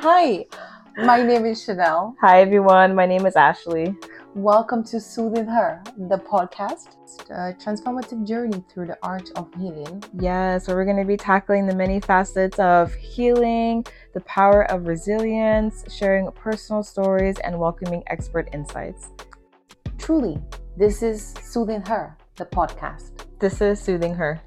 hi. 0.00 0.44
My 0.96 1.22
name 1.22 1.44
is 1.44 1.64
Chanel. 1.64 2.14
Hi, 2.20 2.40
everyone. 2.40 2.94
My 2.94 3.04
name 3.04 3.26
is 3.26 3.34
Ashley. 3.34 3.96
Welcome 4.34 4.84
to 4.84 5.00
Soothing 5.00 5.46
Her, 5.46 5.82
the 5.96 6.18
podcast, 6.18 6.94
a 7.30 7.52
transformative 7.58 8.24
journey 8.24 8.62
through 8.70 8.86
the 8.86 8.98
art 9.02 9.30
of 9.34 9.52
healing. 9.54 10.02
Yes, 10.20 10.68
where 10.68 10.76
we're 10.76 10.84
going 10.84 10.98
to 10.98 11.04
be 11.04 11.16
tackling 11.16 11.66
the 11.66 11.74
many 11.74 11.98
facets 11.98 12.60
of 12.60 12.94
healing, 12.94 13.84
the 14.14 14.20
power 14.20 14.70
of 14.70 14.86
resilience, 14.86 15.84
sharing 15.92 16.30
personal 16.30 16.84
stories, 16.84 17.36
and 17.40 17.58
welcoming 17.58 18.04
expert 18.06 18.48
insights. 18.52 19.08
Truly, 19.98 20.38
this 20.76 21.02
is 21.02 21.34
Soothing 21.42 21.82
Her, 21.84 22.16
the 22.36 22.46
podcast. 22.46 23.24
This 23.40 23.60
is 23.60 23.80
Soothing 23.80 24.14
Her. 24.14 24.40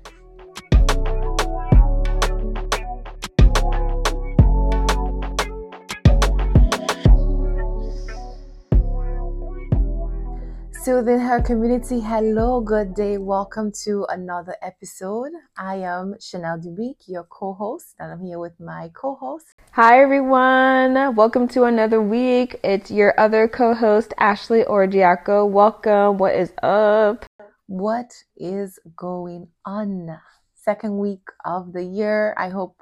Soothing 10.84 11.20
Her 11.20 11.40
community, 11.40 12.00
hello, 12.00 12.60
good 12.60 12.96
day. 12.96 13.20
Welcome 13.20 13.72
to 13.84 14.04
another 14.10 14.56
episode. 14.64 15.30
I 15.56 15.76
am 15.76 16.16
Chanel 16.20 16.58
Dubique, 16.58 17.08
your 17.08 17.26
co 17.26 17.54
host, 17.54 17.94
and 18.00 18.12
I'm 18.12 18.26
here 18.26 18.40
with 18.40 18.60
my 18.60 18.90
co 18.96 19.14
host. 19.14 19.46
Hi, 19.74 20.02
everyone. 20.02 21.16
Welcome 21.16 21.48
to 21.50 21.66
another 21.66 22.02
week. 22.02 22.60
It's 22.64 22.90
your 22.90 23.14
other 23.20 23.48
co 23.48 23.76
host, 23.76 24.16
Ashley 24.18 24.64
Orgiaco. 24.64 25.46
Welcome. 25.46 26.18
What 26.18 26.34
is 26.34 26.52
up? 26.64 27.26
What 27.68 28.12
is 28.36 28.80
going 28.96 29.50
on? 29.64 30.18
Second 30.56 30.98
week 30.98 31.28
of 31.46 31.74
the 31.74 31.84
year. 31.84 32.34
I 32.40 32.50
hope 32.50 32.82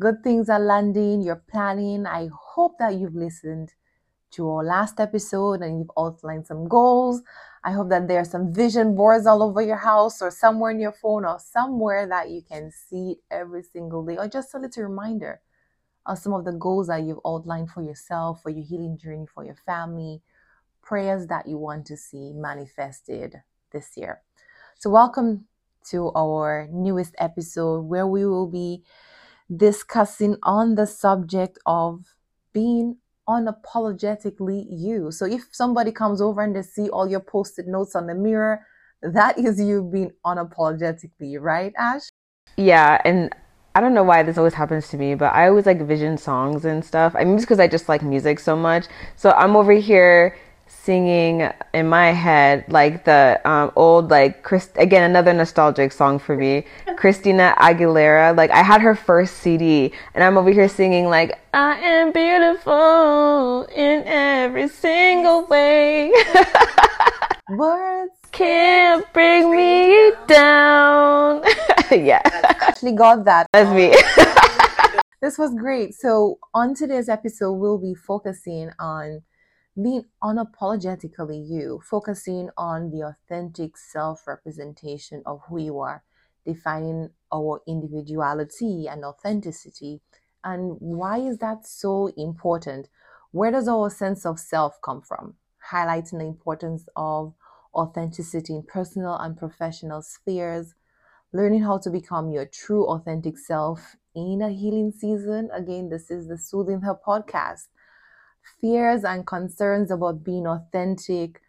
good 0.00 0.24
things 0.24 0.48
are 0.48 0.58
landing. 0.58 1.22
You're 1.22 1.44
planning. 1.48 2.04
I 2.04 2.30
hope 2.34 2.78
that 2.80 2.96
you've 2.96 3.14
listened 3.14 3.74
to 4.32 4.48
our 4.50 4.64
last 4.64 5.00
episode 5.00 5.62
and 5.62 5.78
you've 5.78 5.90
outlined 5.98 6.46
some 6.46 6.68
goals. 6.68 7.22
I 7.64 7.72
hope 7.72 7.88
that 7.90 8.08
there 8.08 8.20
are 8.20 8.24
some 8.24 8.52
vision 8.52 8.94
boards 8.94 9.26
all 9.26 9.42
over 9.42 9.60
your 9.62 9.76
house 9.76 10.22
or 10.22 10.30
somewhere 10.30 10.70
in 10.70 10.80
your 10.80 10.92
phone 10.92 11.24
or 11.24 11.38
somewhere 11.38 12.06
that 12.08 12.30
you 12.30 12.42
can 12.42 12.70
see 12.70 13.16
every 13.30 13.62
single 13.62 14.04
day 14.04 14.16
or 14.16 14.28
just 14.28 14.54
a 14.54 14.58
little 14.58 14.84
reminder 14.84 15.40
of 16.06 16.18
some 16.18 16.32
of 16.32 16.44
the 16.44 16.52
goals 16.52 16.86
that 16.86 17.02
you've 17.02 17.20
outlined 17.26 17.70
for 17.70 17.82
yourself, 17.82 18.42
for 18.42 18.50
your 18.50 18.64
healing 18.64 18.98
journey, 18.98 19.26
for 19.32 19.44
your 19.44 19.56
family, 19.66 20.22
prayers 20.82 21.26
that 21.26 21.46
you 21.46 21.58
want 21.58 21.86
to 21.86 21.96
see 21.96 22.32
manifested 22.32 23.36
this 23.72 23.96
year. 23.96 24.22
So, 24.78 24.88
welcome 24.88 25.44
to 25.90 26.10
our 26.16 26.68
newest 26.70 27.14
episode 27.18 27.80
where 27.82 28.06
we 28.06 28.24
will 28.24 28.46
be 28.46 28.82
discussing 29.54 30.36
on 30.42 30.74
the 30.74 30.86
subject 30.86 31.58
of 31.66 32.14
being 32.52 32.96
unapologetically 33.28 34.66
you. 34.70 35.10
So 35.10 35.26
if 35.26 35.42
somebody 35.52 35.92
comes 35.92 36.20
over 36.20 36.42
and 36.42 36.56
they 36.56 36.62
see 36.62 36.88
all 36.88 37.08
your 37.08 37.20
post-it 37.20 37.66
notes 37.68 37.94
on 37.94 38.06
the 38.06 38.14
mirror, 38.14 38.64
that 39.02 39.38
is 39.38 39.60
you 39.60 39.82
being 39.82 40.10
unapologetically, 40.24 41.40
right, 41.40 41.72
Ash? 41.78 42.08
Yeah, 42.56 43.00
and 43.04 43.32
I 43.74 43.80
don't 43.80 43.94
know 43.94 44.02
why 44.02 44.22
this 44.24 44.38
always 44.38 44.54
happens 44.54 44.88
to 44.88 44.96
me, 44.96 45.14
but 45.14 45.32
I 45.34 45.48
always 45.48 45.66
like 45.66 45.80
vision 45.82 46.18
songs 46.18 46.64
and 46.64 46.84
stuff. 46.84 47.14
I 47.14 47.24
mean, 47.24 47.34
it's 47.34 47.44
because 47.44 47.60
I 47.60 47.68
just 47.68 47.88
like 47.88 48.02
music 48.02 48.40
so 48.40 48.56
much. 48.56 48.86
So 49.14 49.30
I'm 49.30 49.54
over 49.54 49.72
here 49.72 50.36
singing 50.68 51.48
in 51.74 51.88
my 51.88 52.12
head 52.12 52.64
like 52.68 53.04
the 53.04 53.40
um, 53.44 53.72
old 53.76 54.10
like 54.10 54.42
Chris 54.42 54.70
again 54.76 55.02
another 55.02 55.32
nostalgic 55.32 55.92
song 55.92 56.18
for 56.18 56.36
me 56.36 56.64
Christina 56.96 57.54
Aguilera. 57.58 58.36
Like 58.36 58.50
I 58.50 58.62
had 58.62 58.80
her 58.80 58.94
first 58.94 59.38
CD 59.38 59.92
and 60.14 60.22
I'm 60.22 60.36
over 60.36 60.50
here 60.50 60.68
singing 60.68 61.06
like 61.06 61.38
I 61.52 61.78
am 61.78 62.12
beautiful 62.12 63.66
in 63.74 64.02
every 64.06 64.68
single 64.68 65.46
way. 65.46 66.12
Words 67.50 68.12
can't 68.32 69.10
bring 69.12 69.50
me 69.50 70.12
down. 70.26 71.42
Yeah. 71.90 72.20
I 72.22 72.54
actually 72.68 72.92
got 72.92 73.24
that. 73.24 73.46
That's 73.50 73.70
me. 73.70 73.94
This 75.22 75.38
was 75.38 75.54
great. 75.54 75.94
So 75.94 76.38
on 76.52 76.74
today's 76.74 77.08
episode 77.08 77.54
we'll 77.54 77.78
be 77.78 77.94
focusing 77.94 78.70
on 78.78 79.22
being 79.80 80.04
unapologetically 80.22 81.48
you, 81.48 81.80
focusing 81.84 82.50
on 82.56 82.90
the 82.90 83.02
authentic 83.02 83.76
self 83.76 84.26
representation 84.26 85.22
of 85.24 85.40
who 85.48 85.60
you 85.60 85.78
are, 85.78 86.02
defining 86.44 87.10
our 87.32 87.60
individuality 87.66 88.88
and 88.88 89.04
authenticity. 89.04 90.00
And 90.42 90.76
why 90.80 91.18
is 91.18 91.38
that 91.38 91.66
so 91.66 92.08
important? 92.16 92.88
Where 93.30 93.50
does 93.50 93.68
our 93.68 93.90
sense 93.90 94.26
of 94.26 94.40
self 94.40 94.80
come 94.82 95.02
from? 95.02 95.34
Highlighting 95.70 96.18
the 96.18 96.26
importance 96.26 96.88
of 96.96 97.34
authenticity 97.74 98.56
in 98.56 98.62
personal 98.62 99.16
and 99.16 99.36
professional 99.36 100.02
spheres, 100.02 100.74
learning 101.32 101.62
how 101.62 101.78
to 101.78 101.90
become 101.90 102.30
your 102.30 102.46
true 102.46 102.86
authentic 102.86 103.38
self 103.38 103.96
in 104.14 104.42
a 104.42 104.50
healing 104.50 104.90
season. 104.90 105.50
Again, 105.52 105.88
this 105.88 106.10
is 106.10 106.26
the 106.26 106.38
Soothing 106.38 106.80
Her 106.80 106.98
podcast 107.06 107.68
fears 108.60 109.04
and 109.04 109.26
concerns 109.26 109.90
about 109.90 110.24
being 110.24 110.46
authentic 110.46 111.40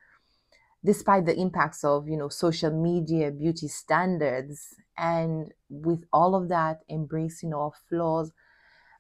despite 0.84 1.26
the 1.26 1.36
impacts 1.36 1.84
of 1.84 2.08
you 2.08 2.18
know 2.18 2.30
social 2.30 2.72
media 2.72 3.32
beauty 3.32 3.68
standards. 3.68 4.76
And 4.98 5.54
with 5.70 6.04
all 6.12 6.36
of 6.36 6.50
that 6.50 6.82
embracing 6.90 7.54
our 7.54 7.72
flaws 7.88 8.34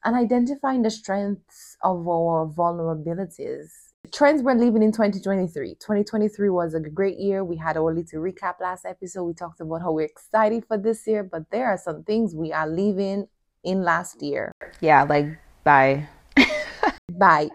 and 0.05 0.15
identifying 0.15 0.81
the 0.81 0.89
strengths 0.89 1.75
of 1.83 2.07
our 2.07 2.47
vulnerabilities. 2.47 3.67
Trends 4.13 4.41
we're 4.41 4.53
living 4.55 4.81
in 4.81 4.93
2023 4.93 5.75
2023 5.75 6.49
was 6.49 6.73
a 6.73 6.79
great 6.79 7.17
year. 7.19 7.43
We 7.43 7.57
had 7.57 7.75
our 7.75 7.93
little 7.93 8.21
recap 8.21 8.61
last 8.61 8.85
episode. 8.85 9.25
We 9.25 9.33
talked 9.33 9.59
about 9.59 9.81
how 9.81 9.91
we're 9.91 10.05
excited 10.05 10.65
for 10.65 10.77
this 10.77 11.05
year 11.05 11.23
but 11.23 11.51
there 11.51 11.67
are 11.67 11.77
some 11.77 12.03
things 12.03 12.33
we 12.33 12.53
are 12.53 12.67
leaving 12.67 13.27
in 13.63 13.83
last 13.83 14.21
year. 14.21 14.53
Yeah 14.79 15.03
like 15.03 15.27
bye. 15.65 16.07
Bye 17.11 17.49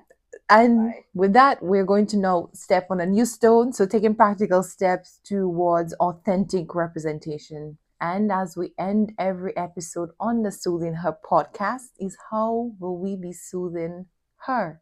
and 0.54 0.94
with 1.14 1.32
that, 1.32 1.62
we're 1.62 1.84
going 1.84 2.06
to 2.08 2.16
now 2.16 2.50
step 2.52 2.86
on 2.90 3.00
a 3.00 3.06
new 3.06 3.24
stone. 3.24 3.72
So, 3.72 3.86
taking 3.86 4.14
practical 4.14 4.62
steps 4.62 5.20
towards 5.24 5.94
authentic 5.94 6.74
representation. 6.74 7.78
And 8.00 8.30
as 8.30 8.56
we 8.56 8.72
end 8.78 9.12
every 9.18 9.56
episode 9.56 10.10
on 10.20 10.42
the 10.42 10.52
Soothing 10.52 10.94
Her 10.94 11.16
podcast, 11.28 11.90
is 11.98 12.16
how 12.30 12.72
will 12.78 12.98
we 12.98 13.16
be 13.16 13.32
soothing 13.32 14.06
her 14.46 14.80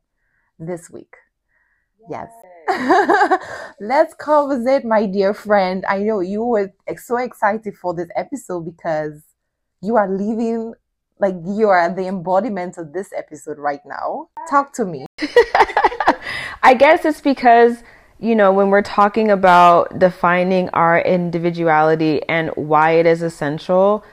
this 0.59 0.91
week? 0.91 1.15
Yes. 2.11 2.31
Let's 3.81 4.15
conversate, 4.15 4.85
my 4.85 5.07
dear 5.07 5.33
friend. 5.33 5.85
I 5.89 5.99
know 5.99 6.21
you 6.21 6.45
were 6.45 6.73
so 6.97 7.17
excited 7.17 7.77
for 7.77 7.95
this 7.95 8.09
episode 8.17 8.65
because 8.65 9.23
you 9.81 9.97
are 9.97 10.11
leaving 10.11 10.75
like 11.23 11.37
you 11.47 11.69
are 11.69 11.89
the 11.95 12.09
embodiment 12.09 12.77
of 12.77 12.93
this 12.93 13.13
episode 13.17 13.57
right 13.57 13.81
now. 13.87 14.29
Talk 14.51 14.73
to 14.75 14.85
me. 14.85 15.07
I 16.65 16.75
guess 16.77 17.05
it's 17.05 17.21
because, 17.21 17.85
you 18.19 18.35
know, 18.35 18.53
when 18.53 18.71
we're 18.71 18.83
talking 18.83 19.31
about 19.31 20.01
defining 20.01 20.69
our 20.71 21.01
individuality 21.01 22.21
and 22.29 22.51
why 22.57 22.93
it 22.93 23.07
is 23.07 23.23
essential, 23.23 24.05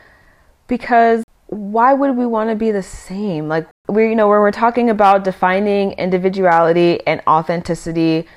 because 0.68 1.24
why 1.48 1.94
would 1.94 2.16
we 2.16 2.28
want 2.28 2.52
to 2.52 2.56
be 2.56 2.70
the 2.70 2.84
same? 2.84 3.48
Like, 3.48 3.68
we're, 3.88 4.08
you 4.08 4.16
know, 4.16 4.28
when 4.28 4.40
we're 4.40 4.52
talking 4.52 4.92
about 4.92 5.24
defining 5.24 5.94
individuality 5.94 7.06
and 7.08 7.24
authenticity 7.26 8.28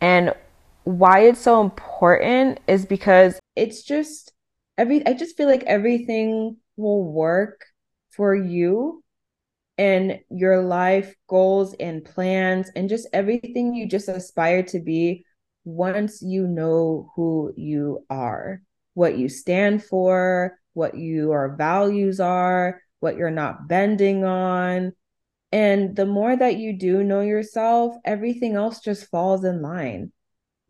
and 0.00 0.32
why 0.84 1.20
it's 1.20 1.40
so 1.40 1.60
important 1.60 2.60
is 2.68 2.86
because 2.86 3.40
it's 3.56 3.82
just 3.82 4.32
every, 4.78 5.04
I 5.04 5.14
just 5.14 5.36
feel 5.36 5.48
like 5.48 5.64
everything 5.64 6.58
will 6.76 7.04
work 7.04 7.66
for 8.10 8.34
you 8.34 9.02
and 9.78 10.20
your 10.30 10.62
life 10.62 11.14
goals 11.26 11.74
and 11.80 12.04
plans 12.04 12.70
and 12.76 12.88
just 12.88 13.08
everything 13.12 13.74
you 13.74 13.88
just 13.88 14.08
aspire 14.08 14.62
to 14.62 14.78
be 14.78 15.24
once 15.64 16.20
you 16.20 16.46
know 16.46 17.10
who 17.16 17.52
you 17.56 18.04
are, 18.10 18.62
what 18.94 19.16
you 19.16 19.28
stand 19.28 19.82
for, 19.82 20.58
what 20.74 20.98
your 20.98 21.54
values 21.56 22.20
are, 22.20 22.82
what 23.00 23.16
you're 23.16 23.30
not 23.30 23.68
bending 23.68 24.24
on. 24.24 24.92
And 25.52 25.96
the 25.96 26.06
more 26.06 26.36
that 26.36 26.56
you 26.56 26.78
do 26.78 27.02
know 27.02 27.22
yourself, 27.22 27.96
everything 28.04 28.54
else 28.54 28.80
just 28.80 29.08
falls 29.10 29.44
in 29.44 29.62
line. 29.62 30.12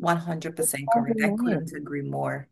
100% 0.00 0.56
correct. 0.92 1.20
I 1.22 1.30
couldn't 1.30 1.72
agree 1.76 2.02
more 2.02 2.48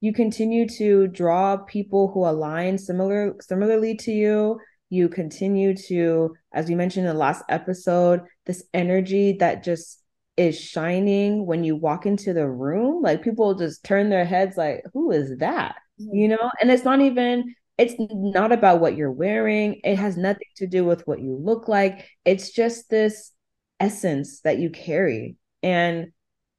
you 0.00 0.12
continue 0.12 0.66
to 0.68 1.06
draw 1.08 1.56
people 1.56 2.10
who 2.12 2.26
align 2.26 2.78
similar 2.78 3.34
similarly 3.40 3.94
to 3.96 4.12
you 4.12 4.58
you 4.88 5.08
continue 5.08 5.74
to 5.74 6.34
as 6.52 6.68
we 6.68 6.74
mentioned 6.74 7.06
in 7.06 7.12
the 7.12 7.18
last 7.18 7.44
episode 7.48 8.20
this 8.46 8.64
energy 8.74 9.36
that 9.38 9.62
just 9.62 10.02
is 10.36 10.58
shining 10.58 11.44
when 11.44 11.64
you 11.64 11.76
walk 11.76 12.06
into 12.06 12.32
the 12.32 12.48
room 12.48 13.02
like 13.02 13.22
people 13.22 13.54
just 13.54 13.84
turn 13.84 14.08
their 14.08 14.24
heads 14.24 14.56
like 14.56 14.82
who 14.94 15.10
is 15.10 15.36
that 15.38 15.76
mm-hmm. 16.00 16.14
you 16.14 16.28
know 16.28 16.50
and 16.60 16.70
it's 16.70 16.84
not 16.84 17.00
even 17.00 17.54
it's 17.80 17.94
not 17.98 18.52
about 18.52 18.80
what 18.80 18.94
you're 18.94 19.10
wearing. 19.10 19.80
It 19.84 19.96
has 19.96 20.18
nothing 20.18 20.48
to 20.56 20.66
do 20.66 20.84
with 20.84 21.06
what 21.06 21.22
you 21.22 21.34
look 21.34 21.66
like. 21.66 22.06
It's 22.26 22.50
just 22.50 22.90
this 22.90 23.32
essence 23.80 24.42
that 24.42 24.58
you 24.58 24.68
carry. 24.68 25.36
And 25.62 26.12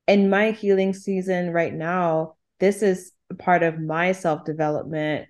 in 0.07 0.31
my 0.31 0.49
healing 0.49 0.95
season 0.95 1.51
right 1.51 1.75
now, 1.75 2.37
this 2.59 2.81
is 2.81 3.11
part 3.39 3.63
of 3.63 3.79
my 3.79 4.11
self 4.11 4.45
development 4.45 5.27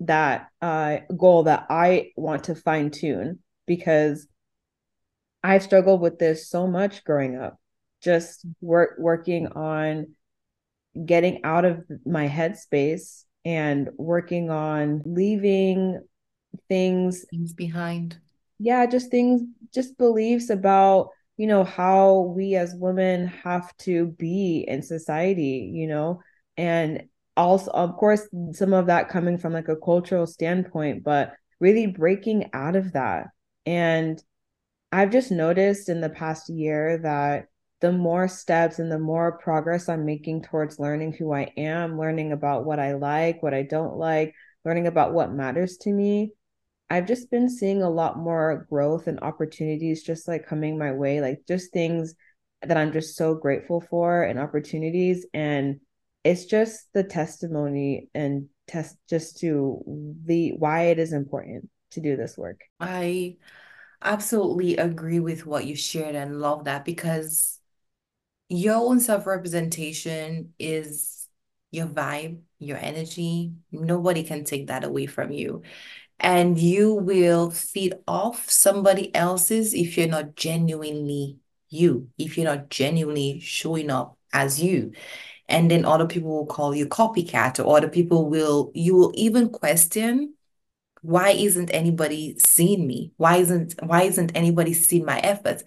that 0.00 0.48
uh, 0.60 0.98
goal 1.16 1.44
that 1.44 1.66
I 1.70 2.10
want 2.16 2.44
to 2.44 2.54
fine 2.54 2.90
tune 2.90 3.40
because 3.66 4.26
I've 5.42 5.62
struggled 5.62 6.00
with 6.00 6.18
this 6.18 6.48
so 6.48 6.66
much 6.66 7.04
growing 7.04 7.36
up. 7.36 7.58
Just 8.02 8.44
work 8.60 8.96
working 8.98 9.48
on 9.48 10.14
getting 11.04 11.44
out 11.44 11.64
of 11.64 11.84
my 12.06 12.28
headspace 12.28 13.24
and 13.44 13.90
working 13.96 14.50
on 14.50 15.02
leaving 15.04 16.02
things 16.68 17.24
things 17.30 17.52
behind. 17.52 18.18
Yeah, 18.58 18.86
just 18.86 19.10
things, 19.10 19.42
just 19.74 19.98
beliefs 19.98 20.48
about, 20.48 21.10
you 21.36 21.46
know, 21.46 21.64
how 21.64 22.32
we 22.36 22.54
as 22.54 22.74
women 22.74 23.26
have 23.26 23.76
to 23.78 24.06
be 24.06 24.64
in 24.66 24.82
society, 24.82 25.70
you 25.74 25.88
know, 25.88 26.22
and 26.56 27.04
also, 27.36 27.70
of 27.72 27.96
course, 27.96 28.28
some 28.52 28.72
of 28.72 28.86
that 28.86 29.08
coming 29.08 29.38
from 29.38 29.52
like 29.52 29.68
a 29.68 29.76
cultural 29.76 30.26
standpoint, 30.26 31.04
but 31.04 31.32
really 31.60 31.86
breaking 31.86 32.50
out 32.52 32.76
of 32.76 32.92
that. 32.92 33.28
And 33.66 34.22
I've 34.92 35.10
just 35.10 35.30
noticed 35.30 35.88
in 35.88 36.00
the 36.00 36.10
past 36.10 36.48
year 36.48 36.98
that 36.98 37.46
the 37.80 37.92
more 37.92 38.28
steps 38.28 38.78
and 38.78 38.90
the 38.90 38.98
more 38.98 39.38
progress 39.38 39.88
I'm 39.88 40.06
making 40.06 40.42
towards 40.42 40.78
learning 40.78 41.14
who 41.14 41.34
I 41.34 41.52
am, 41.56 41.98
learning 41.98 42.32
about 42.32 42.64
what 42.64 42.78
I 42.78 42.94
like, 42.94 43.42
what 43.42 43.54
I 43.54 43.62
don't 43.62 43.96
like, 43.96 44.34
learning 44.64 44.86
about 44.86 45.12
what 45.12 45.32
matters 45.32 45.76
to 45.78 45.92
me, 45.92 46.32
I've 46.90 47.06
just 47.06 47.30
been 47.30 47.48
seeing 47.48 47.82
a 47.82 47.90
lot 47.90 48.18
more 48.18 48.66
growth 48.70 49.06
and 49.06 49.18
opportunities 49.20 50.02
just 50.02 50.28
like 50.28 50.46
coming 50.46 50.78
my 50.78 50.92
way, 50.92 51.20
like 51.20 51.40
just 51.48 51.72
things 51.72 52.14
that 52.62 52.76
I'm 52.76 52.92
just 52.92 53.16
so 53.16 53.34
grateful 53.34 53.80
for 53.80 54.22
and 54.22 54.38
opportunities. 54.38 55.26
And 55.34 55.80
it's 56.24 56.46
just 56.46 56.92
the 56.94 57.04
testimony 57.04 58.08
and 58.14 58.48
test 58.66 58.96
just 59.08 59.38
to 59.38 59.82
the 60.24 60.52
why 60.58 60.84
it 60.84 60.98
is 60.98 61.12
important 61.12 61.68
to 61.90 62.00
do 62.00 62.16
this 62.16 62.36
work. 62.36 62.62
I 62.80 63.36
absolutely 64.02 64.76
agree 64.76 65.20
with 65.20 65.46
what 65.46 65.66
you 65.66 65.76
shared 65.76 66.14
and 66.14 66.40
love 66.40 66.64
that 66.64 66.84
because 66.84 67.60
your 68.48 68.76
own 68.76 69.00
self-representation 69.00 70.54
is 70.58 71.28
your 71.70 71.86
vibe, 71.86 72.40
your 72.58 72.78
energy. 72.78 73.52
Nobody 73.72 74.22
can 74.22 74.44
take 74.44 74.68
that 74.68 74.84
away 74.84 75.06
from 75.06 75.32
you. 75.32 75.62
And 76.20 76.58
you 76.58 76.94
will 76.94 77.50
feed 77.50 77.94
off 78.06 78.48
somebody 78.48 79.14
else's 79.14 79.74
if 79.74 79.98
you're 79.98 80.08
not 80.08 80.36
genuinely 80.36 81.38
you, 81.68 82.08
if 82.16 82.36
you're 82.38 82.46
not 82.46 82.70
genuinely 82.70 83.40
showing 83.40 83.90
up 83.90 84.16
as 84.32 84.62
you. 84.62 84.92
And 85.48 85.70
then 85.70 85.84
other 85.84 86.06
people 86.06 86.30
will 86.30 86.46
call 86.46 86.74
you 86.74 86.86
copycat, 86.86 87.64
or 87.64 87.76
other 87.76 87.88
people 87.88 88.28
will, 88.30 88.70
you 88.74 88.94
will 88.94 89.12
even 89.14 89.50
question 89.50 90.34
why 91.04 91.32
isn't 91.32 91.68
anybody 91.74 92.34
seeing 92.38 92.86
me? 92.86 93.12
Why 93.18 93.36
isn't 93.36 93.74
why 93.82 94.04
isn't 94.04 94.32
anybody 94.34 94.72
seeing 94.72 95.04
my 95.04 95.18
efforts? 95.18 95.62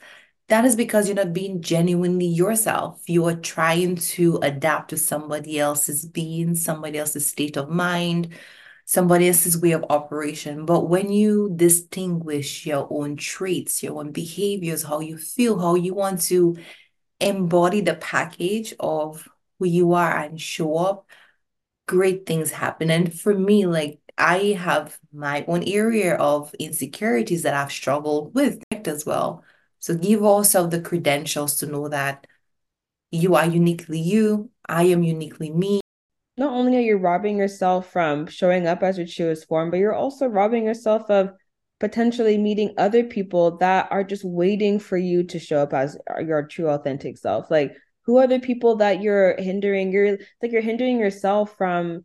That 0.48 0.66
is 0.66 0.76
because 0.76 1.08
you're 1.08 1.16
not 1.16 1.32
being 1.32 1.62
genuinely 1.62 2.26
yourself. 2.26 3.04
You 3.06 3.26
are 3.28 3.36
trying 3.36 3.98
to 3.98 4.38
adapt 4.38 4.90
to 4.90 4.98
somebody 4.98 5.60
else's 5.60 6.06
being, 6.08 6.56
somebody 6.56 6.98
else's 6.98 7.30
state 7.30 7.56
of 7.56 7.70
mind, 7.70 8.30
somebody 8.86 9.28
else's 9.28 9.62
way 9.62 9.74
of 9.74 9.86
operation. 9.92 10.66
But 10.66 10.90
when 10.90 11.12
you 11.12 11.52
distinguish 11.56 12.66
your 12.66 12.88
own 12.90 13.16
traits, 13.16 13.84
your 13.84 14.00
own 14.00 14.12
behaviors, 14.12 14.82
how 14.82 15.02
you 15.02 15.20
feel, 15.20 15.60
how 15.60 15.76
you 15.76 15.94
want 15.94 16.22
to 16.24 16.58
embody 17.20 17.82
the 17.82 17.96
package 17.96 18.74
of 18.80 19.28
who 19.60 19.68
you 19.68 19.94
are 19.94 20.16
and 20.16 20.40
show 20.40 20.78
up, 20.78 21.08
great 21.88 22.26
things 22.26 22.52
happen. 22.52 22.92
And 22.92 23.14
for 23.18 23.34
me, 23.34 23.66
like 23.66 24.00
I 24.18 24.58
have 24.60 24.98
my 25.14 25.46
own 25.48 25.64
area 25.64 26.16
of 26.16 26.54
insecurities 26.60 27.44
that 27.44 27.54
I've 27.54 27.72
struggled 27.72 28.34
with 28.34 28.62
as 28.72 29.06
well. 29.06 29.44
So 29.80 29.96
give 29.96 30.22
yourself 30.22 30.72
the 30.72 30.82
credentials 30.82 31.58
to 31.58 31.68
know 31.68 31.88
that 31.90 32.26
you 33.12 33.36
are 33.36 33.46
uniquely 33.46 34.00
you, 34.00 34.50
I 34.68 34.84
am 34.84 35.04
uniquely 35.04 35.52
me. 35.52 35.82
Not 36.36 36.54
only 36.54 36.78
are 36.78 36.82
you 36.82 36.98
robbing 36.98 37.38
yourself 37.38 37.92
from 37.92 38.28
showing 38.28 38.68
up 38.68 38.84
as 38.84 38.98
your 38.98 39.08
truest 39.08 39.48
form, 39.48 39.72
but 39.72 39.78
you're 39.78 39.94
also 39.94 40.28
robbing 40.28 40.66
yourself 40.66 41.10
of 41.10 41.32
potentially 41.80 42.38
meeting 42.38 42.74
other 42.78 43.04
people 43.04 43.58
that 43.58 43.88
are 43.92 44.04
just 44.04 44.24
waiting 44.24 44.80
for 44.80 44.98
you 44.98 45.24
to 45.24 45.40
show 45.40 45.60
up 45.60 45.74
as 45.74 45.98
your 46.20 46.44
true 46.44 46.70
authentic 46.70 47.18
self. 47.18 47.50
Like 47.50 47.76
who 48.08 48.18
are 48.18 48.28
the 48.28 48.40
people 48.40 48.78
that 48.78 49.02
you're 49.02 49.36
hindering? 49.38 49.92
You're 49.92 50.18
like 50.42 50.52
you're 50.52 50.62
hindering 50.62 51.00
yourself 51.00 51.56
from 51.58 52.04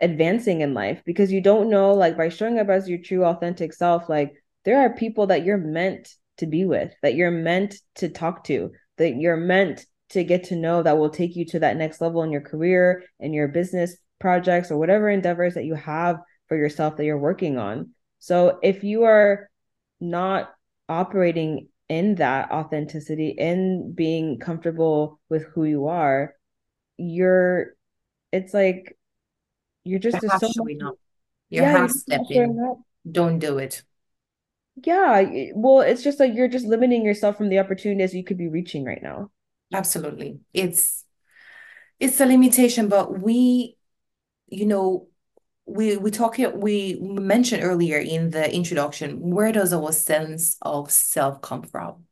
advancing 0.00 0.62
in 0.62 0.74
life 0.74 1.02
because 1.04 1.30
you 1.30 1.40
don't 1.40 1.70
know 1.70 1.92
like 1.92 2.16
by 2.16 2.30
showing 2.30 2.58
up 2.58 2.68
as 2.70 2.88
your 2.88 2.98
true 2.98 3.22
authentic 3.22 3.74
self 3.74 4.08
like 4.08 4.32
there 4.64 4.80
are 4.80 4.94
people 4.94 5.26
that 5.26 5.44
you're 5.44 5.58
meant 5.58 6.08
to 6.38 6.46
be 6.46 6.64
with, 6.64 6.92
that 7.02 7.14
you're 7.14 7.30
meant 7.30 7.76
to 7.96 8.08
talk 8.08 8.44
to, 8.44 8.72
that 8.96 9.16
you're 9.16 9.36
meant 9.36 9.84
to 10.10 10.24
get 10.24 10.44
to 10.44 10.56
know 10.56 10.82
that 10.82 10.98
will 10.98 11.10
take 11.10 11.36
you 11.36 11.44
to 11.46 11.60
that 11.60 11.76
next 11.76 12.00
level 12.00 12.22
in 12.22 12.32
your 12.32 12.40
career 12.40 13.04
and 13.20 13.34
your 13.34 13.48
business 13.48 13.96
projects 14.18 14.70
or 14.70 14.78
whatever 14.78 15.08
endeavors 15.08 15.54
that 15.54 15.64
you 15.64 15.74
have 15.74 16.18
for 16.48 16.56
yourself 16.56 16.96
that 16.96 17.04
you're 17.04 17.18
working 17.18 17.58
on. 17.58 17.90
So 18.18 18.58
if 18.62 18.84
you 18.84 19.04
are 19.04 19.48
not 20.00 20.50
operating 20.88 21.68
in 21.90 22.14
that 22.14 22.50
authenticity, 22.50 23.34
in 23.36 23.92
being 23.92 24.38
comfortable 24.38 25.20
with 25.28 25.42
who 25.52 25.64
you 25.64 25.88
are, 25.88 26.34
you're 26.96 27.74
it's 28.32 28.54
like 28.54 28.96
you're 29.84 29.98
just 29.98 30.20
so 30.20 30.52
showing 30.56 30.82
up. 30.82 30.94
You're 31.50 31.64
yeah, 31.64 31.78
half 31.78 31.90
stepping. 31.90 32.82
Don't 33.10 33.38
do 33.38 33.58
it 33.58 33.82
yeah 34.86 35.50
well 35.54 35.80
it's 35.80 36.02
just 36.02 36.20
like 36.20 36.34
you're 36.34 36.48
just 36.48 36.66
limiting 36.66 37.04
yourself 37.04 37.36
from 37.36 37.48
the 37.48 37.58
opportunities 37.58 38.14
you 38.14 38.24
could 38.24 38.38
be 38.38 38.48
reaching 38.48 38.84
right 38.84 39.02
now 39.02 39.30
absolutely 39.74 40.40
it's 40.54 41.04
it's 41.98 42.20
a 42.20 42.26
limitation 42.26 42.88
but 42.88 43.20
we 43.20 43.76
you 44.48 44.66
know 44.66 45.08
we 45.70 45.96
we 45.96 46.10
talk 46.10 46.36
we 46.54 46.98
mentioned 47.00 47.62
earlier 47.62 47.98
in 47.98 48.30
the 48.30 48.52
introduction 48.54 49.18
where 49.20 49.52
does 49.52 49.72
our 49.72 49.92
sense 49.92 50.56
of 50.62 50.90
self 50.90 51.40
come 51.40 51.62
from? 51.62 52.04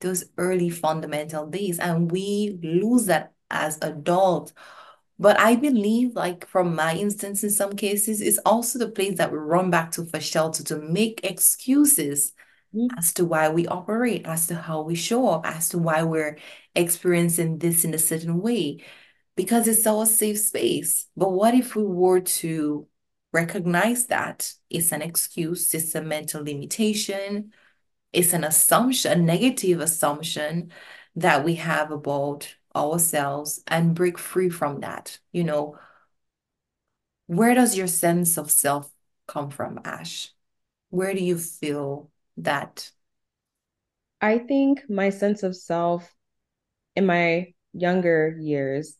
Those 0.00 0.24
early 0.36 0.70
fundamental 0.70 1.46
days 1.46 1.78
and 1.78 2.10
we 2.10 2.58
lose 2.62 3.06
that 3.06 3.32
as 3.50 3.78
adults 3.82 4.52
but 5.18 5.38
I 5.40 5.56
believe, 5.56 6.14
like 6.14 6.46
from 6.46 6.74
my 6.76 6.94
instance, 6.94 7.42
in 7.42 7.50
some 7.50 7.74
cases, 7.74 8.20
it's 8.20 8.38
also 8.46 8.78
the 8.78 8.88
place 8.88 9.18
that 9.18 9.32
we 9.32 9.38
run 9.38 9.70
back 9.70 9.90
to 9.92 10.04
for 10.06 10.20
shelter 10.20 10.62
to 10.64 10.76
make 10.76 11.20
excuses 11.24 12.32
mm-hmm. 12.72 12.96
as 12.96 13.12
to 13.14 13.24
why 13.24 13.48
we 13.48 13.66
operate, 13.66 14.26
as 14.26 14.46
to 14.46 14.54
how 14.54 14.82
we 14.82 14.94
show 14.94 15.28
up, 15.28 15.44
as 15.44 15.70
to 15.70 15.78
why 15.78 16.04
we're 16.04 16.38
experiencing 16.76 17.58
this 17.58 17.84
in 17.84 17.94
a 17.94 17.98
certain 17.98 18.40
way, 18.40 18.84
because 19.38 19.68
it's 19.68 19.86
our 19.86 20.04
safe 20.04 20.40
space. 20.40 21.06
But 21.16 21.30
what 21.30 21.54
if 21.54 21.76
we 21.76 21.84
were 21.84 22.18
to 22.42 22.88
recognize 23.32 24.06
that 24.06 24.52
it's 24.68 24.90
an 24.90 25.00
excuse, 25.00 25.72
it's 25.74 25.94
a 25.94 26.02
mental 26.02 26.42
limitation, 26.42 27.52
it's 28.12 28.32
an 28.32 28.42
assumption, 28.42 29.12
a 29.12 29.14
negative 29.14 29.78
assumption 29.78 30.72
that 31.14 31.44
we 31.44 31.54
have 31.54 31.92
about 31.92 32.52
ourselves 32.74 33.62
and 33.68 33.94
break 33.94 34.18
free 34.18 34.48
from 34.48 34.80
that. 34.80 35.20
You 35.30 35.44
know, 35.44 35.78
where 37.28 37.54
does 37.54 37.76
your 37.76 37.86
sense 37.86 38.38
of 38.38 38.50
self 38.50 38.90
come 39.28 39.50
from, 39.50 39.78
Ash? 39.84 40.32
Where 40.90 41.14
do 41.14 41.22
you 41.22 41.38
feel 41.38 42.10
that? 42.38 42.90
I 44.20 44.38
think 44.38 44.90
my 44.90 45.10
sense 45.10 45.44
of 45.44 45.54
self 45.54 46.12
in 46.96 47.06
my 47.06 47.54
younger 47.72 48.36
years 48.40 48.97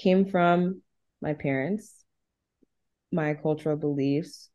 came 0.00 0.24
from 0.24 0.82
my 1.20 1.34
parents, 1.34 2.04
my 3.12 3.34
cultural 3.34 3.76
beliefs. 3.76 4.50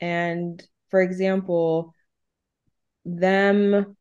And 0.00 0.62
for 0.90 1.00
example, 1.00 1.94
them 3.04 3.96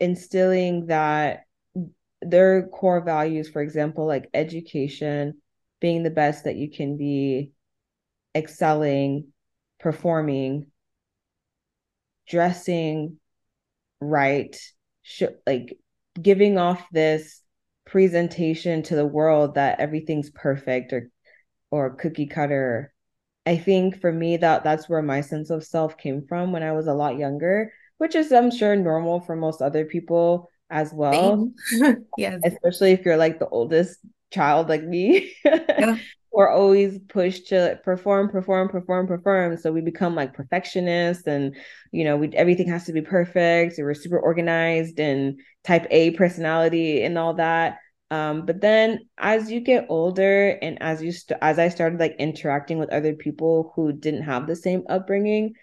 instilling 0.00 0.86
that 0.86 1.44
their 2.22 2.68
core 2.68 3.00
values, 3.02 3.48
for 3.48 3.62
example, 3.62 4.06
like 4.06 4.28
education, 4.34 5.34
being 5.80 6.02
the 6.02 6.10
best 6.10 6.44
that 6.44 6.56
you 6.56 6.70
can 6.70 6.96
be, 6.96 7.52
excelling, 8.34 9.28
performing, 9.78 10.66
dressing 12.28 13.18
right, 14.00 14.56
sh- 15.02 15.24
like 15.46 15.78
giving 16.20 16.58
off 16.58 16.84
this 16.92 17.42
presentation 17.84 18.82
to 18.82 18.96
the 18.96 19.06
world 19.06 19.54
that 19.54 19.80
everything's 19.80 20.30
perfect 20.30 20.92
or 20.92 21.10
or 21.70 21.94
cookie 21.96 22.26
cutter. 22.26 22.92
I 23.44 23.56
think 23.56 24.00
for 24.00 24.12
me 24.12 24.36
that 24.38 24.64
that's 24.64 24.88
where 24.88 25.02
my 25.02 25.20
sense 25.20 25.50
of 25.50 25.64
self 25.64 25.96
came 25.96 26.26
from 26.26 26.52
when 26.52 26.62
I 26.62 26.72
was 26.72 26.86
a 26.86 26.94
lot 26.94 27.18
younger, 27.18 27.72
which 27.98 28.14
is 28.14 28.32
I'm 28.32 28.50
sure 28.50 28.76
normal 28.76 29.20
for 29.20 29.36
most 29.36 29.62
other 29.62 29.84
people 29.84 30.50
as 30.70 30.92
well. 30.92 31.50
Yes. 32.16 32.40
Especially 32.44 32.92
if 32.92 33.04
you're 33.04 33.18
like 33.18 33.38
the 33.38 33.48
oldest 33.48 33.98
child 34.36 34.68
like 34.68 34.82
me. 34.84 35.32
Yeah. 35.78 35.96
We're 36.32 36.50
always 36.50 36.98
pushed 37.08 37.48
to 37.48 37.80
perform, 37.82 38.28
perform, 38.28 38.68
perform, 38.68 39.06
perform. 39.06 39.56
So 39.56 39.72
we 39.72 39.80
become 39.80 40.14
like 40.14 40.34
perfectionists 40.34 41.26
and 41.26 41.56
you 41.92 42.04
know, 42.04 42.16
we 42.18 42.28
everything 42.34 42.68
has 42.68 42.84
to 42.86 42.92
be 42.92 43.00
perfect. 43.00 43.76
So 43.76 43.82
we're 43.82 43.94
super 43.94 44.18
organized 44.18 45.00
and 45.00 45.40
type 45.64 45.86
A 45.90 46.10
personality 46.12 47.02
and 47.04 47.16
all 47.16 47.34
that. 47.34 47.78
Um, 48.10 48.46
but 48.46 48.60
then 48.60 49.08
as 49.18 49.50
you 49.50 49.60
get 49.60 49.86
older 49.88 50.58
and 50.62 50.80
as 50.82 51.02
you 51.02 51.10
st- 51.12 51.38
as 51.42 51.58
I 51.58 51.68
started 51.70 51.98
like 52.00 52.16
interacting 52.18 52.78
with 52.78 52.90
other 52.90 53.14
people 53.14 53.72
who 53.74 53.92
didn't 53.92 54.22
have 54.24 54.46
the 54.46 54.56
same 54.56 54.82
upbringing, 54.88 55.54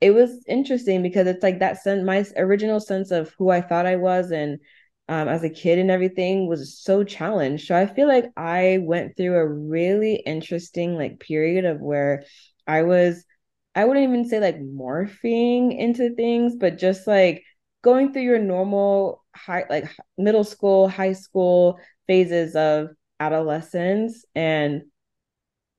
it 0.00 0.10
was 0.12 0.44
interesting 0.48 1.02
because 1.02 1.26
it's 1.26 1.42
like 1.42 1.60
that 1.60 1.82
sense 1.82 2.04
my 2.04 2.24
original 2.36 2.80
sense 2.80 3.10
of 3.10 3.32
who 3.38 3.50
I 3.50 3.60
thought 3.60 3.86
I 3.86 3.96
was 3.96 4.30
and 4.30 4.58
um, 5.08 5.28
as 5.28 5.44
a 5.44 5.50
kid 5.50 5.78
and 5.78 5.90
everything 5.90 6.48
was 6.48 6.78
so 6.78 7.04
challenged. 7.04 7.66
So 7.66 7.76
I 7.76 7.86
feel 7.86 8.08
like 8.08 8.26
I 8.36 8.78
went 8.82 9.16
through 9.16 9.36
a 9.36 9.46
really 9.46 10.16
interesting 10.16 10.96
like 10.96 11.20
period 11.20 11.64
of 11.64 11.80
where 11.80 12.24
I 12.66 12.82
was 12.82 13.24
I 13.74 13.84
wouldn't 13.84 14.04
even 14.08 14.28
say 14.28 14.38
like 14.40 14.60
morphing 14.60 15.76
into 15.76 16.14
things, 16.14 16.54
but 16.56 16.78
just 16.78 17.06
like 17.06 17.42
going 17.82 18.12
through 18.12 18.22
your 18.22 18.38
normal 18.38 19.24
high 19.34 19.64
like 19.68 19.90
middle 20.16 20.44
school, 20.44 20.88
high 20.88 21.12
school 21.12 21.78
phases 22.06 22.54
of 22.54 22.88
adolescence 23.20 24.24
and 24.34 24.82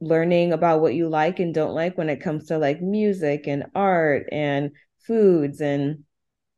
learning 0.02 0.54
about 0.54 0.82
what 0.82 0.94
you 0.94 1.08
like 1.10 1.40
and 1.40 1.54
don't 1.54 1.74
like 1.74 1.98
when 1.98 2.10
it 2.10 2.22
comes 2.22 2.48
to 2.48 2.58
like 2.58 2.82
music 2.82 3.48
and 3.48 3.66
art 3.74 4.28
and 4.32 4.72
foods 5.08 5.62
and 5.62 6.04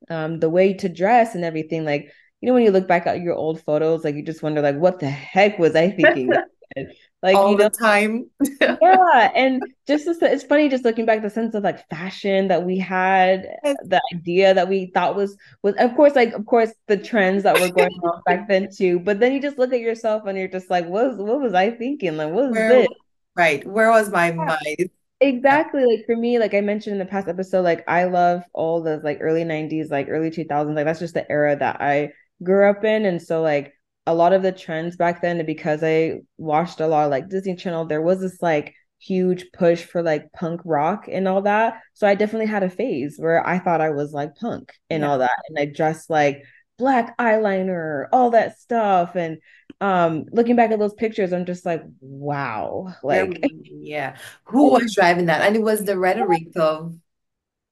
um, 0.10 0.40
the 0.40 0.50
way 0.50 0.74
to 0.74 0.90
dress 0.90 1.36
and 1.36 1.44
everything. 1.44 1.86
Like, 1.86 2.12
you 2.42 2.48
know, 2.48 2.54
when 2.54 2.64
you 2.64 2.72
look 2.72 2.88
back 2.88 3.08
at 3.08 3.22
your 3.22 3.36
old 3.36 3.62
photos, 3.62 4.04
like 4.04 4.16
you 4.16 4.24
just 4.24 4.44
wonder, 4.44 4.62
like, 4.62 4.78
what 4.78 5.00
the 5.00 5.10
heck 5.10 5.58
was 5.58 5.76
I 5.76 5.90
thinking? 5.92 6.32
like, 7.24 7.36
All 7.36 7.52
you 7.52 7.58
the 7.58 7.64
know, 7.64 7.70
time. 7.70 8.30
yeah. 8.62 9.32
And 9.34 9.64
just 9.88 10.08
it's 10.08 10.44
funny 10.44 10.70
just 10.70 10.84
looking 10.86 11.06
back 11.06 11.22
the 11.22 11.30
sense 11.30 11.56
of 11.56 11.64
like 11.64 11.88
fashion 11.90 12.50
that 12.50 12.64
we 12.64 12.78
had, 12.78 13.48
the 13.64 14.02
idea 14.14 14.54
that 14.54 14.70
we 14.70 14.92
thought 14.94 15.16
was 15.16 15.36
was 15.64 15.76
of 15.80 15.96
course, 15.96 16.16
like 16.16 16.34
of 16.34 16.46
course 16.46 16.72
the 16.88 16.98
trends 16.98 17.44
that 17.44 17.60
were 17.60 17.70
going 17.70 18.00
on 18.04 18.22
back 18.26 18.48
then 18.48 18.70
too. 18.76 19.00
But 19.00 19.20
then 19.20 19.34
you 19.34 19.42
just 19.42 19.58
look 19.58 19.74
at 19.74 19.80
yourself 19.80 20.26
and 20.28 20.38
you're 20.38 20.48
just 20.48 20.70
like, 20.70 20.86
what 20.88 21.08
was 21.10 21.18
what 21.18 21.42
was 21.42 21.54
I 21.54 21.72
thinking? 21.72 22.18
Like, 22.18 22.32
what 22.32 22.52
is 22.52 22.52
Where, 22.52 22.70
this? 22.70 22.88
right. 23.36 23.66
Where 23.66 23.90
was 23.90 24.10
my 24.12 24.32
mind? 24.32 24.90
Exactly. 25.20 25.84
Like 25.84 26.06
for 26.06 26.16
me, 26.16 26.38
like 26.38 26.54
I 26.54 26.62
mentioned 26.62 26.94
in 26.94 27.00
the 27.00 27.06
past 27.06 27.28
episode, 27.28 27.64
like 27.64 27.84
I 27.88 28.04
love 28.06 28.44
all 28.54 28.84
the 28.84 28.98
like 29.04 29.18
early 29.22 29.44
90s, 29.44 29.90
like 29.90 30.08
early 30.10 30.30
2000s. 30.30 30.76
Like 30.76 30.86
that's 30.86 31.00
just 31.00 31.16
the 31.16 31.30
era 31.32 31.56
that 31.56 31.82
I 31.82 32.14
grew 32.44 32.70
up 32.70 32.84
in. 32.84 33.06
And 33.06 33.22
so 33.22 33.42
like 33.42 33.74
a 34.06 34.14
lot 34.14 34.34
of 34.34 34.44
the 34.44 34.52
trends 34.52 34.96
back 34.96 35.22
then, 35.22 35.46
because 35.46 35.84
I 35.84 36.22
watched 36.38 36.80
a 36.80 36.88
lot 36.88 37.06
of 37.06 37.12
like 37.12 37.30
Disney 37.30 37.56
Channel, 37.56 37.86
there 37.86 38.02
was 38.02 38.22
this 38.22 38.42
like 38.42 38.76
huge 39.00 39.52
push 39.52 39.84
for 39.84 40.02
like 40.02 40.32
punk 40.34 40.62
rock 40.66 41.08
and 41.12 41.28
all 41.28 41.42
that. 41.44 41.82
So 41.94 42.08
I 42.08 42.16
definitely 42.16 42.48
had 42.48 42.64
a 42.64 42.70
phase 42.70 43.18
where 43.18 43.46
I 43.46 43.60
thought 43.60 43.82
I 43.82 43.92
was 43.92 44.12
like 44.14 44.36
punk 44.36 44.74
and 44.90 45.04
Yeah. 45.04 45.10
all 45.10 45.18
that. 45.20 45.44
And 45.50 45.60
I 45.60 45.66
dressed 45.66 46.10
like 46.10 46.44
black 46.78 47.18
eyeliner, 47.18 48.08
all 48.12 48.32
that 48.32 48.60
stuff. 48.60 49.16
And 49.16 49.40
um 49.82 50.26
looking 50.32 50.56
back 50.56 50.72
at 50.72 50.80
those 50.80 50.94
pictures, 50.94 51.34
I'm 51.34 51.46
just 51.46 51.66
like, 51.66 51.84
wow. 52.00 52.96
Like 53.04 53.42
yeah. 53.82 54.18
Who 54.46 54.72
was 54.72 54.96
driving 54.96 55.26
that? 55.26 55.42
And 55.42 55.56
it 55.56 55.62
was 55.62 55.84
the 55.84 55.98
rhetoric 55.98 56.48
of 56.56 56.96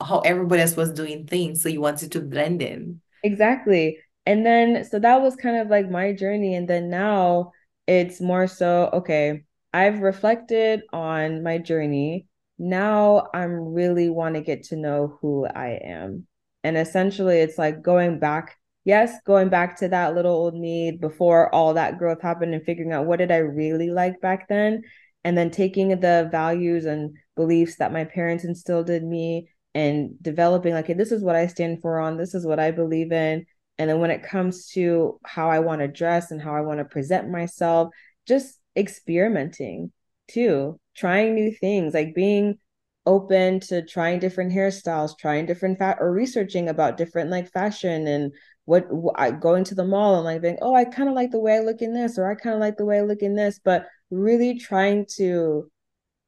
how 0.01 0.19
everybody 0.19 0.61
else 0.61 0.75
was 0.75 0.91
doing 0.91 1.25
things. 1.25 1.63
So 1.63 1.69
you 1.69 1.81
wanted 1.81 2.11
to 2.13 2.21
blend 2.21 2.61
in. 2.61 3.01
Exactly. 3.23 3.99
And 4.25 4.45
then, 4.45 4.83
so 4.83 4.99
that 4.99 5.21
was 5.21 5.35
kind 5.35 5.57
of 5.57 5.69
like 5.69 5.89
my 5.89 6.13
journey. 6.13 6.55
And 6.55 6.67
then 6.67 6.89
now 6.89 7.51
it's 7.87 8.19
more 8.19 8.47
so, 8.47 8.89
okay, 8.93 9.43
I've 9.73 9.99
reflected 9.99 10.81
on 10.93 11.43
my 11.43 11.57
journey. 11.59 12.27
Now 12.57 13.27
I'm 13.33 13.73
really 13.73 14.09
want 14.09 14.35
to 14.35 14.41
get 14.41 14.63
to 14.65 14.75
know 14.75 15.17
who 15.21 15.45
I 15.45 15.79
am. 15.83 16.25
And 16.63 16.77
essentially, 16.77 17.39
it's 17.39 17.59
like 17.59 17.83
going 17.83 18.17
back, 18.17 18.57
yes, 18.85 19.13
going 19.25 19.49
back 19.49 19.77
to 19.79 19.89
that 19.89 20.15
little 20.15 20.33
old 20.33 20.55
me 20.55 20.91
before 20.91 21.53
all 21.53 21.75
that 21.75 21.99
growth 21.99 22.21
happened 22.21 22.55
and 22.55 22.63
figuring 22.63 22.91
out 22.91 23.05
what 23.05 23.19
did 23.19 23.31
I 23.31 23.37
really 23.37 23.91
like 23.91 24.19
back 24.21 24.47
then. 24.47 24.81
And 25.23 25.37
then 25.37 25.51
taking 25.51 25.89
the 25.89 26.29
values 26.31 26.85
and 26.85 27.17
beliefs 27.35 27.77
that 27.77 27.93
my 27.93 28.05
parents 28.05 28.43
instilled 28.43 28.89
in 28.89 29.09
me 29.09 29.49
and 29.73 30.11
developing 30.21 30.73
like, 30.73 30.87
hey, 30.87 30.93
this 30.93 31.11
is 31.11 31.23
what 31.23 31.35
I 31.35 31.47
stand 31.47 31.81
for 31.81 31.99
on, 31.99 32.17
this 32.17 32.33
is 32.33 32.45
what 32.45 32.59
I 32.59 32.71
believe 32.71 33.11
in. 33.11 33.45
And 33.77 33.89
then 33.89 33.99
when 33.99 34.11
it 34.11 34.23
comes 34.23 34.69
to 34.71 35.19
how 35.25 35.49
I 35.49 35.59
want 35.59 35.81
to 35.81 35.87
dress 35.87 36.31
and 36.31 36.41
how 36.41 36.55
I 36.55 36.61
want 36.61 36.79
to 36.79 36.85
present 36.85 37.29
myself, 37.29 37.89
just 38.27 38.59
experimenting 38.75 39.91
too, 40.27 40.79
trying 40.95 41.35
new 41.35 41.51
things, 41.51 41.93
like 41.93 42.15
being 42.15 42.57
open 43.05 43.59
to 43.59 43.85
trying 43.85 44.19
different 44.19 44.51
hairstyles, 44.51 45.17
trying 45.17 45.45
different 45.45 45.77
fat 45.77 45.97
or 45.99 46.11
researching 46.11 46.69
about 46.69 46.97
different 46.97 47.29
like 47.29 47.51
fashion 47.51 48.07
and 48.07 48.33
what 48.65 48.87
I 49.15 49.31
going 49.31 49.63
to 49.65 49.75
the 49.75 49.85
mall 49.85 50.15
and 50.15 50.25
like 50.25 50.41
being, 50.41 50.57
oh, 50.61 50.73
I 50.73 50.85
kind 50.85 51.07
of 51.07 51.15
like 51.15 51.31
the 51.31 51.39
way 51.39 51.55
I 51.55 51.59
look 51.59 51.81
in 51.81 51.93
this, 51.93 52.17
or 52.17 52.29
I 52.29 52.35
kind 52.35 52.55
of 52.55 52.59
like 52.59 52.77
the 52.77 52.85
way 52.85 52.97
I 52.97 53.01
look 53.01 53.21
in 53.21 53.35
this, 53.35 53.59
but 53.63 53.87
really 54.09 54.57
trying 54.57 55.05
to 55.17 55.69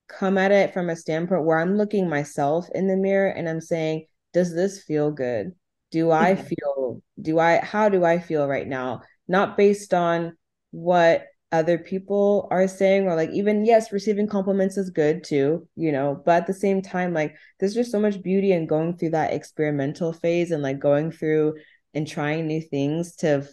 come 0.08 0.38
at 0.38 0.52
it 0.52 0.74
from 0.74 0.90
a 0.90 0.96
standpoint 0.96 1.46
where 1.46 1.60
I'm 1.60 1.78
looking 1.78 2.10
myself 2.10 2.68
in 2.74 2.88
the 2.88 2.96
mirror 2.96 3.30
and 3.30 3.50
I'm 3.50 3.62
saying, 3.62 4.06
does 4.34 4.54
this 4.54 4.84
feel 4.84 5.12
good? 5.12 5.54
Do 5.92 6.12
I 6.12 6.36
Mhm. 6.36 6.48
feel, 6.48 7.02
do 7.22 7.40
I, 7.40 7.58
how 7.60 7.90
do 7.90 8.04
I 8.04 8.20
feel 8.20 8.48
right 8.48 8.68
now? 8.68 9.02
Not 9.28 9.58
based 9.58 9.94
on 9.94 10.38
what 10.72 11.26
other 11.52 11.78
people 11.78 12.48
are 12.52 12.68
saying, 12.68 13.08
or 13.08 13.16
like 13.16 13.30
even, 13.30 13.66
yes, 13.66 13.92
receiving 13.94 14.28
compliments 14.28 14.78
is 14.78 14.90
good 14.90 15.24
too, 15.24 15.68
you 15.76 15.92
know, 15.94 16.22
but 16.26 16.42
at 16.42 16.48
the 16.48 16.54
same 16.54 16.82
time, 16.82 17.14
like 17.14 17.36
there's 17.60 17.74
just 17.74 17.92
so 17.92 18.00
much 18.02 18.22
beauty 18.22 18.52
in 18.52 18.68
going 18.68 18.98
through 18.98 19.12
that 19.12 19.34
experimental 19.34 20.12
phase 20.12 20.52
and 20.52 20.62
like 20.62 20.80
going 20.80 21.10
through 21.12 21.56
and 21.94 22.06
trying 22.08 22.48
new 22.48 22.62
things 22.62 23.16
to 23.18 23.48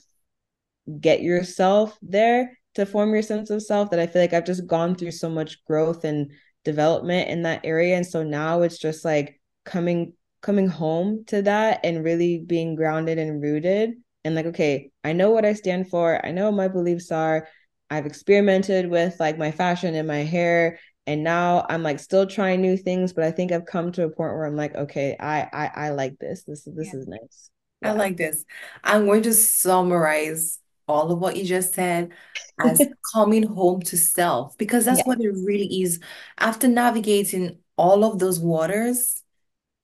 get 1.01 1.23
yourself 1.23 1.99
there 2.03 2.59
to 2.75 2.85
form 2.85 3.13
your 3.13 3.23
sense 3.23 3.51
of 3.51 3.63
self 3.63 3.91
that 3.91 4.01
I 4.01 4.07
feel 4.07 4.23
like 4.23 4.33
I've 4.33 4.45
just 4.45 4.67
gone 4.67 4.95
through 4.95 5.13
so 5.13 5.29
much 5.31 5.65
growth 5.65 6.05
and 6.05 6.31
development 6.65 7.29
in 7.29 7.43
that 7.43 7.61
area 7.65 7.97
and 7.97 8.07
so 8.07 8.23
now 8.23 8.63
it's 8.63 8.79
just 8.79 9.05
like 9.05 9.41
coming 9.65 10.15
coming 10.45 10.69
home 10.69 11.25
to 11.27 11.43
that 11.43 11.81
and 11.85 12.05
really 12.05 12.39
being 12.39 12.77
grounded 12.77 13.19
and 13.19 13.43
rooted 13.43 13.93
and 14.25 14.35
like 14.37 14.47
okay 14.47 14.91
I 15.05 15.13
know 15.13 15.31
what 15.31 15.45
I 15.45 15.55
stand 15.55 15.91
for 15.91 16.25
I 16.25 16.31
know 16.33 16.47
what 16.47 16.57
my 16.57 16.69
beliefs 16.69 17.13
are 17.13 17.49
I've 17.91 18.07
experimented 18.07 18.91
with 18.91 19.19
like 19.21 19.39
my 19.39 19.51
fashion 19.53 19.95
and 19.95 20.09
my 20.09 20.19
hair 20.25 20.79
and 21.07 21.25
now 21.25 21.67
I'm 21.69 21.83
like 21.83 22.01
still 22.01 22.27
trying 22.27 22.63
new 22.63 22.77
things 22.77 23.13
but 23.13 23.25
I 23.25 23.31
think 23.33 23.53
I've 23.53 23.67
come 23.67 23.93
to 23.93 24.05
a 24.05 24.11
point 24.11 24.35
where 24.35 24.45
I'm 24.47 24.57
like 24.57 24.75
okay 24.77 25.17
I 25.21 25.43
I, 25.53 25.71
I 25.87 25.91
like 25.91 26.19
this 26.19 26.45
this 26.45 26.65
this 26.65 26.93
Yeah. 26.93 26.95
is 26.95 27.07
nice 27.09 27.51
I 27.85 27.93
like 27.93 28.19
this. 28.19 28.45
I'm 28.85 29.07
going 29.07 29.25
to 29.25 29.35
summarize 29.35 30.61
all 30.89 31.13
of 31.13 31.21
what 31.21 31.37
you 31.39 31.47
just 31.47 31.75
said 31.75 32.13
as 32.61 32.89
coming 33.15 33.45
home 33.45 33.83
to 33.83 33.99
self, 33.99 34.59
because 34.59 34.87
that's 34.87 35.03
yeah 35.03 35.05
what 35.07 35.21
it 35.21 35.31
really 35.31 35.83
is. 35.83 36.01
After 36.39 36.69
navigating 36.69 37.61
all 37.79 38.05
of 38.05 38.21
those 38.21 38.41
waters, 38.41 39.24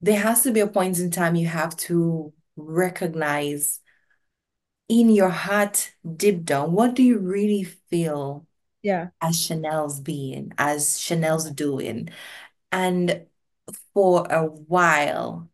there 0.01 0.19
has 0.21 0.43
to 0.43 0.53
be 0.53 0.61
a 0.61 0.67
point 0.67 0.99
in 0.99 1.11
time 1.11 1.35
you 1.35 1.47
have 1.47 1.77
to 1.77 2.33
recognize 2.57 3.81
in 4.89 5.09
your 5.11 5.29
heart, 5.29 5.93
deep 6.17 6.45
down, 6.45 6.73
what 6.73 6.95
do 6.95 7.03
you 7.03 7.19
really 7.19 7.63
feel 7.65 8.47
yeah 8.83 9.09
as 9.21 9.41
Chanel's 9.41 10.01
being, 10.01 10.53
as 10.59 10.99
Chanel's 10.99 11.51
doing? 11.51 12.09
And 12.73 13.27
for 13.95 14.27
a 14.31 14.45
while, 14.45 15.49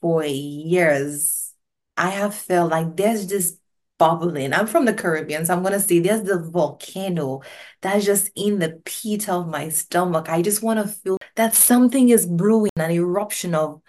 for 0.00 0.24
years, 0.24 1.52
I 1.96 2.10
have 2.10 2.34
felt 2.34 2.70
like 2.70 2.96
there's 2.96 3.26
this 3.26 3.58
bubbling. 3.98 4.52
I'm 4.52 4.66
from 4.66 4.84
the 4.84 4.94
Caribbean, 4.94 5.46
so 5.46 5.54
I'm 5.54 5.62
gonna 5.62 5.80
say 5.80 6.00
there's 6.00 6.22
the 6.22 6.38
volcano 6.38 7.42
that's 7.80 8.04
just 8.04 8.30
in 8.34 8.58
the 8.58 8.80
pit 8.84 9.28
of 9.28 9.48
my 9.48 9.68
stomach. 9.68 10.28
I 10.28 10.42
just 10.42 10.62
want 10.62 10.80
to 10.80 10.88
feel 10.88 11.18
that 11.36 11.54
something 11.54 12.08
is 12.08 12.26
brewing, 12.26 12.70
an 12.76 12.90
eruption 12.90 13.54
of 13.54 13.82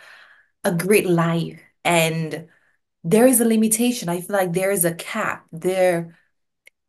a 0.63 0.71
great 0.71 1.07
life. 1.07 1.61
And 1.83 2.47
there 3.03 3.27
is 3.27 3.39
a 3.41 3.45
limitation. 3.45 4.09
I 4.09 4.21
feel 4.21 4.35
like 4.35 4.53
there 4.53 4.71
is 4.71 4.85
a 4.85 4.95
cap. 4.95 5.45
There 5.51 6.17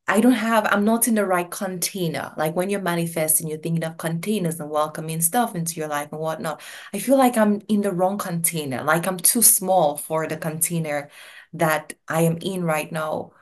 I 0.08 0.20
don't 0.20 0.32
have, 0.32 0.66
I'm 0.70 0.84
not 0.84 1.08
in 1.08 1.16
the 1.16 1.26
right 1.26 1.50
container. 1.50 2.32
Like 2.36 2.54
when 2.54 2.70
you're 2.70 2.80
manifesting, 2.80 3.48
you're 3.48 3.58
thinking 3.58 3.82
of 3.82 3.96
containers 3.96 4.60
and 4.60 4.70
welcoming 4.70 5.20
stuff 5.20 5.56
into 5.56 5.80
your 5.80 5.88
life 5.88 6.10
and 6.12 6.20
whatnot. 6.20 6.62
I 6.94 7.00
feel 7.00 7.18
like 7.18 7.36
I'm 7.36 7.60
in 7.68 7.80
the 7.80 7.90
wrong 7.90 8.16
container. 8.16 8.84
Like 8.84 9.08
I'm 9.08 9.16
too 9.16 9.42
small 9.42 9.96
for 9.96 10.28
the 10.28 10.36
container 10.36 11.10
that 11.58 11.94
I 12.08 12.22
am 12.22 12.38
in 12.38 12.64
right 12.64 12.90
now. 12.90 13.32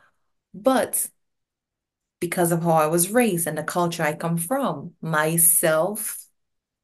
But 0.52 1.08
because 2.24 2.52
of 2.52 2.62
how 2.62 2.70
I 2.70 2.86
was 2.86 3.10
raised 3.10 3.46
and 3.46 3.58
the 3.58 3.62
culture 3.62 4.02
I 4.02 4.14
come 4.14 4.38
from. 4.38 4.94
Myself 5.02 6.24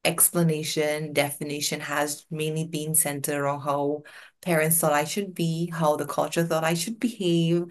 explanation, 0.05 1.13
definition 1.13 1.79
has 1.79 2.27
mainly 2.29 2.65
been 2.67 2.93
centered 2.93 3.47
on 3.47 3.59
how 3.59 4.03
parents 4.41 4.79
thought 4.79 4.93
I 4.93 5.03
should 5.03 5.33
be, 5.33 5.71
how 5.73 5.95
the 5.95 6.05
culture 6.05 6.43
thought 6.43 6.63
I 6.63 6.75
should 6.75 6.99
behave, 6.99 7.65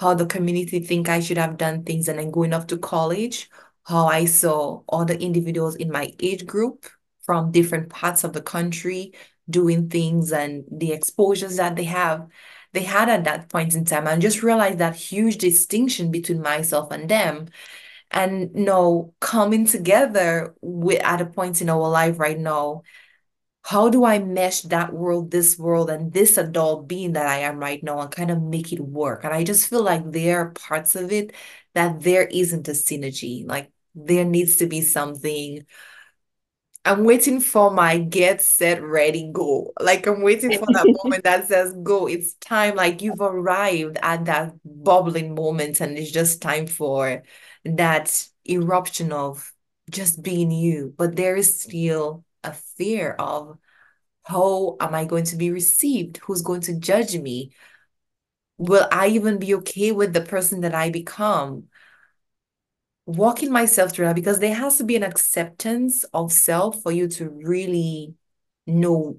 how 0.00 0.14
the 0.14 0.26
community 0.26 0.80
think 0.80 1.08
I 1.08 1.20
should 1.20 1.38
have 1.38 1.58
done 1.58 1.84
things, 1.84 2.08
and 2.08 2.18
then 2.18 2.32
going 2.32 2.52
off 2.52 2.66
to 2.68 2.76
college, 2.76 3.48
how 3.84 4.06
I 4.06 4.24
saw 4.24 4.82
other 4.88 5.14
individuals 5.14 5.76
in 5.76 5.92
my 5.92 6.12
age 6.18 6.44
group 6.44 6.86
from 7.22 7.52
different 7.52 7.88
parts 7.88 8.24
of 8.24 8.32
the 8.32 8.42
country 8.42 9.12
doing 9.48 9.88
things 9.88 10.32
and 10.32 10.64
the 10.72 10.90
exposures 10.90 11.56
that 11.56 11.76
they 11.76 11.84
have 11.84 12.26
they 12.72 12.82
had 12.82 13.08
at 13.08 13.24
that 13.24 13.48
point 13.48 13.74
in 13.74 13.84
time. 13.84 14.06
And 14.06 14.22
just 14.22 14.42
realized 14.42 14.78
that 14.78 14.96
huge 14.96 15.38
distinction 15.38 16.10
between 16.10 16.40
myself 16.42 16.90
and 16.90 17.08
them. 17.08 17.48
And 18.10 18.54
no 18.54 19.14
coming 19.20 19.66
together 19.66 20.54
with 20.60 21.00
at 21.02 21.20
a 21.20 21.26
point 21.26 21.62
in 21.62 21.70
our 21.70 21.88
life 21.88 22.18
right 22.18 22.38
now 22.38 22.82
how 23.64 23.88
do 23.88 24.04
i 24.04 24.18
mesh 24.18 24.62
that 24.62 24.92
world 24.92 25.30
this 25.30 25.58
world 25.58 25.88
and 25.88 26.12
this 26.12 26.36
adult 26.36 26.88
being 26.88 27.12
that 27.12 27.26
i 27.26 27.38
am 27.38 27.58
right 27.58 27.82
now 27.82 28.00
and 28.00 28.10
kind 28.10 28.30
of 28.30 28.42
make 28.42 28.72
it 28.72 28.80
work? 28.80 29.24
And 29.24 29.32
i 29.32 29.44
just 29.44 29.68
feel 29.68 29.82
like 29.82 30.10
there 30.10 30.40
are 30.40 30.50
parts 30.50 30.96
of 30.96 31.12
it 31.12 31.32
that 31.74 32.00
there 32.00 32.24
isn't 32.24 32.68
a 32.68 32.72
synergy. 32.72 33.46
Like 33.46 33.70
there 33.94 34.24
needs 34.24 34.56
to 34.56 34.66
be 34.66 34.80
something 34.82 35.66
I'm 36.84 37.04
waiting 37.04 37.40
for 37.40 37.70
my 37.70 37.98
get 37.98 38.42
set 38.42 38.82
ready 38.82 39.30
go. 39.32 39.72
Like 39.80 40.06
I'm 40.06 40.22
waiting 40.22 40.52
for 40.52 40.66
that 40.72 40.86
moment 41.04 41.22
that 41.24 41.46
says 41.46 41.74
go. 41.82 42.06
It's 42.08 42.34
time. 42.34 42.74
Like 42.74 43.02
you've 43.02 43.20
arrived 43.20 43.98
at 44.02 44.24
that 44.24 44.54
bubbling 44.64 45.34
moment, 45.34 45.80
and 45.80 45.96
it's 45.96 46.10
just 46.10 46.42
time 46.42 46.66
for 46.66 47.22
that 47.64 48.28
eruption 48.48 49.12
of 49.12 49.52
just 49.90 50.22
being 50.22 50.50
you. 50.50 50.92
But 50.96 51.14
there 51.14 51.36
is 51.36 51.60
still 51.60 52.24
a 52.42 52.52
fear 52.52 53.12
of 53.12 53.58
how 54.24 54.76
am 54.80 54.94
I 54.94 55.04
going 55.04 55.24
to 55.24 55.36
be 55.36 55.50
received? 55.52 56.18
Who's 56.18 56.42
going 56.42 56.62
to 56.62 56.78
judge 56.78 57.16
me? 57.16 57.52
Will 58.58 58.88
I 58.90 59.08
even 59.08 59.38
be 59.38 59.54
okay 59.56 59.92
with 59.92 60.12
the 60.12 60.20
person 60.20 60.60
that 60.62 60.74
I 60.74 60.90
become? 60.90 61.68
Walking 63.16 63.50
myself 63.52 63.92
through 63.92 64.06
that 64.06 64.16
because 64.16 64.38
there 64.40 64.54
has 64.54 64.78
to 64.78 64.84
be 64.84 64.96
an 64.96 65.02
acceptance 65.02 66.04
of 66.12 66.32
self 66.32 66.82
for 66.82 66.92
you 66.92 67.08
to 67.08 67.28
really 67.30 68.14
know 68.66 69.18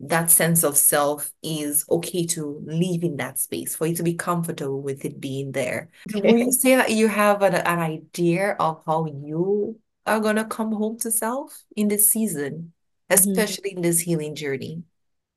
that 0.00 0.30
sense 0.30 0.62
of 0.62 0.76
self 0.76 1.32
is 1.42 1.84
okay 1.90 2.24
to 2.24 2.62
live 2.64 3.02
in 3.02 3.16
that 3.16 3.38
space, 3.38 3.74
for 3.74 3.86
you 3.86 3.96
to 3.96 4.02
be 4.02 4.14
comfortable 4.14 4.80
with 4.80 5.04
it 5.04 5.20
being 5.20 5.52
there. 5.52 5.88
Will 6.14 6.38
you 6.38 6.52
say 6.52 6.76
that 6.76 6.90
you 6.92 7.08
have 7.08 7.42
an, 7.42 7.54
an 7.54 7.78
idea 7.80 8.52
of 8.60 8.82
how 8.86 9.06
you 9.06 9.80
are 10.06 10.20
going 10.20 10.36
to 10.36 10.44
come 10.44 10.72
home 10.72 10.98
to 11.00 11.10
self 11.10 11.64
in 11.76 11.88
this 11.88 12.10
season, 12.10 12.72
Mm-hmm. 13.16 13.54
especially 13.54 13.72
in 13.72 13.82
this 13.82 14.00
healing 14.00 14.34
journey? 14.36 14.84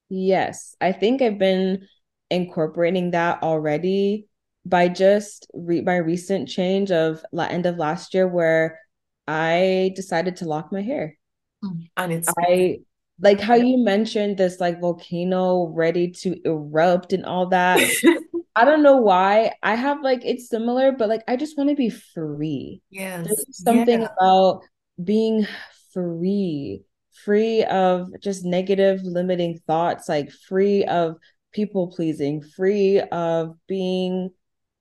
Yes, 0.09 0.75
I 0.81 0.91
think 0.91 1.21
I've 1.21 1.37
been 1.37 1.87
incorporating 2.29 3.11
that 3.11 3.43
already 3.43 4.27
by 4.65 4.87
just 4.87 5.47
re 5.53 5.81
by 5.81 5.95
recent 5.97 6.47
change 6.47 6.91
of 6.91 7.23
la 7.31 7.45
end 7.45 7.65
of 7.65 7.77
last 7.77 8.13
year 8.13 8.27
where 8.27 8.79
I 9.27 9.91
decided 9.95 10.37
to 10.37 10.45
lock 10.45 10.71
my 10.71 10.81
hair. 10.81 11.17
Mm. 11.63 11.89
And 11.97 12.13
it's 12.13 12.29
I 12.37 12.79
like 13.19 13.39
how 13.39 13.55
you 13.55 13.77
mentioned 13.77 14.37
this 14.37 14.59
like 14.59 14.81
volcano 14.81 15.67
ready 15.67 16.11
to 16.11 16.35
erupt 16.45 17.13
and 17.13 17.25
all 17.25 17.47
that. 17.47 17.79
I 18.55 18.65
don't 18.65 18.83
know 18.83 18.97
why. 18.97 19.53
I 19.63 19.75
have 19.75 20.01
like 20.01 20.21
it's 20.25 20.49
similar, 20.49 20.91
but 20.91 21.07
like 21.07 21.23
I 21.27 21.35
just 21.35 21.57
want 21.57 21.69
to 21.69 21.75
be 21.75 21.89
free. 21.89 22.81
yes, 22.89 23.25
There's 23.25 23.45
something 23.63 24.01
yeah, 24.01 24.07
about 24.19 24.61
being 25.01 25.47
free, 25.93 26.83
free 27.23 27.63
of 27.63 28.09
just 28.19 28.43
negative 28.43 29.01
limiting 29.03 29.59
thoughts, 29.67 30.09
like 30.09 30.31
free 30.31 30.83
of 30.85 31.15
people 31.53 31.87
pleasing, 31.87 32.41
free 32.41 32.99
of 32.99 33.55
being 33.67 34.31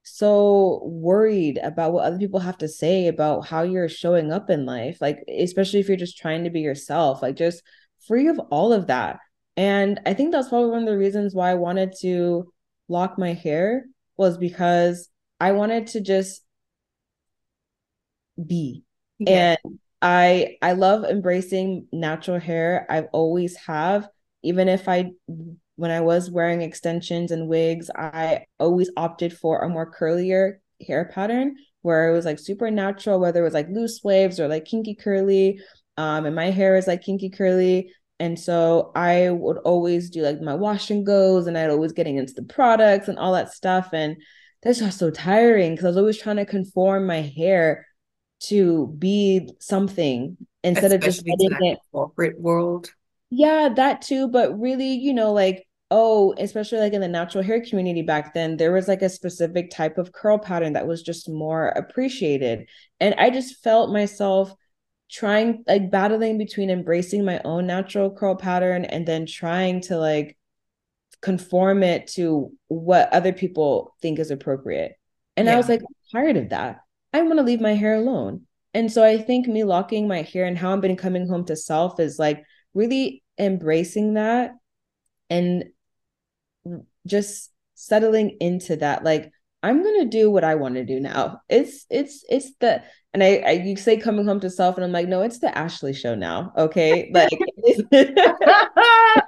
so 0.02 0.80
worried 0.84 1.58
about 1.62 1.92
what 1.92 2.04
other 2.04 2.18
people 2.18 2.40
have 2.40 2.58
to 2.58 2.68
say 2.68 3.08
about 3.08 3.46
how 3.46 3.62
you're 3.62 3.88
showing 3.88 4.32
up 4.32 4.50
in 4.50 4.66
life, 4.66 4.98
like 5.00 5.18
especially 5.28 5.80
if 5.80 5.88
you're 5.88 5.96
just 5.96 6.18
trying 6.18 6.44
to 6.44 6.50
be 6.50 6.60
yourself, 6.60 7.22
like 7.22 7.36
just 7.36 7.62
free 8.06 8.28
of 8.28 8.38
all 8.50 8.72
of 8.72 8.86
that. 8.88 9.18
And 9.56 10.00
I 10.06 10.14
think 10.14 10.32
that's 10.32 10.48
probably 10.48 10.70
one 10.70 10.80
of 10.82 10.88
the 10.88 10.96
reasons 10.98 11.34
why 11.34 11.50
I 11.50 11.54
wanted 11.54 11.94
to 12.00 12.52
lock 12.88 13.18
my 13.18 13.34
hair 13.34 13.84
was 14.16 14.38
because 14.38 15.08
I 15.38 15.52
wanted 15.52 15.88
to 15.88 16.00
just 16.00 16.42
be. 18.46 18.84
yeah, 19.18 19.46
And 19.50 19.58
I 20.02 20.56
I 20.62 20.72
love 20.72 21.04
embracing 21.04 21.86
natural 21.92 22.38
hair. 22.38 22.86
I've 22.88 23.08
always 23.12 23.56
have, 23.56 24.08
even 24.42 24.68
if 24.68 24.88
I 24.88 25.10
when 25.80 25.90
I 25.90 26.02
was 26.02 26.30
wearing 26.30 26.60
extensions 26.60 27.30
and 27.30 27.48
wigs, 27.48 27.90
I 27.96 28.44
always 28.58 28.90
opted 28.98 29.32
for 29.32 29.60
a 29.60 29.68
more 29.68 29.90
curlier 29.90 30.56
hair 30.86 31.10
pattern 31.14 31.56
where 31.80 32.10
it 32.10 32.12
was 32.12 32.26
like 32.26 32.38
super 32.38 32.70
natural, 32.70 33.18
whether 33.18 33.40
it 33.40 33.44
was 33.44 33.54
like 33.54 33.68
loose 33.70 34.02
waves 34.04 34.38
or 34.38 34.46
like 34.46 34.66
kinky 34.66 34.94
curly. 34.94 35.58
Um, 35.96 36.26
and 36.26 36.36
my 36.36 36.50
hair 36.50 36.76
is 36.76 36.86
like 36.86 37.00
kinky 37.00 37.30
curly. 37.30 37.94
And 38.18 38.38
so 38.38 38.92
I 38.94 39.30
would 39.30 39.56
always 39.64 40.10
do 40.10 40.20
like 40.20 40.42
my 40.42 40.54
wash 40.54 40.90
and 40.90 41.06
goes, 41.06 41.46
and 41.46 41.56
I'd 41.56 41.70
always 41.70 41.92
getting 41.92 42.18
into 42.18 42.34
the 42.34 42.42
products 42.42 43.08
and 43.08 43.18
all 43.18 43.32
that 43.32 43.50
stuff. 43.54 43.88
And 43.94 44.18
that's 44.62 44.80
just 44.80 44.98
so 44.98 45.10
tiring 45.10 45.72
because 45.72 45.84
I 45.86 45.88
was 45.88 45.96
always 45.96 46.18
trying 46.18 46.36
to 46.36 46.44
conform 46.44 47.06
my 47.06 47.22
hair 47.22 47.86
to 48.40 48.94
be 48.98 49.48
something 49.60 50.36
instead 50.62 50.92
of 50.92 51.00
just 51.00 51.20
especially 51.20 51.48
letting 51.50 51.56
it 51.72 51.78
corporate 51.90 52.38
world. 52.38 52.90
yeah 53.30 53.68
that 53.74 54.02
too 54.02 54.28
but 54.28 54.58
really 54.58 54.94
you 54.94 55.14
know 55.14 55.32
like 55.32 55.66
oh 55.90 56.34
especially 56.38 56.78
like 56.78 56.92
in 56.92 57.00
the 57.00 57.08
natural 57.08 57.42
hair 57.42 57.60
community 57.64 58.02
back 58.02 58.32
then 58.32 58.56
there 58.56 58.72
was 58.72 58.88
like 58.88 59.02
a 59.02 59.08
specific 59.08 59.70
type 59.70 59.98
of 59.98 60.12
curl 60.12 60.38
pattern 60.38 60.72
that 60.72 60.86
was 60.86 61.02
just 61.02 61.28
more 61.28 61.68
appreciated 61.68 62.68
and 63.00 63.14
i 63.18 63.28
just 63.30 63.62
felt 63.62 63.90
myself 63.90 64.54
trying 65.10 65.64
like 65.66 65.90
battling 65.90 66.38
between 66.38 66.70
embracing 66.70 67.24
my 67.24 67.40
own 67.44 67.66
natural 67.66 68.10
curl 68.10 68.36
pattern 68.36 68.84
and 68.84 69.06
then 69.06 69.26
trying 69.26 69.80
to 69.80 69.96
like 69.96 70.36
conform 71.20 71.82
it 71.82 72.06
to 72.06 72.52
what 72.68 73.12
other 73.12 73.32
people 73.32 73.94
think 74.00 74.18
is 74.18 74.30
appropriate. 74.30 74.94
And 75.36 75.48
I 75.48 75.56
was 75.56 75.68
like, 75.68 75.80
I'm 75.80 76.20
tired 76.20 76.36
of 76.36 76.50
that. 76.50 76.80
I 77.12 77.22
want 77.22 77.38
to 77.38 77.44
leave 77.44 77.60
my 77.60 77.74
hair 77.74 77.94
alone. 77.94 78.42
And 78.72 78.90
so 78.92 79.04
I 79.04 79.18
think 79.18 79.46
me 79.46 79.64
locking 79.64 80.06
my 80.06 80.22
hair 80.22 80.44
and 80.44 80.56
how 80.56 80.72
I've 80.72 80.80
been 80.80 80.96
coming 80.96 81.28
home 81.28 81.44
to 81.46 81.56
self 81.56 81.98
is 81.98 82.18
like 82.18 82.44
really 82.74 83.22
embracing 83.38 84.14
that 84.14 84.52
and 85.28 85.64
just 87.06 87.50
settling 87.74 88.36
into 88.40 88.76
that. 88.76 89.04
Like, 89.04 89.30
I'm 89.62 89.82
gonna 89.82 90.06
do 90.06 90.30
what 90.30 90.44
I 90.44 90.54
want 90.54 90.76
to 90.76 90.84
do 90.84 91.00
now. 91.00 91.42
It's 91.48 91.84
it's 91.90 92.24
it's 92.28 92.52
the 92.60 92.82
and 93.12 93.22
I, 93.22 93.42
I 93.46 93.50
you 93.52 93.76
say 93.76 93.96
coming 93.96 94.24
home 94.24 94.40
to 94.40 94.48
self, 94.50 94.76
and 94.76 94.84
I'm 94.84 94.92
like, 94.92 95.08
no, 95.08 95.22
it's 95.22 95.40
the 95.40 95.56
Ashley 95.56 95.92
show 95.92 96.14
now. 96.14 96.52
Okay. 96.56 97.10
Like 97.12 97.30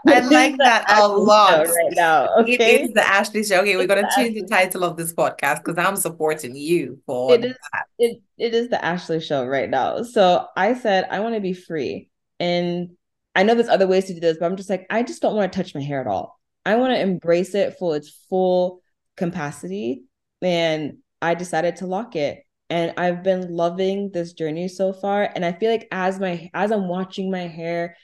I 0.07 0.21
like 0.21 0.57
that 0.59 0.85
a 0.89 1.07
lot. 1.09 1.67
right 1.67 1.93
now. 1.93 2.29
Okay 2.39 2.53
it 2.55 2.81
is 2.83 2.93
the 2.93 3.07
Ashley 3.07 3.45
Show. 3.45 3.61
Okay, 3.61 3.77
we're 3.77 3.87
gonna 3.87 4.03
the 4.03 4.13
change 4.17 4.41
the 4.41 4.47
title 4.47 4.85
of 4.85 4.97
this 4.97 5.13
podcast 5.13 5.65
because 5.65 5.77
I'm 5.79 5.97
supporting 5.97 6.55
you 6.57 7.01
for 7.05 7.35
It 7.35 7.45
is 7.45 7.57
that. 7.73 7.85
it 7.99 8.23
it 8.39 8.55
is 8.55 8.69
the 8.69 8.83
Ashley 8.83 9.21
show 9.21 9.45
right 9.45 9.69
now. 9.69 10.03
So 10.03 10.47
I 10.57 10.75
said 10.75 11.09
I 11.11 11.21
want 11.21 11.35
to 11.35 11.41
be 11.41 11.53
free. 11.53 12.09
And 12.41 12.91
I 13.35 13.45
know 13.45 13.55
there's 13.55 13.69
other 13.69 13.87
ways 13.87 14.07
to 14.07 14.15
do 14.15 14.21
this, 14.21 14.37
but 14.39 14.47
I'm 14.47 14.57
just 14.57 14.69
like, 14.71 14.87
I 14.91 15.03
just 15.03 15.23
don't 15.23 15.37
want 15.37 15.53
to 15.53 15.57
touch 15.57 15.75
my 15.75 15.81
hair 15.81 16.01
at 16.01 16.07
all. 16.07 16.41
I 16.65 16.77
want 16.77 16.95
to 16.95 17.01
embrace 17.01 17.55
it 17.55 17.77
for 17.79 17.97
its 17.97 18.25
full 18.29 18.81
capacity. 19.17 20.05
And 20.41 20.99
I 21.21 21.35
decided 21.35 21.77
to 21.77 21.87
lock 21.87 22.17
it. 22.17 22.45
And 22.71 22.95
I've 22.97 23.23
been 23.23 23.55
loving 23.55 24.11
this 24.13 24.33
journey 24.33 24.69
so 24.69 24.93
far. 24.93 25.31
And 25.35 25.45
I 25.45 25.53
feel 25.53 25.71
like 25.71 25.89
as 25.93 26.19
my 26.19 26.51
as 26.55 26.73
I'm 26.73 26.89
watching 26.89 27.31
my 27.31 27.47
hair 27.47 27.97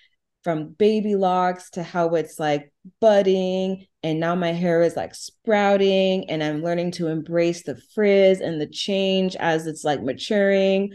from 0.44 0.68
baby 0.78 1.14
locks 1.14 1.70
to 1.70 1.82
how 1.82 2.14
it's 2.14 2.38
like 2.38 2.72
budding 3.00 3.84
and 4.02 4.20
now 4.20 4.34
my 4.34 4.52
hair 4.52 4.82
is 4.82 4.96
like 4.96 5.14
sprouting 5.14 6.30
and 6.30 6.42
i'm 6.42 6.62
learning 6.62 6.90
to 6.90 7.08
embrace 7.08 7.64
the 7.64 7.78
frizz 7.94 8.40
and 8.40 8.60
the 8.60 8.66
change 8.66 9.36
as 9.36 9.66
it's 9.66 9.84
like 9.84 10.02
maturing 10.02 10.90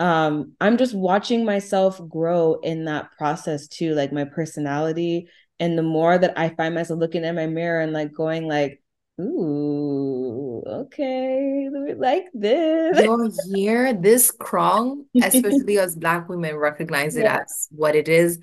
um 0.00 0.52
i'm 0.60 0.76
just 0.76 0.94
watching 0.94 1.44
myself 1.44 2.00
grow 2.08 2.54
in 2.62 2.84
that 2.84 3.10
process 3.18 3.66
too 3.68 3.94
like 3.94 4.12
my 4.12 4.24
personality 4.24 5.28
and 5.60 5.78
the 5.78 5.82
more 5.82 6.18
that 6.18 6.38
i 6.38 6.48
find 6.48 6.74
myself 6.74 6.98
looking 6.98 7.24
at 7.24 7.34
my 7.34 7.46
mirror 7.46 7.80
and 7.80 7.92
like 7.92 8.12
going 8.12 8.46
like 8.48 8.82
ooh 9.20 10.62
okay 10.66 11.68
like 11.96 12.26
this 12.34 13.02
Your 13.02 13.28
year, 13.46 13.92
this 13.92 14.30
crown, 14.30 15.06
especially 15.22 15.78
as 15.78 15.96
Black 15.96 16.28
women 16.28 16.56
recognize 16.56 17.16
it 17.16 17.24
yeah 17.24 17.40
as 17.42 17.68
what 17.70 17.94
it 17.94 18.08
is, 18.08 18.40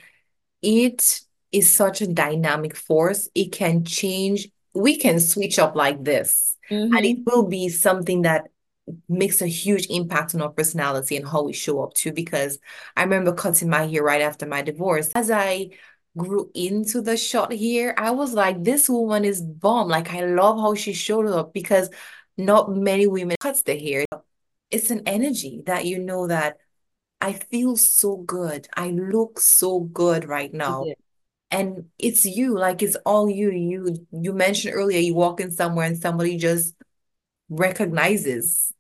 it 0.62 1.22
is 1.52 1.70
such 1.70 2.02
a 2.02 2.08
dynamic 2.08 2.76
force. 2.76 3.30
It 3.36 3.52
can 3.52 3.84
change. 3.84 4.48
We 4.74 4.98
can 4.98 5.20
switch 5.20 5.60
up 5.60 5.76
like 5.76 6.04
this, 6.04 6.56
and 6.70 6.94
it 6.94 7.18
mm-hmm. 7.18 7.24
will 7.26 7.48
be 7.48 7.70
something 7.70 8.24
that 8.24 8.50
makes 9.08 9.42
a 9.42 9.48
huge 9.48 9.88
impact 9.90 10.34
on 10.34 10.42
our 10.42 10.50
personality 10.50 11.16
and 11.16 11.28
how 11.28 11.44
we 11.44 11.54
show 11.54 11.84
up 11.84 11.94
too. 11.94 12.12
Because 12.14 12.60
I 12.96 13.04
remember 13.04 13.34
cutting 13.34 13.70
my 13.70 13.86
hair 13.86 14.04
right 14.04 14.22
after 14.22 14.46
my 14.46 14.62
divorce. 14.62 15.10
As 15.14 15.30
I 15.30 15.72
grew 16.18 16.52
into 16.54 17.02
the 17.02 17.18
short 17.18 17.54
hair, 17.54 17.98
I 17.98 18.12
was 18.12 18.34
like, 18.34 18.64
this 18.64 18.90
woman 18.90 19.26
is 19.26 19.42
bomb. 19.42 19.88
Like 19.88 20.12
I 20.12 20.22
love 20.26 20.58
how 20.60 20.76
she 20.76 20.94
showed 20.94 21.28
up 21.28 21.54
because 21.54 21.90
not 22.38 22.72
many 22.76 23.08
women 23.08 23.38
cuts 23.40 23.62
the 23.64 23.78
hair. 23.78 24.06
It's 24.70 24.90
an 24.90 25.04
energy 25.06 25.62
that 25.66 25.86
you 25.86 26.00
know 26.00 26.28
that 26.28 26.58
I 27.20 27.34
feel 27.34 27.76
so 27.76 28.18
good. 28.18 28.68
I 28.76 28.90
look 28.90 29.40
so 29.40 29.82
good 29.82 30.26
right 30.26 30.54
now. 30.54 30.86
And 31.50 31.90
it's 32.00 32.26
you, 32.26 32.58
like 32.58 32.82
it's 32.82 32.96
all 33.06 33.30
you. 33.30 33.52
You 33.52 34.08
you 34.12 34.34
mentioned 34.34 34.74
earlier 34.74 35.00
you 35.00 35.14
walk 35.14 35.42
in 35.42 35.52
somewhere 35.52 35.86
and 35.86 35.98
somebody 35.98 36.38
just 36.38 36.74
recognizes 37.50 38.74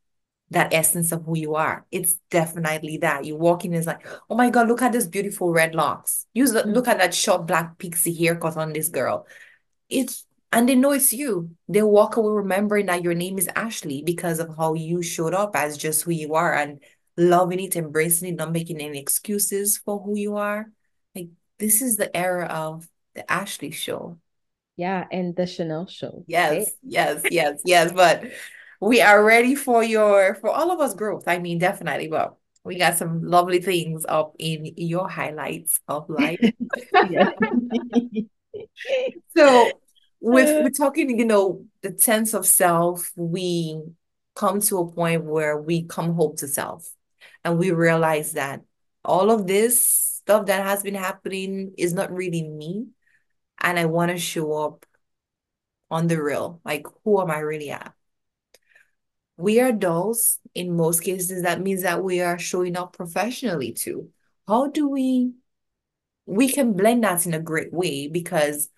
that 0.51 0.73
essence 0.73 1.11
of 1.13 1.23
who 1.23 1.37
you 1.37 1.55
are. 1.55 1.85
It's 1.91 2.15
definitely 2.29 2.97
that. 2.97 3.25
You 3.25 3.37
walk 3.37 3.65
in, 3.65 3.73
it's 3.73 3.87
like, 3.87 4.05
oh 4.29 4.35
my 4.35 4.49
God, 4.49 4.67
look 4.67 4.81
at 4.81 4.91
this 4.91 5.07
beautiful 5.07 5.51
red 5.51 5.73
locks. 5.73 6.27
Use 6.33 6.53
mm-hmm. 6.53 6.69
look 6.69 6.87
at 6.87 6.99
that 6.99 7.13
short 7.13 7.47
black 7.47 7.77
pixie 7.77 8.13
haircut 8.13 8.57
on 8.57 8.73
this 8.73 8.89
girl. 8.89 9.25
It's 9.89 10.25
and 10.51 10.67
they 10.67 10.75
know 10.75 10.91
it's 10.91 11.13
you. 11.13 11.51
They 11.69 11.81
walk 11.81 12.17
away 12.17 12.33
remembering 12.33 12.87
that 12.87 13.03
your 13.03 13.13
name 13.13 13.37
is 13.37 13.49
Ashley 13.55 14.03
because 14.05 14.39
of 14.39 14.55
how 14.57 14.73
you 14.73 15.01
showed 15.01 15.33
up 15.33 15.55
as 15.55 15.77
just 15.77 16.03
who 16.03 16.11
you 16.11 16.35
are 16.35 16.53
and 16.53 16.81
loving 17.15 17.61
it, 17.61 17.77
embracing 17.77 18.29
it, 18.29 18.35
not 18.35 18.51
making 18.51 18.81
any 18.81 18.99
excuses 18.99 19.77
for 19.77 19.99
who 19.99 20.17
you 20.17 20.35
are. 20.35 20.69
Like 21.15 21.29
this 21.59 21.81
is 21.81 21.95
the 21.95 22.15
era 22.15 22.47
of 22.47 22.89
the 23.15 23.29
Ashley 23.31 23.71
show. 23.71 24.17
Yeah, 24.75 25.05
and 25.11 25.33
the 25.33 25.45
Chanel 25.47 25.87
show. 25.87 26.25
Yes, 26.27 26.51
right? 26.51 26.67
yes, 26.83 27.23
yes, 27.29 27.61
yes. 27.63 27.91
But 27.93 28.25
we 28.81 28.99
are 28.99 29.23
ready 29.23 29.55
for 29.55 29.83
your 29.83 30.35
for 30.35 30.49
all 30.49 30.71
of 30.71 30.79
us 30.81 30.95
growth. 30.95 31.27
I 31.27 31.37
mean, 31.37 31.59
definitely. 31.59 32.09
Well, 32.09 32.39
we 32.63 32.77
got 32.77 32.97
some 32.97 33.23
lovely 33.23 33.61
things 33.61 34.05
up 34.09 34.35
in 34.39 34.73
your 34.75 35.07
highlights 35.07 35.79
of 35.87 36.09
life. 36.09 36.39
so 39.37 39.71
with 40.19 40.49
uh. 40.49 40.61
we're 40.63 40.71
talking, 40.71 41.17
you 41.17 41.25
know, 41.25 41.65
the 41.83 41.97
sense 41.97 42.33
of 42.33 42.45
self, 42.45 43.11
we 43.15 43.81
come 44.35 44.59
to 44.61 44.79
a 44.79 44.91
point 44.91 45.25
where 45.25 45.61
we 45.61 45.83
come 45.83 46.15
home 46.15 46.35
to 46.37 46.47
self 46.47 46.89
and 47.43 47.59
we 47.59 47.71
realize 47.71 48.33
that 48.33 48.61
all 49.05 49.29
of 49.29 49.45
this 49.45 49.85
stuff 49.85 50.47
that 50.47 50.65
has 50.65 50.81
been 50.81 50.95
happening 50.95 51.73
is 51.77 51.93
not 51.93 52.11
really 52.11 52.47
me. 52.47 52.87
And 53.59 53.77
I 53.77 53.85
want 53.85 54.09
to 54.09 54.17
show 54.17 54.53
up 54.53 54.87
on 55.91 56.07
the 56.07 56.19
real. 56.21 56.61
Like, 56.65 56.87
who 57.03 57.21
am 57.21 57.29
I 57.29 57.39
really 57.39 57.69
at? 57.69 57.93
We 59.41 59.59
are 59.59 59.67
adults 59.67 60.39
in 60.53 60.75
most 60.75 61.01
cases 61.01 61.43
that 61.43 61.61
means 61.61 61.83
that 61.83 62.03
we 62.03 62.21
are 62.21 62.39
showing 62.39 62.77
up 62.77 62.93
professionally 62.93 63.71
too. 63.73 64.09
How 64.47 64.67
do 64.67 64.87
we 64.87 65.33
we 66.25 66.49
can 66.49 66.73
blend 66.73 67.03
that 67.03 67.25
in 67.25 67.33
a 67.33 67.39
great 67.39 67.73
way 67.73 68.07
because 68.07 68.69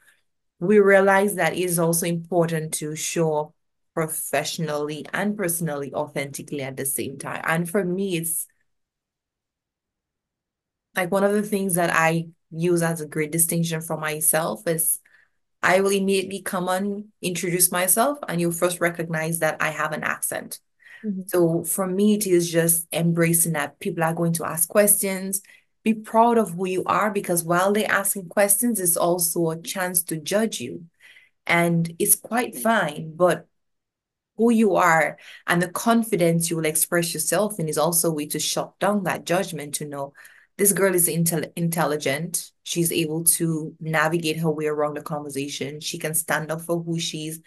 we 0.60 0.80
realize 0.80 1.36
that 1.36 1.54
it 1.54 1.60
is 1.60 1.80
also 1.80 2.06
important 2.06 2.73
to 2.76 2.95
show 2.95 3.54
professionally 3.93 5.06
and 5.13 5.38
personally 5.38 5.93
authentically 5.93 6.62
at 6.62 6.78
the 6.78 6.86
same 6.86 7.17
time. 7.17 7.41
And 7.45 7.69
for 7.69 7.84
me 7.84 8.17
it's 8.17 8.47
like 10.95 11.12
one 11.12 11.23
of 11.23 11.34
the 11.34 11.43
things 11.43 11.76
that 11.76 11.89
i 11.93 12.28
use 12.52 12.82
as 12.82 13.02
a 13.02 13.08
great 13.08 13.32
distinction 13.32 13.82
for 13.82 13.97
myself 13.97 14.67
is 14.67 14.99
I 15.63 15.80
will 15.80 15.91
immediately 15.91 16.41
come 16.41 16.67
on, 16.67 17.06
introduce 17.21 17.71
myself, 17.71 18.19
and 18.28 18.39
you'll 18.39 18.52
first 18.52 18.82
recognize 18.82 19.39
that 19.39 19.62
I 19.62 19.69
have 19.69 19.93
an 19.93 20.04
accent. 20.04 20.60
Mm-hmm. 21.04 21.21
So 21.28 21.63
for 21.63 21.88
me, 21.88 22.15
it 22.15 22.28
is 22.28 22.52
just 22.52 22.86
embracing 22.91 23.54
that 23.54 23.80
people 23.80 24.04
are 24.04 24.13
going 24.13 24.34
to 24.34 24.45
ask 24.45 24.67
questions. 24.67 25.41
Be 25.84 25.93
proud 25.93 26.38
of 26.38 26.52
who 26.52 26.67
you 26.67 26.84
are 26.86 27.12
because 27.12 27.43
while 27.43 27.71
they're 27.71 27.89
asking 27.89 28.28
questions, 28.28 28.80
it's 28.80 28.97
also 28.97 29.52
a 29.52 29.62
chance 29.62 30.04
to 30.04 30.17
judge 30.17 30.60
you. 30.60 30.86
And 31.47 31.95
it's 31.97 32.15
quite 32.15 32.58
fine, 32.58 33.15
but 33.15 33.47
who 34.38 34.52
you 34.52 34.76
are 34.76 35.17
and 35.47 35.62
the 35.62 35.69
confidence 35.69 36.49
you 36.49 36.58
will 36.58 36.65
express 36.65 37.13
yourself 37.13 37.60
in 37.60 37.69
is 37.69 37.78
also 37.78 38.10
a 38.10 38.13
way 38.13 38.26
to 38.26 38.39
shut 38.39 38.78
down 38.80 39.04
that 39.04 39.26
judgment 39.26 39.76
to 39.76 39.86
know 39.86 40.13
this 40.58 40.74
girl 40.74 40.94
is 40.94 41.08
intel- 41.08 41.52
intelligent. 41.56 42.52
She's 42.63 42.92
able 42.92 43.24
to 43.26 43.76
navigate 43.80 44.38
her 44.38 44.52
way 44.52 44.68
around 44.68 44.96
the 44.98 45.02
conversation. 45.02 45.80
She 45.80 45.98
can 45.98 46.13
stand 46.13 46.52
up 46.52 46.62
for 46.62 46.82
who 46.82 47.00
she 47.00 47.28
is. 47.28 47.42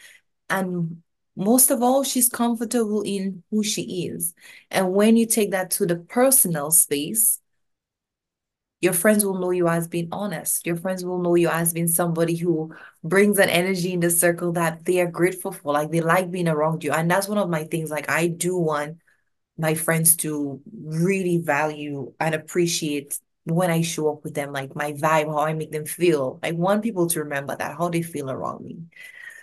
And 0.51 1.03
most 1.37 1.71
of 1.71 1.83
all, 1.83 2.03
she's 2.03 2.29
comfortable 2.29 3.03
in 3.03 3.43
who 3.51 3.63
she 3.63 4.07
is. 4.07 4.35
And 4.71 4.93
when 4.93 5.17
you 5.17 5.27
take 5.27 5.53
that 5.53 5.71
to 5.73 5.87
the 5.87 5.97
personal 5.97 6.71
space, 6.71 7.41
your 8.81 8.93
friends 8.93 9.25
will 9.25 9.39
know 9.39 9.51
you 9.51 9.69
as 9.69 9.89
being 9.89 10.09
honest. 10.13 10.67
Your 10.67 10.77
friends 10.77 11.05
will 11.05 11.21
know 11.23 11.35
you 11.35 11.49
as 11.49 11.73
being 11.73 11.89
somebody 11.89 12.37
who 12.37 12.75
brings 13.03 13.39
an 13.39 13.49
energy 13.49 13.93
in 13.93 14.01
the 14.01 14.11
circle 14.11 14.53
that 14.53 14.85
they 14.85 15.01
are 15.01 15.11
grateful 15.11 15.53
for. 15.53 15.73
Like 15.73 15.91
they 15.91 16.01
like 16.01 16.31
being 16.31 16.49
around 16.49 16.85
you. 16.85 16.93
And 16.93 17.11
that's 17.11 17.29
one 17.29 17.39
of 17.39 17.49
my 17.49 17.65
things. 17.65 17.91
Like 17.91 18.11
I 18.11 18.29
do 18.29 18.57
want 18.57 18.99
my 19.59 19.75
friends 19.75 20.17
to 20.17 20.61
really 20.85 21.39
value 21.39 22.13
and 22.21 22.35
appreciate 22.35 23.19
when 23.45 23.71
I 23.71 23.83
show 23.83 24.13
up 24.13 24.25
with 24.25 24.35
them, 24.35 24.53
like 24.53 24.75
my 24.75 24.93
vibe, 24.93 25.27
how 25.27 25.39
I 25.39 25.55
make 25.55 25.71
them 25.71 25.87
feel. 25.87 26.41
I 26.43 26.53
want 26.53 26.83
people 26.83 27.07
to 27.09 27.21
remember 27.21 27.57
that, 27.57 27.77
how 27.79 27.89
they 27.89 28.03
feel 28.03 28.31
around 28.31 28.65
me. 28.65 28.79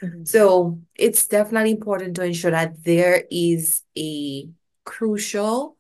Mm-hmm. 0.01 0.25
So 0.25 0.79
it's 0.95 1.27
definitely 1.27 1.71
important 1.71 2.15
to 2.17 2.23
ensure 2.25 2.51
that 2.51 2.83
there 2.83 3.23
is 3.31 3.81
a 3.97 4.49
crucial 4.83 5.77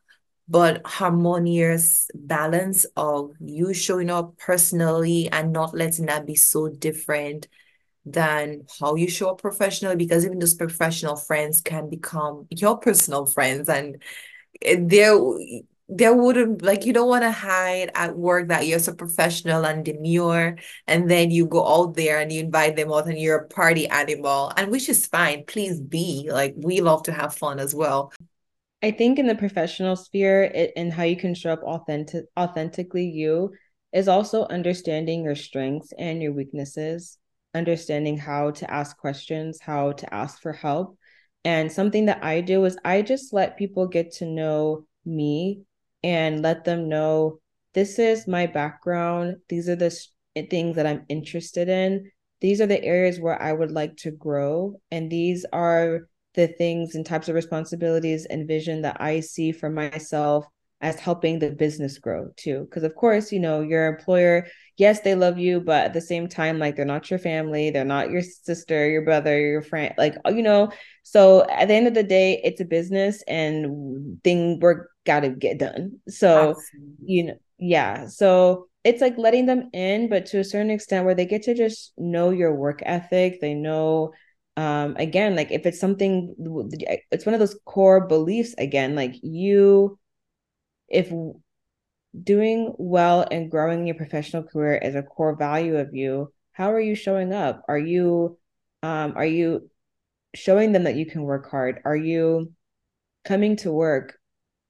but 0.47 0.85
harmonious 0.85 2.09
balance 2.13 2.85
of 2.95 3.31
you 3.39 3.73
showing 3.73 4.09
up 4.09 4.37
personally 4.37 5.29
and 5.31 5.51
not 5.51 5.73
letting 5.73 6.05
that 6.07 6.25
be 6.25 6.35
so 6.35 6.69
different 6.69 7.47
than 8.05 8.65
how 8.79 8.95
you 8.95 9.09
show 9.09 9.29
up 9.29 9.41
professionally 9.41 9.95
because 9.95 10.25
even 10.25 10.39
those 10.39 10.53
professional 10.53 11.15
friends 11.15 11.61
can 11.61 11.89
become 11.89 12.45
your 12.49 12.77
personal 12.77 13.25
friends 13.25 13.69
and 13.69 14.01
there 14.77 15.17
there 15.89 16.13
wouldn't 16.13 16.61
like 16.61 16.85
you 16.85 16.93
don't 16.93 17.09
want 17.09 17.23
to 17.23 17.31
hide 17.31 17.91
at 17.93 18.17
work 18.17 18.47
that 18.47 18.65
you're 18.65 18.79
so 18.79 18.93
professional 18.93 19.65
and 19.65 19.83
demure 19.83 20.57
and 20.87 21.09
then 21.09 21.29
you 21.29 21.45
go 21.45 21.65
out 21.67 21.95
there 21.95 22.19
and 22.19 22.31
you 22.31 22.39
invite 22.39 22.75
them 22.75 22.91
out 22.91 23.05
and 23.05 23.19
you're 23.19 23.39
a 23.39 23.47
party 23.47 23.87
animal 23.87 24.51
and 24.55 24.71
which 24.71 24.87
is 24.87 25.05
fine. 25.05 25.43
Please 25.45 25.79
be. 25.79 26.29
Like 26.31 26.53
we 26.57 26.81
love 26.81 27.03
to 27.03 27.11
have 27.11 27.35
fun 27.35 27.59
as 27.59 27.75
well. 27.75 28.11
I 28.81 28.91
think 28.91 29.19
in 29.19 29.27
the 29.27 29.35
professional 29.35 29.95
sphere 29.95 30.43
it, 30.43 30.73
and 30.75 30.91
how 30.91 31.03
you 31.03 31.15
can 31.15 31.35
show 31.35 31.51
up 31.51 31.63
authentic 31.63 32.25
authentically 32.39 33.05
you 33.05 33.51
is 33.91 34.07
also 34.07 34.45
understanding 34.45 35.23
your 35.23 35.35
strengths 35.35 35.93
and 35.97 36.21
your 36.21 36.31
weaknesses 36.31 37.17
understanding 37.53 38.17
how 38.17 38.51
to 38.51 38.69
ask 38.71 38.97
questions, 38.97 39.59
how 39.61 39.91
to 39.93 40.13
ask 40.13 40.41
for 40.41 40.53
help. 40.53 40.97
And 41.45 41.71
something 41.71 42.05
that 42.05 42.23
I 42.23 42.41
do 42.41 42.63
is 42.65 42.77
I 42.85 43.01
just 43.01 43.33
let 43.33 43.57
people 43.57 43.87
get 43.87 44.13
to 44.13 44.25
know 44.25 44.85
me 45.05 45.63
and 46.03 46.41
let 46.41 46.63
them 46.63 46.89
know 46.89 47.39
this 47.73 47.99
is 47.99 48.27
my 48.27 48.47
background. 48.47 49.37
These 49.49 49.67
are 49.69 49.75
the 49.75 49.95
things 50.49 50.75
that 50.75 50.85
I'm 50.85 51.05
interested 51.09 51.69
in. 51.69 52.11
These 52.39 52.61
are 52.61 52.67
the 52.67 52.83
areas 52.83 53.19
where 53.19 53.41
I 53.41 53.51
would 53.51 53.71
like 53.71 53.97
to 53.97 54.11
grow. 54.11 54.79
And 54.91 55.09
these 55.09 55.45
are 55.51 56.07
the 56.35 56.47
things 56.47 56.95
and 56.95 57.05
types 57.05 57.29
of 57.29 57.35
responsibilities 57.35 58.25
and 58.25 58.47
vision 58.47 58.81
that 58.81 58.97
I 58.99 59.19
see 59.19 59.51
for 59.51 59.69
myself 59.69 60.45
as 60.83 60.99
helping 60.99 61.39
the 61.39 61.49
business 61.49 61.97
grow 61.97 62.29
too. 62.37 62.65
Because, 62.65 62.83
of 62.83 62.93
course, 62.93 63.31
you 63.31 63.39
know, 63.39 63.61
your 63.61 63.87
employer 63.87 64.45
yes, 64.77 65.01
they 65.01 65.15
love 65.15 65.37
you, 65.37 65.59
but 65.59 65.85
at 65.85 65.93
the 65.93 66.01
same 66.01 66.27
time, 66.27 66.59
like 66.59 66.75
they're 66.75 66.85
not 66.85 67.09
your 67.09 67.19
family, 67.19 67.69
they're 67.69 67.85
not 67.85 68.09
your 68.09 68.21
sister, 68.21 68.89
your 68.89 69.03
brother, 69.03 69.39
your 69.39 69.61
friend, 69.61 69.93
like 69.97 70.15
you 70.27 70.41
know. 70.41 70.71
So 71.03 71.47
at 71.49 71.67
the 71.67 71.73
end 71.73 71.87
of 71.87 71.93
the 71.93 72.03
day, 72.03 72.41
it's 72.43 72.61
a 72.61 72.65
business 72.65 73.23
and 73.27 74.21
thing 74.23 74.59
work 74.59 74.89
gotta 75.05 75.29
get 75.29 75.59
done. 75.59 75.99
So 76.07 76.49
Absolutely. 76.49 77.05
you 77.05 77.23
know, 77.25 77.37
yeah. 77.59 78.07
So 78.07 78.67
it's 78.83 79.01
like 79.01 79.17
letting 79.17 79.45
them 79.45 79.69
in, 79.73 80.09
but 80.09 80.25
to 80.27 80.39
a 80.39 80.43
certain 80.43 80.71
extent 80.71 81.05
where 81.05 81.15
they 81.15 81.25
get 81.25 81.43
to 81.43 81.53
just 81.53 81.93
know 81.97 82.31
your 82.31 82.55
work 82.55 82.81
ethic, 82.85 83.41
they 83.41 83.53
know 83.53 84.13
um 84.55 84.95
again 84.97 85.35
like 85.35 85.49
if 85.49 85.65
it's 85.65 85.79
something 85.79 86.35
it's 87.09 87.25
one 87.25 87.33
of 87.33 87.39
those 87.39 87.57
core 87.65 88.05
beliefs 88.05 88.53
again 88.59 88.93
like 88.93 89.15
you 89.23 89.97
if 90.87 91.11
doing 92.21 92.73
well 92.77 93.25
and 93.29 93.49
growing 93.49 93.87
your 93.87 93.95
professional 93.95 94.43
career 94.43 94.75
is 94.75 94.95
a 94.95 95.01
core 95.01 95.35
value 95.35 95.77
of 95.77 95.93
you 95.93 96.31
how 96.53 96.71
are 96.71 96.79
you 96.79 96.95
showing 96.95 97.33
up? 97.33 97.63
Are 97.67 97.77
you 97.77 98.37
um 98.81 99.13
are 99.15 99.25
you 99.25 99.69
showing 100.35 100.71
them 100.71 100.83
that 100.83 100.95
you 100.95 101.05
can 101.05 101.23
work 101.23 101.49
hard? 101.49 101.81
Are 101.83 101.95
you 101.95 102.53
coming 103.25 103.57
to 103.57 103.71
work 103.71 104.17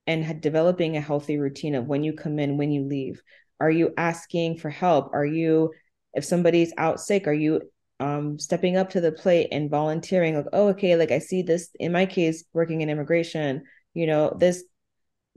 and 0.07 0.41
developing 0.41 0.97
a 0.97 1.01
healthy 1.01 1.37
routine 1.37 1.75
of 1.75 1.85
when 1.85 2.03
you 2.03 2.13
come 2.13 2.39
in 2.39 2.57
when 2.57 2.71
you 2.71 2.85
leave? 2.85 3.21
Are 3.59 3.71
you 3.71 3.93
asking 3.97 4.57
for 4.57 4.69
help? 4.69 5.13
Are 5.13 5.25
you 5.25 5.71
if 6.13 6.23
somebody's 6.23 6.73
out 6.77 6.99
sick 6.99 7.27
are 7.27 7.33
you 7.33 7.61
um 7.99 8.37
stepping 8.37 8.77
up 8.77 8.91
to 8.91 9.01
the 9.01 9.11
plate 9.11 9.47
and 9.51 9.69
volunteering 9.69 10.35
like 10.35 10.45
oh 10.53 10.67
okay 10.69 10.95
like 10.95 11.09
i 11.09 11.17
see 11.17 11.41
this 11.41 11.69
in 11.79 11.91
my 11.91 12.05
case 12.05 12.43
working 12.53 12.81
in 12.81 12.89
immigration 12.89 13.63
you 13.93 14.07
know, 14.07 14.35
this 14.37 14.63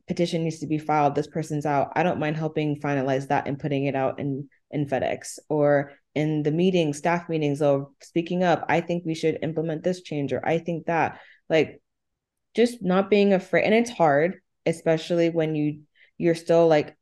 petition 0.07 0.45
needs 0.45 0.61
to 0.61 0.67
be 0.67 0.79
filed, 0.79 1.15
this 1.15 1.27
person's 1.27 1.67
out. 1.67 1.93
I 1.97 2.03
don't 2.03 2.21
mind 2.21 2.37
helping 2.37 2.81
finalize 2.81 3.29
that 3.29 3.49
and 3.49 3.59
putting 3.59 3.87
it 3.87 3.95
out 3.95 4.19
in 4.19 4.49
in 4.71 4.87
FedEx 4.87 5.39
or 5.49 5.93
in 6.15 6.43
the 6.43 6.51
meeting 6.51 6.93
staff 6.95 7.29
meetings, 7.29 7.63
of 7.63 7.87
speaking 8.03 8.43
up. 8.43 8.65
I 8.69 8.81
think 8.81 9.05
we 9.05 9.15
should 9.15 9.39
implement 9.43 9.83
this 9.83 10.03
change, 10.03 10.33
or 10.33 10.47
I 10.47 10.59
think 10.59 10.87
that. 10.87 11.21
Like, 11.49 11.81
just 12.57 12.83
not 12.83 13.11
being 13.11 13.33
afraid, 13.33 13.65
and 13.65 13.75
it's 13.75 13.91
hard, 13.91 14.41
especially 14.65 15.31
when 15.31 15.55
you 15.55 15.83
you're 16.19 16.35
still 16.35 16.67
like 16.67 16.97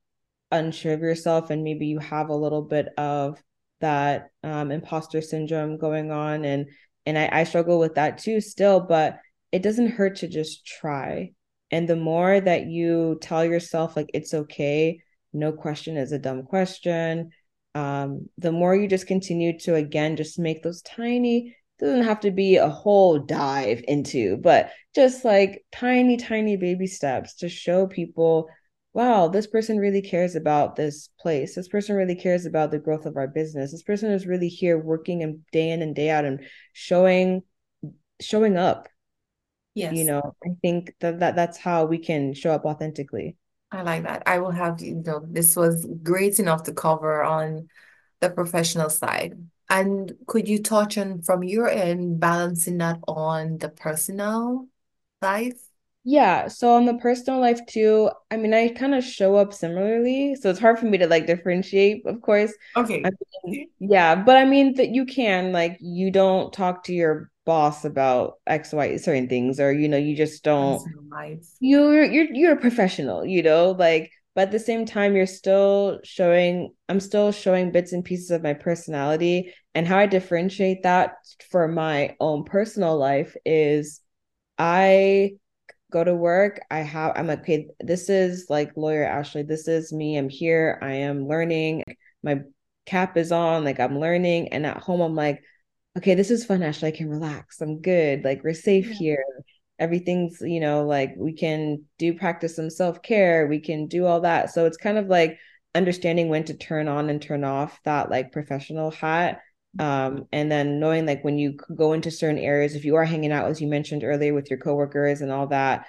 unsure 0.51 0.95
of 0.95 1.01
yourself, 1.01 1.51
and 1.51 1.64
maybe 1.64 1.87
you 1.87 1.99
have 1.99 2.29
a 2.29 2.37
little 2.37 2.62
bit 2.62 2.88
of 2.99 3.43
that 3.81 4.31
um, 4.43 4.71
imposter 4.71 5.21
syndrome 5.23 5.79
going 5.79 6.11
on, 6.11 6.45
and 6.45 6.67
and 7.07 7.19
I, 7.19 7.29
I 7.33 7.45
struggle 7.45 7.79
with 7.79 7.95
that 7.97 8.19
too 8.19 8.40
still, 8.40 8.81
but 8.81 9.19
it 9.53 9.62
doesn't 9.62 9.93
hurt 9.93 10.17
to 10.17 10.29
just 10.29 10.67
try 10.67 11.33
and 11.75 11.89
the 11.89 11.97
more 11.97 12.39
that 12.41 12.67
you 12.67 13.19
tell 13.21 13.45
yourself, 13.45 13.97
like, 13.97 14.09
it's 14.15 14.33
okay, 14.33 15.01
no 15.33 15.51
question 15.51 15.97
is 15.97 16.13
a 16.13 16.21
dumb 16.21 16.45
question, 16.45 17.31
um, 17.75 18.29
the 18.39 18.53
more 18.53 18.77
you 18.77 18.87
just 18.87 19.09
continue 19.09 19.59
to, 19.59 19.75
again, 19.75 20.15
just 20.15 20.39
make 20.39 20.63
those 20.63 20.83
tiny, 20.83 21.57
doesn't 21.81 22.05
have 22.05 22.21
to 22.21 22.31
be 22.31 22.59
a 22.59 22.69
whole 22.69 23.19
dive 23.19 23.83
into, 23.89 24.37
but 24.37 24.71
just 24.95 25.25
like 25.25 25.65
tiny, 25.73 26.17
tiny 26.17 26.57
baby 26.57 26.87
steps 26.87 27.35
to 27.39 27.49
show 27.49 27.89
people, 27.89 28.49
wow, 28.93 29.27
this 29.27 29.49
person 29.49 29.79
really 29.79 30.01
cares 30.01 30.37
about 30.37 30.77
this 30.77 31.09
place. 31.19 31.57
This 31.57 31.67
person 31.67 31.97
really 31.97 32.15
cares 32.15 32.47
about 32.47 32.71
the 32.71 32.79
growth 32.79 33.05
of 33.05 33.17
our 33.17 33.27
business. 33.27 33.73
This 33.73 33.83
person 33.83 34.13
is 34.13 34.29
really 34.29 34.47
here 34.49 34.79
working 34.79 35.25
and 35.25 35.41
day 35.51 35.71
in 35.71 35.83
and 35.83 35.93
day 35.97 36.09
out 36.09 36.25
and 36.25 36.39
showing 36.73 37.43
showing 38.21 38.57
up 38.57 38.89
Yes. 39.75 39.97
you 39.97 40.05
know 40.05 40.35
i 40.45 40.51
think 40.63 40.95
that, 41.01 41.21
that 41.21 41.37
that's 41.37 41.59
how 41.59 41.85
we 41.85 41.99
can 41.99 42.33
show 42.35 42.51
up 42.53 42.65
authentically 42.65 43.37
I 43.71 43.83
like 43.83 44.05
that. 44.05 44.23
I 44.27 44.39
will 44.39 44.53
have, 44.53 44.81
you 44.81 45.03
know, 45.05 45.27
this 45.29 45.57
was 45.57 45.85
great 46.05 46.39
enough 46.39 46.63
to 46.65 46.73
cover 46.73 47.25
on 47.25 47.69
the 48.21 48.31
professional 48.31 48.89
side. 48.89 49.37
And 49.69 50.13
could 50.29 50.49
you 50.49 50.63
touch 50.63 50.97
on 50.97 51.23
from 51.23 51.43
your 51.43 51.69
end, 51.69 52.21
balancing 52.21 52.79
that 52.79 53.01
on 53.09 53.59
the 53.59 53.69
personal 53.69 54.69
life? 55.21 55.59
yeah 56.05 56.49
so 56.49 56.75
on 56.75 56.85
the 56.85 56.95
personal 56.99 57.41
life 57.41 57.65
too 57.67 58.11
i 58.31 58.37
mean 58.37 58.53
i 58.53 58.69
kind 58.69 58.95
of 58.95 59.03
show 59.03 59.37
up 59.37 59.55
similarly 59.55 60.35
so 60.35 60.51
it's 60.51 60.59
hard 60.59 60.79
for 60.79 60.85
me 60.85 60.99
to 60.99 61.07
like 61.07 61.27
differentiate 61.27 62.05
of 62.05 62.21
course 62.21 62.53
Okay. 62.77 63.03
I 63.03 63.11
mean, 63.47 63.71
yeah 63.81 64.15
but 64.15 64.37
i 64.37 64.45
mean 64.45 64.75
that 64.75 64.91
you 64.91 65.07
can 65.07 65.51
like 65.53 65.79
you 65.81 66.11
don't 66.11 66.53
talk 66.53 66.85
to 66.85 66.93
your 66.93 67.31
boss 67.44 67.85
about 67.85 68.35
x 68.46 68.72
y 68.72 68.96
certain 68.96 69.28
things 69.28 69.61
or 69.61 69.72
you 69.72 69.88
know 69.88 69.96
you 69.96 70.16
just 70.16 70.42
don't 70.44 70.83
you're 71.61 72.04
you're 72.04 72.33
you're 72.33 72.52
a 72.52 72.61
professional, 72.61 73.24
you 73.24 73.42
know, 73.42 73.70
like 73.72 74.11
but 74.35 74.48
at 74.48 74.52
the 74.52 74.59
same 74.59 74.85
time 74.85 75.14
you're 75.14 75.26
still 75.26 76.00
showing 76.02 76.72
I'm 76.88 77.00
still 77.00 77.33
showing 77.33 77.72
bits 77.72 77.92
and 77.92 78.04
pieces 78.04 78.30
of 78.30 78.42
my 78.42 78.54
personality 78.54 79.54
and 79.74 79.87
how 79.87 79.98
I 79.98 80.07
differentiate 80.07 80.83
that 80.83 81.14
for 81.50 81.68
my 81.68 82.16
own 82.20 82.44
personal 82.44 82.96
life 82.96 83.37
is 83.44 84.00
I 84.59 85.33
go 85.90 86.02
to 86.02 86.14
work, 86.14 86.61
I 86.70 86.80
have 86.80 87.12
I'm 87.16 87.28
like, 87.28 87.40
okay, 87.40 87.68
this 87.80 88.09
is 88.09 88.46
like 88.50 88.76
lawyer 88.76 89.04
Ashley, 89.04 89.42
this 89.42 89.68
is 89.68 89.92
me. 89.92 90.16
I'm 90.16 90.28
here, 90.28 90.78
I 90.83 90.92
am 90.94 91.28
learning. 91.28 91.85
My 92.22 92.40
cap 92.87 93.16
is 93.16 93.33
on, 93.33 93.64
like 93.64 93.80
I'm 93.80 93.98
learning 93.98 94.48
and 94.48 94.66
at 94.66 94.78
home 94.78 95.00
I'm 95.00 95.14
like 95.14 95.42
okay, 95.96 96.14
this 96.14 96.30
is 96.30 96.44
fun, 96.44 96.62
Ashley. 96.62 96.88
I 96.88 96.96
can 96.96 97.09
relax. 97.09 97.61
I'm 97.61 97.80
good. 97.80 98.24
Like 98.24 98.42
we're 98.42 98.54
safe 98.54 98.88
Yeah. 98.88 98.94
here. 98.94 99.24
Everything's, 99.78 100.40
you 100.40 100.61
know, 100.61 100.85
like 100.87 101.14
we 101.16 101.33
can 101.33 101.85
do 101.98 102.14
practice 102.14 102.57
some 102.57 102.70
self-care. 102.70 103.46
We 103.46 103.61
can 103.61 103.87
do 103.87 104.07
all 104.07 104.20
that. 104.20 104.50
So 104.50 104.66
it's 104.66 104.76
kind 104.76 104.98
of 104.98 105.07
like 105.07 105.38
understanding 105.74 106.28
when 106.28 106.44
to 106.44 106.54
turn 106.54 106.87
on 106.88 107.11
and 107.11 107.20
turn 107.20 107.44
off 107.44 107.80
that 107.85 108.11
like 108.11 108.33
professional 108.33 108.90
hat. 108.90 109.40
Um, 109.78 110.28
and 110.33 110.50
then 110.50 110.78
knowing 110.78 111.04
like 111.07 111.24
when 111.24 111.37
you 111.37 111.57
go 111.74 111.92
into 111.92 112.12
certain 112.12 112.38
areas, 112.38 112.76
if 112.76 112.85
you 112.85 112.94
are 112.94 113.04
hanging 113.04 113.33
out, 113.33 113.50
as 113.50 113.61
you 113.61 113.66
mentioned 113.66 114.04
earlier, 114.04 114.33
with 114.33 114.48
your 114.48 114.61
coworkers 114.61 115.20
and 115.20 115.33
all 115.33 115.48
that, 115.48 115.87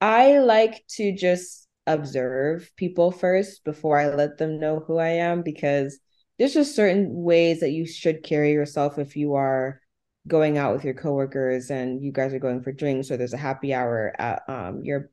I 0.00 0.38
like 0.38 0.84
to 0.90 1.12
just 1.12 1.66
observe 1.86 2.70
people 2.76 3.10
first 3.10 3.64
before 3.64 3.98
I 3.98 4.14
let 4.14 4.38
them 4.38 4.60
know 4.60 4.78
who 4.78 4.98
I 4.98 5.08
am 5.08 5.42
because 5.42 5.98
there's 6.40 6.54
just 6.54 6.74
certain 6.74 7.22
ways 7.22 7.60
that 7.60 7.72
you 7.72 7.86
should 7.86 8.22
carry 8.22 8.52
yourself 8.52 8.98
if 8.98 9.14
you 9.14 9.34
are 9.34 9.78
going 10.26 10.56
out 10.56 10.72
with 10.72 10.84
your 10.84 10.94
coworkers 10.94 11.70
and 11.70 12.02
you 12.02 12.12
guys 12.12 12.32
are 12.32 12.38
going 12.38 12.62
for 12.62 12.72
drinks 12.72 13.10
or 13.10 13.18
there's 13.18 13.34
a 13.34 13.38
happy 13.38 13.74
hour 13.74 14.14
at 14.18 14.42
um, 14.48 14.82
your 14.82 15.10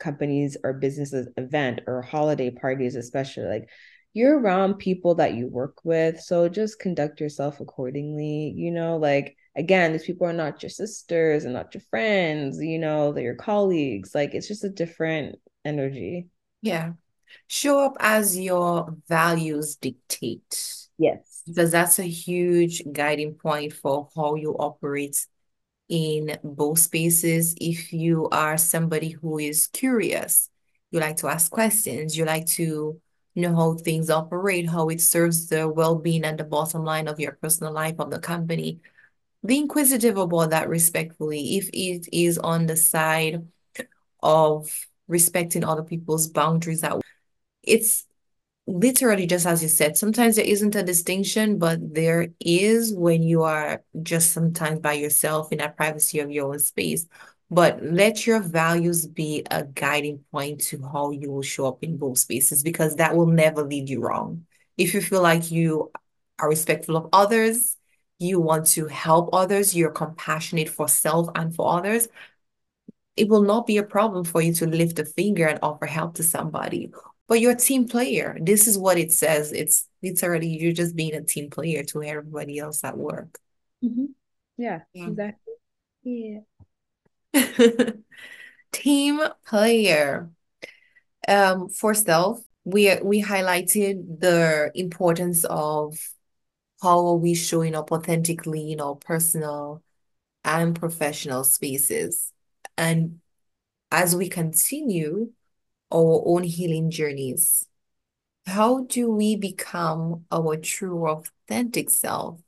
company's 0.00 0.56
or 0.64 0.72
business's 0.72 1.28
event 1.36 1.80
or 1.86 2.02
holiday 2.02 2.50
parties 2.50 2.96
especially 2.96 3.44
like 3.44 3.68
you're 4.12 4.40
around 4.40 4.74
people 4.74 5.14
that 5.14 5.34
you 5.34 5.46
work 5.46 5.76
with 5.84 6.20
so 6.20 6.48
just 6.48 6.80
conduct 6.80 7.20
yourself 7.20 7.60
accordingly 7.60 8.52
you 8.56 8.72
know 8.72 8.96
like 8.96 9.36
again 9.56 9.92
these 9.92 10.04
people 10.04 10.26
are 10.26 10.32
not 10.32 10.62
your 10.64 10.70
sisters 10.70 11.44
and 11.44 11.54
not 11.54 11.72
your 11.74 11.82
friends 11.90 12.58
you 12.60 12.78
know 12.78 13.12
they're 13.12 13.22
your 13.22 13.34
colleagues 13.36 14.16
like 14.16 14.34
it's 14.34 14.48
just 14.48 14.64
a 14.64 14.70
different 14.70 15.36
energy 15.64 16.26
Yeah. 16.62 16.92
Show 17.46 17.78
up 17.80 17.96
as 18.00 18.38
your 18.38 18.96
values 19.08 19.76
dictate, 19.76 20.88
yes 20.98 21.30
because 21.46 21.72
that's 21.72 21.98
a 21.98 22.04
huge 22.04 22.82
guiding 22.92 23.34
point 23.34 23.72
for 23.72 24.08
how 24.14 24.34
you 24.34 24.52
operate 24.58 25.26
in 25.88 26.38
both 26.44 26.78
spaces. 26.78 27.54
If 27.60 27.92
you 27.92 28.28
are 28.30 28.56
somebody 28.56 29.10
who 29.10 29.38
is 29.38 29.66
curious, 29.66 30.48
you 30.90 31.00
like 31.00 31.16
to 31.18 31.28
ask 31.28 31.50
questions, 31.50 32.16
you 32.16 32.24
like 32.24 32.46
to 32.46 33.00
know 33.34 33.54
how 33.54 33.74
things 33.74 34.10
operate, 34.10 34.68
how 34.68 34.88
it 34.88 35.00
serves 35.00 35.48
the 35.48 35.68
well-being 35.68 36.24
and 36.24 36.38
the 36.38 36.44
bottom 36.44 36.84
line 36.84 37.08
of 37.08 37.18
your 37.18 37.32
personal 37.32 37.72
life 37.72 37.96
of 37.98 38.10
the 38.10 38.18
company. 38.18 38.80
Be 39.44 39.58
inquisitive 39.58 40.18
about 40.18 40.50
that 40.50 40.68
respectfully. 40.68 41.56
If 41.56 41.70
it 41.72 42.08
is 42.12 42.38
on 42.38 42.66
the 42.66 42.76
side 42.76 43.46
of 44.22 44.70
respecting 45.08 45.64
other 45.64 45.82
people's 45.82 46.28
boundaries, 46.28 46.82
that 46.82 47.00
it's 47.62 48.06
literally 48.66 49.26
just 49.26 49.46
as 49.46 49.62
you 49.62 49.68
said, 49.68 49.96
sometimes 49.96 50.36
there 50.36 50.44
isn't 50.44 50.74
a 50.74 50.82
distinction, 50.82 51.58
but 51.58 51.94
there 51.94 52.28
is 52.40 52.94
when 52.94 53.22
you 53.22 53.42
are 53.42 53.82
just 54.02 54.32
sometimes 54.32 54.80
by 54.80 54.92
yourself 54.94 55.52
in 55.52 55.58
that 55.58 55.76
privacy 55.76 56.20
of 56.20 56.30
your 56.30 56.52
own 56.52 56.58
space. 56.58 57.06
But 57.50 57.82
let 57.82 58.26
your 58.26 58.40
values 58.40 59.06
be 59.06 59.44
a 59.50 59.64
guiding 59.64 60.24
point 60.30 60.60
to 60.66 60.80
how 60.82 61.10
you 61.10 61.32
will 61.32 61.42
show 61.42 61.66
up 61.66 61.82
in 61.82 61.96
both 61.96 62.18
spaces 62.18 62.62
because 62.62 62.96
that 62.96 63.16
will 63.16 63.26
never 63.26 63.64
lead 63.64 63.88
you 63.88 64.00
wrong. 64.00 64.46
If 64.76 64.94
you 64.94 65.00
feel 65.00 65.22
like 65.22 65.50
you 65.50 65.90
are 66.38 66.48
respectful 66.48 66.96
of 66.96 67.08
others, 67.12 67.76
you 68.20 68.38
want 68.38 68.66
to 68.68 68.86
help 68.86 69.30
others, 69.32 69.74
you're 69.74 69.90
compassionate 69.90 70.68
for 70.68 70.86
self 70.86 71.28
and 71.34 71.54
for 71.54 71.76
others, 71.76 72.06
it 73.16 73.28
will 73.28 73.42
not 73.42 73.66
be 73.66 73.76
a 73.76 73.82
problem 73.82 74.24
for 74.24 74.40
you 74.40 74.52
to 74.54 74.66
lift 74.66 74.98
a 74.98 75.04
finger 75.04 75.46
and 75.46 75.58
offer 75.62 75.86
help 75.86 76.14
to 76.14 76.22
somebody. 76.22 76.90
But 77.30 77.40
you're 77.40 77.52
a 77.52 77.56
team 77.56 77.86
player. 77.86 78.36
This 78.42 78.66
is 78.66 78.76
what 78.76 78.98
it 78.98 79.12
says. 79.12 79.52
It's 79.52 79.86
literally 80.02 80.48
you're 80.48 80.72
just 80.72 80.96
being 80.96 81.14
a 81.14 81.22
team 81.22 81.48
player 81.48 81.84
to 81.84 82.02
everybody 82.02 82.58
else 82.58 82.82
at 82.84 82.98
work. 82.98 83.38
mm-hmm. 83.82 84.06
yeah 84.58 84.80
Yeah. 84.92 85.06
exactly 85.06 85.54
yeah 86.02 86.40
Team 88.72 89.20
player. 89.46 90.30
Um, 91.28 91.68
for 91.68 91.94
self, 91.94 92.40
we 92.64 92.96
we 93.02 93.22
highlighted 93.22 94.20
the 94.20 94.72
importance 94.74 95.44
of 95.44 95.96
how 96.82 97.06
are 97.06 97.16
we 97.16 97.34
showing 97.34 97.74
up 97.74 97.92
authentically 97.92 98.72
in 98.72 98.80
our 98.80 98.96
personal 98.96 99.82
and 100.44 100.74
professional 100.74 101.44
spaces. 101.44 102.32
And 102.76 103.20
as 103.92 104.16
we 104.16 104.28
continue 104.28 105.32
our 105.92 106.22
own 106.26 106.44
healing 106.44 106.90
journeys, 106.90 107.66
how 108.46 108.84
do 108.84 109.10
we 109.10 109.36
become 109.36 110.24
our 110.30 110.56
true 110.56 111.08
authentic 111.08 111.90
self 111.90 112.40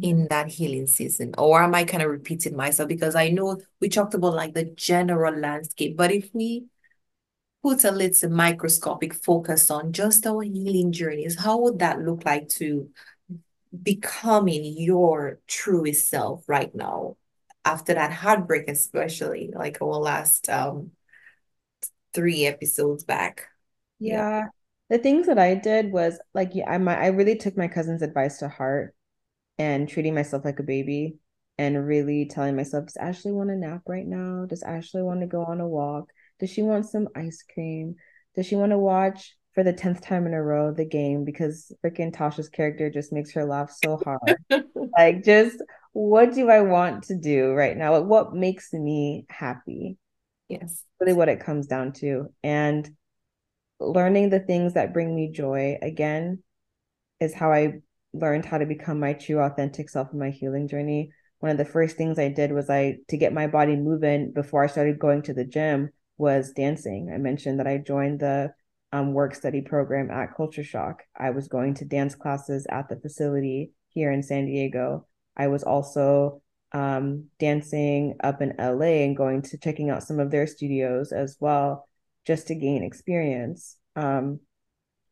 in 0.00 0.28
that 0.30 0.48
healing 0.48 0.86
season? 0.86 1.34
Or 1.38 1.62
am 1.62 1.74
I 1.74 1.84
kind 1.84 2.02
of 2.02 2.10
repeating 2.10 2.56
myself? 2.56 2.88
Because 2.88 3.14
I 3.14 3.28
know 3.30 3.60
we 3.80 3.88
talked 3.88 4.14
about 4.14 4.34
like 4.34 4.54
the 4.54 4.64
general 4.64 5.34
landscape, 5.38 5.96
but 5.96 6.12
if 6.12 6.30
we 6.32 6.66
put 7.62 7.84
a 7.84 7.90
little 7.90 8.30
microscopic 8.30 9.14
focus 9.14 9.70
on 9.70 9.92
just 9.92 10.26
our 10.26 10.42
healing 10.42 10.92
journeys, 10.92 11.38
how 11.38 11.58
would 11.58 11.78
that 11.80 12.00
look 12.00 12.24
like 12.24 12.48
to 12.48 12.88
becoming 13.82 14.64
your 14.78 15.40
truest 15.46 16.08
self 16.08 16.42
right 16.48 16.74
now 16.74 17.16
after 17.64 17.94
that 17.94 18.12
heartbreak, 18.12 18.68
especially 18.68 19.50
like 19.54 19.82
our 19.82 19.88
last 19.88 20.48
um 20.48 20.92
three 22.18 22.46
episodes 22.46 23.04
back? 23.04 23.46
Yeah. 23.98 24.12
yeah 24.40 24.46
the 24.90 24.98
things 24.98 25.26
that 25.26 25.38
I 25.38 25.54
did 25.54 25.92
was 25.92 26.18
like 26.34 26.50
yeah 26.54 26.70
I 26.70 26.78
my 26.78 26.96
I 26.96 27.08
really 27.08 27.36
took 27.36 27.56
my 27.56 27.68
cousin's 27.68 28.02
advice 28.02 28.38
to 28.38 28.48
heart 28.48 28.94
and 29.58 29.88
treating 29.88 30.14
myself 30.14 30.44
like 30.44 30.58
a 30.60 30.64
baby 30.64 31.18
and 31.58 31.86
really 31.86 32.26
telling 32.26 32.54
myself, 32.54 32.86
does 32.86 32.96
Ashley 32.96 33.32
want 33.32 33.50
a 33.50 33.56
nap 33.56 33.82
right 33.86 34.06
now? 34.06 34.46
Does 34.48 34.62
Ashley 34.62 35.02
want 35.02 35.20
to 35.20 35.26
go 35.26 35.44
on 35.44 35.60
a 35.60 35.66
walk? 35.66 36.10
Does 36.38 36.50
she 36.50 36.62
want 36.62 36.86
some 36.86 37.08
ice 37.16 37.44
cream? 37.52 37.96
Does 38.36 38.46
she 38.46 38.54
want 38.54 38.70
to 38.70 38.78
watch 38.78 39.36
for 39.54 39.64
the 39.64 39.72
10th 39.72 40.00
time 40.00 40.26
in 40.26 40.34
a 40.34 40.42
row 40.42 40.72
the 40.72 40.84
game 40.84 41.24
because 41.24 41.72
freaking 41.84 42.14
Tasha's 42.14 42.48
character 42.48 42.88
just 42.90 43.12
makes 43.12 43.32
her 43.32 43.44
laugh 43.44 43.72
so 43.72 43.96
hard? 43.96 44.36
like, 44.96 45.24
just 45.24 45.60
what 45.92 46.32
do 46.32 46.48
I 46.48 46.60
want 46.60 47.04
to 47.04 47.16
do 47.16 47.52
right 47.52 47.76
now? 47.76 48.00
What 48.00 48.34
makes 48.34 48.72
me 48.72 49.26
happy? 49.28 49.98
Yes. 50.48 50.84
Really, 51.00 51.12
what 51.12 51.28
it 51.28 51.40
comes 51.40 51.66
down 51.66 51.92
to. 51.94 52.32
And 52.42 52.88
learning 53.80 54.30
the 54.30 54.40
things 54.40 54.74
that 54.74 54.92
bring 54.92 55.14
me 55.14 55.30
joy 55.30 55.78
again 55.82 56.42
is 57.20 57.34
how 57.34 57.52
I 57.52 57.80
learned 58.12 58.44
how 58.44 58.58
to 58.58 58.66
become 58.66 58.98
my 58.98 59.12
true 59.12 59.40
authentic 59.40 59.90
self 59.90 60.12
in 60.12 60.18
my 60.18 60.30
healing 60.30 60.68
journey. 60.68 61.10
One 61.40 61.52
of 61.52 61.58
the 61.58 61.64
first 61.64 61.96
things 61.96 62.18
I 62.18 62.28
did 62.28 62.52
was 62.52 62.68
I 62.68 62.96
to 63.08 63.16
get 63.16 63.32
my 63.32 63.46
body 63.46 63.76
moving 63.76 64.32
before 64.32 64.64
I 64.64 64.68
started 64.68 64.98
going 64.98 65.22
to 65.22 65.34
the 65.34 65.44
gym 65.44 65.90
was 66.16 66.52
dancing. 66.52 67.12
I 67.14 67.18
mentioned 67.18 67.60
that 67.60 67.66
I 67.66 67.78
joined 67.78 68.20
the 68.20 68.52
um, 68.92 69.12
work 69.12 69.34
study 69.34 69.60
program 69.60 70.10
at 70.10 70.34
Culture 70.36 70.64
Shock. 70.64 71.04
I 71.16 71.30
was 71.30 71.46
going 71.46 71.74
to 71.74 71.84
dance 71.84 72.14
classes 72.14 72.66
at 72.70 72.88
the 72.88 72.96
facility 72.96 73.72
here 73.90 74.10
in 74.10 74.22
San 74.22 74.46
Diego. 74.46 75.06
I 75.36 75.46
was 75.48 75.62
also 75.62 76.42
um, 76.72 77.26
dancing 77.38 78.16
up 78.22 78.42
in 78.42 78.54
LA 78.58 79.04
and 79.04 79.16
going 79.16 79.42
to 79.42 79.58
checking 79.58 79.90
out 79.90 80.02
some 80.02 80.20
of 80.20 80.30
their 80.30 80.46
studios 80.46 81.12
as 81.12 81.36
well, 81.40 81.88
just 82.26 82.48
to 82.48 82.54
gain 82.54 82.82
experience. 82.82 83.76
Um, 83.96 84.40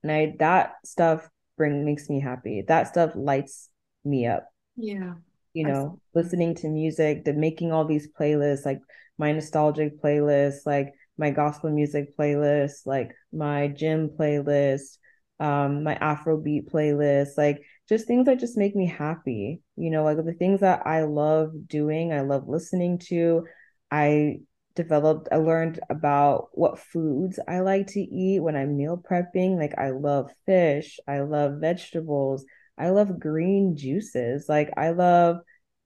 and 0.02 0.12
I 0.12 0.36
that 0.38 0.74
stuff 0.84 1.28
bring 1.56 1.84
makes 1.84 2.08
me 2.08 2.20
happy. 2.20 2.62
That 2.66 2.88
stuff 2.88 3.12
lights 3.14 3.70
me 4.04 4.26
up. 4.26 4.48
Yeah. 4.76 5.14
You 5.54 5.64
know, 5.64 5.70
Absolutely. 5.70 6.00
listening 6.14 6.54
to 6.56 6.68
music, 6.68 7.24
the 7.24 7.32
making 7.32 7.72
all 7.72 7.86
these 7.86 8.08
playlists, 8.12 8.66
like 8.66 8.80
my 9.18 9.32
nostalgic 9.32 10.00
playlist, 10.02 10.66
like 10.66 10.92
my 11.16 11.30
gospel 11.30 11.70
music 11.70 12.16
playlist, 12.16 12.84
like 12.84 13.12
my 13.32 13.68
gym 13.68 14.10
playlist, 14.10 14.98
um, 15.40 15.82
my 15.82 15.94
Afrobeat 15.96 16.70
playlist, 16.70 17.38
like 17.38 17.62
just 17.88 18.06
things 18.06 18.26
that 18.26 18.40
just 18.40 18.56
make 18.56 18.74
me 18.74 18.86
happy. 18.86 19.62
You 19.76 19.90
know, 19.90 20.04
like 20.04 20.16
the 20.24 20.32
things 20.32 20.60
that 20.60 20.86
I 20.86 21.04
love 21.04 21.52
doing, 21.66 22.12
I 22.12 22.22
love 22.22 22.48
listening 22.48 22.98
to. 23.08 23.46
I 23.90 24.40
developed 24.74 25.28
I 25.32 25.36
learned 25.36 25.80
about 25.88 26.48
what 26.52 26.78
foods 26.78 27.38
I 27.48 27.60
like 27.60 27.88
to 27.88 28.00
eat 28.00 28.40
when 28.40 28.56
I'm 28.56 28.76
meal 28.76 29.02
prepping. 29.10 29.56
Like 29.58 29.78
I 29.78 29.90
love 29.90 30.30
fish, 30.44 30.98
I 31.08 31.20
love 31.20 31.60
vegetables, 31.60 32.44
I 32.78 32.90
love 32.90 33.18
green 33.18 33.76
juices. 33.76 34.46
Like 34.48 34.70
I 34.76 34.90
love 34.90 35.38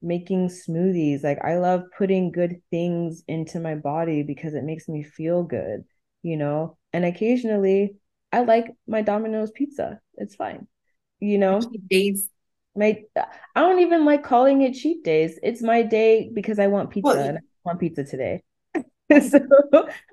making 0.03 0.49
smoothies. 0.49 1.23
Like 1.23 1.39
I 1.45 1.59
love 1.59 1.85
putting 1.97 2.33
good 2.33 2.63
things 2.71 3.23
into 3.29 3.61
my 3.61 3.75
body 3.75 4.23
because 4.23 4.55
it 4.55 4.65
makes 4.65 4.89
me 4.89 5.03
feel 5.03 5.43
good, 5.43 5.85
you 6.23 6.37
know? 6.37 6.77
And 6.93 7.05
occasionally 7.05 7.97
I 8.33 8.43
like 8.43 8.67
my 8.87 9.03
Domino's 9.03 9.51
pizza. 9.51 10.01
It's 10.15 10.35
fine. 10.35 10.67
You 11.21 11.39
know? 11.39 11.61
Days. 11.89 12.29
My 12.77 13.03
I 13.17 13.61
don't 13.61 13.81
even 13.81 14.05
like 14.05 14.23
calling 14.23 14.63
it 14.63 14.75
cheat 14.75 15.03
days. 15.03 15.39
It's 15.43 15.61
my 15.61 15.83
day 15.83 16.31
because 16.33 16.59
I 16.59 16.69
want 16.69 16.91
pizza 16.91 17.09
well, 17.09 17.19
and 17.19 17.39
I 17.39 17.41
want 17.65 17.81
pizza 17.81 18.05
today. 18.05 18.43
so 19.29 19.41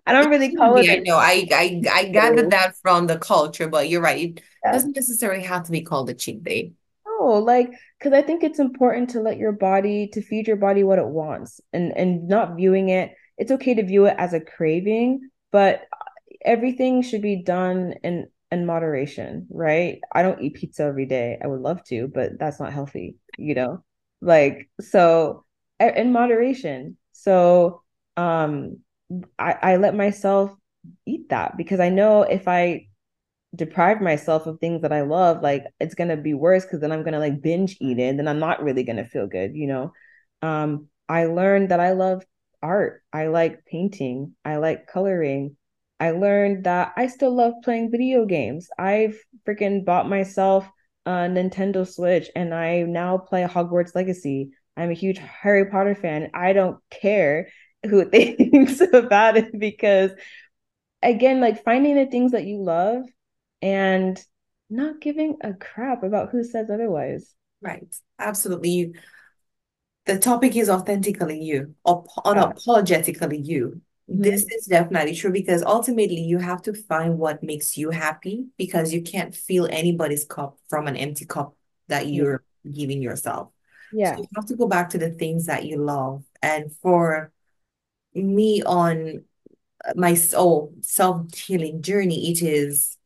I 0.08 0.12
don't 0.12 0.30
really 0.30 0.56
call 0.56 0.82
yeah, 0.82 0.93
it. 0.93 1.04
No, 1.06 1.17
I 1.17 1.48
I 1.52 1.82
I 1.91 2.06
gathered 2.06 2.50
that 2.50 2.76
from 2.82 3.06
the 3.06 3.20
culture, 3.20 3.67
but 3.67 3.89
you're 3.89 4.02
right. 4.02 4.30
It 4.30 4.43
yeah. 4.65 4.72
doesn't 4.72 4.96
necessarily 4.96 5.43
have 5.43 5.63
to 5.65 5.72
be 5.72 5.82
called 5.82 6.10
a 6.10 6.15
cheat 6.15 6.43
day. 6.43 6.74
No, 7.06 7.34
like 7.34 7.72
because 8.00 8.13
I 8.13 8.24
think 8.24 8.43
it's 8.43 8.58
important 8.58 9.12
to 9.12 9.22
let 9.22 9.38
your 9.38 9.52
body 9.52 10.08
to 10.13 10.22
feed 10.22 10.48
your 10.48 10.56
body 10.56 10.84
what 10.84 10.98
it 10.98 11.06
wants, 11.06 11.62
and 11.74 11.96
and 11.96 12.28
not 12.28 12.56
viewing 12.56 12.89
it. 12.89 13.13
It's 13.38 13.52
okay 13.52 13.76
to 13.76 13.84
view 13.84 14.06
it 14.06 14.15
as 14.17 14.34
a 14.34 14.41
craving, 14.41 15.30
but 15.52 15.84
everything 16.43 17.04
should 17.04 17.22
be 17.22 17.43
done 17.43 17.93
in 18.04 18.28
in 18.52 18.66
moderation, 18.66 19.48
right? 19.50 20.00
I 20.14 20.24
don't 20.24 20.42
eat 20.42 20.56
pizza 20.56 20.84
every 20.84 21.06
day. 21.06 21.38
I 21.44 21.48
would 21.48 21.62
love 21.62 21.84
to, 21.86 22.08
but 22.08 22.40
that's 22.40 22.60
not 22.60 22.74
healthy, 22.74 23.18
you 23.38 23.56
know. 23.56 23.84
Like 24.22 24.70
so, 24.80 25.46
in 25.80 26.12
moderation. 26.12 26.98
So, 27.12 27.82
um, 28.16 28.78
I, 29.40 29.56
I 29.62 29.76
let 29.78 29.96
myself 29.96 30.56
eat 31.06 31.30
that 31.30 31.58
because 31.58 31.80
I 31.80 31.90
know 31.90 32.24
if 32.24 32.48
I 32.48 32.88
deprive 33.56 34.02
myself 34.02 34.46
of 34.48 34.60
things 34.60 34.82
that 34.82 34.92
I 34.94 35.02
love, 35.02 35.42
like 35.42 35.66
it's 35.80 35.96
gonna 35.96 36.18
be 36.18 36.34
worse 36.34 36.64
because 36.66 36.82
then 36.82 36.92
I'm 36.92 37.04
gonna 37.04 37.20
like 37.20 37.42
binge 37.42 37.78
eat 37.82 38.00
it, 38.00 38.04
and 38.10 38.20
then 38.20 38.28
I'm 38.28 38.40
not 38.40 38.64
really 38.64 38.84
gonna 38.84 39.06
feel 39.06 39.28
good, 39.28 39.56
you 39.56 39.68
know. 39.68 39.94
Um, 40.42 40.88
I 41.10 41.26
learned 41.26 41.70
that 41.70 41.80
I 41.80 41.92
love 41.94 42.24
art. 42.62 43.04
I 43.14 43.28
like 43.28 43.66
painting. 43.66 44.36
I 44.46 44.58
like 44.58 44.88
coloring. 44.88 45.58
I 46.00 46.12
learned 46.12 46.66
that 46.66 46.94
I 46.96 47.08
still 47.08 47.36
love 47.36 47.54
playing 47.64 47.92
video 47.92 48.26
games. 48.26 48.70
I've 48.78 49.20
freaking 49.48 49.84
bought 49.84 50.08
myself 50.08 50.70
a 51.06 51.10
Nintendo 51.10 51.88
Switch 51.88 52.30
and 52.36 52.54
I 52.54 52.84
now 52.84 53.18
play 53.18 53.44
Hogwarts 53.44 53.96
Legacy. 53.96 54.52
I'm 54.76 54.92
a 54.92 54.94
huge 54.94 55.18
Harry 55.18 55.66
Potter 55.66 55.96
fan. 55.96 56.30
I 56.34 56.54
don't 56.54 56.78
care 56.92 57.50
who 57.86 58.06
thinks 58.10 58.82
about 58.82 59.38
it 59.38 59.58
because 59.58 60.12
again 61.02 61.40
like 61.40 61.64
finding 61.64 61.96
the 61.96 62.06
things 62.06 62.32
that 62.32 62.46
you 62.46 62.62
love 62.62 63.04
and 63.62 64.24
not 64.70 65.02
giving 65.02 65.38
a 65.42 65.54
crap 65.54 66.04
about 66.04 66.30
who 66.30 66.44
says 66.44 66.70
otherwise 66.70 67.34
right 67.62 67.96
absolutely 68.20 68.94
the 70.06 70.18
topic 70.18 70.56
is 70.56 70.70
authentically 70.70 71.40
you 71.40 71.76
or 71.86 72.06
unapologetically 72.26 73.40
you 73.46 73.82
mm-hmm. 74.10 74.22
this 74.22 74.43
is 74.43 74.65
definitely 74.65 75.15
true 75.15 75.32
because 75.32 75.63
ultimately 75.63 76.22
you 76.22 76.38
have 76.38 76.62
to 76.62 76.74
find 76.74 77.17
what 77.17 77.43
makes 77.43 77.78
you 77.78 77.89
happy 77.89 78.46
because 78.58 78.93
you 78.93 79.02
can't 79.02 79.36
fill 79.36 79.67
anybody's 79.72 80.26
cup 80.26 80.58
from 80.70 80.88
an 80.88 80.96
empty 80.96 81.26
cup 81.26 81.56
that 81.88 82.08
you're 82.08 82.43
yeah. 82.63 82.72
giving 82.72 83.02
yourself 83.02 83.50
yeah 83.93 84.15
so 84.15 84.22
you 84.22 84.28
have 84.36 84.46
to 84.46 84.56
go 84.56 84.67
back 84.67 84.89
to 84.89 84.98
the 84.98 85.10
things 85.10 85.46
that 85.46 85.65
you 85.65 85.78
love 85.78 86.24
and 86.41 86.72
for 86.82 87.32
me 88.13 88.63
on 88.63 89.24
my 89.96 90.13
soul 90.13 90.74
self-healing 90.82 91.82
journey, 91.82 92.32
it 92.32 92.41
is 92.41 92.98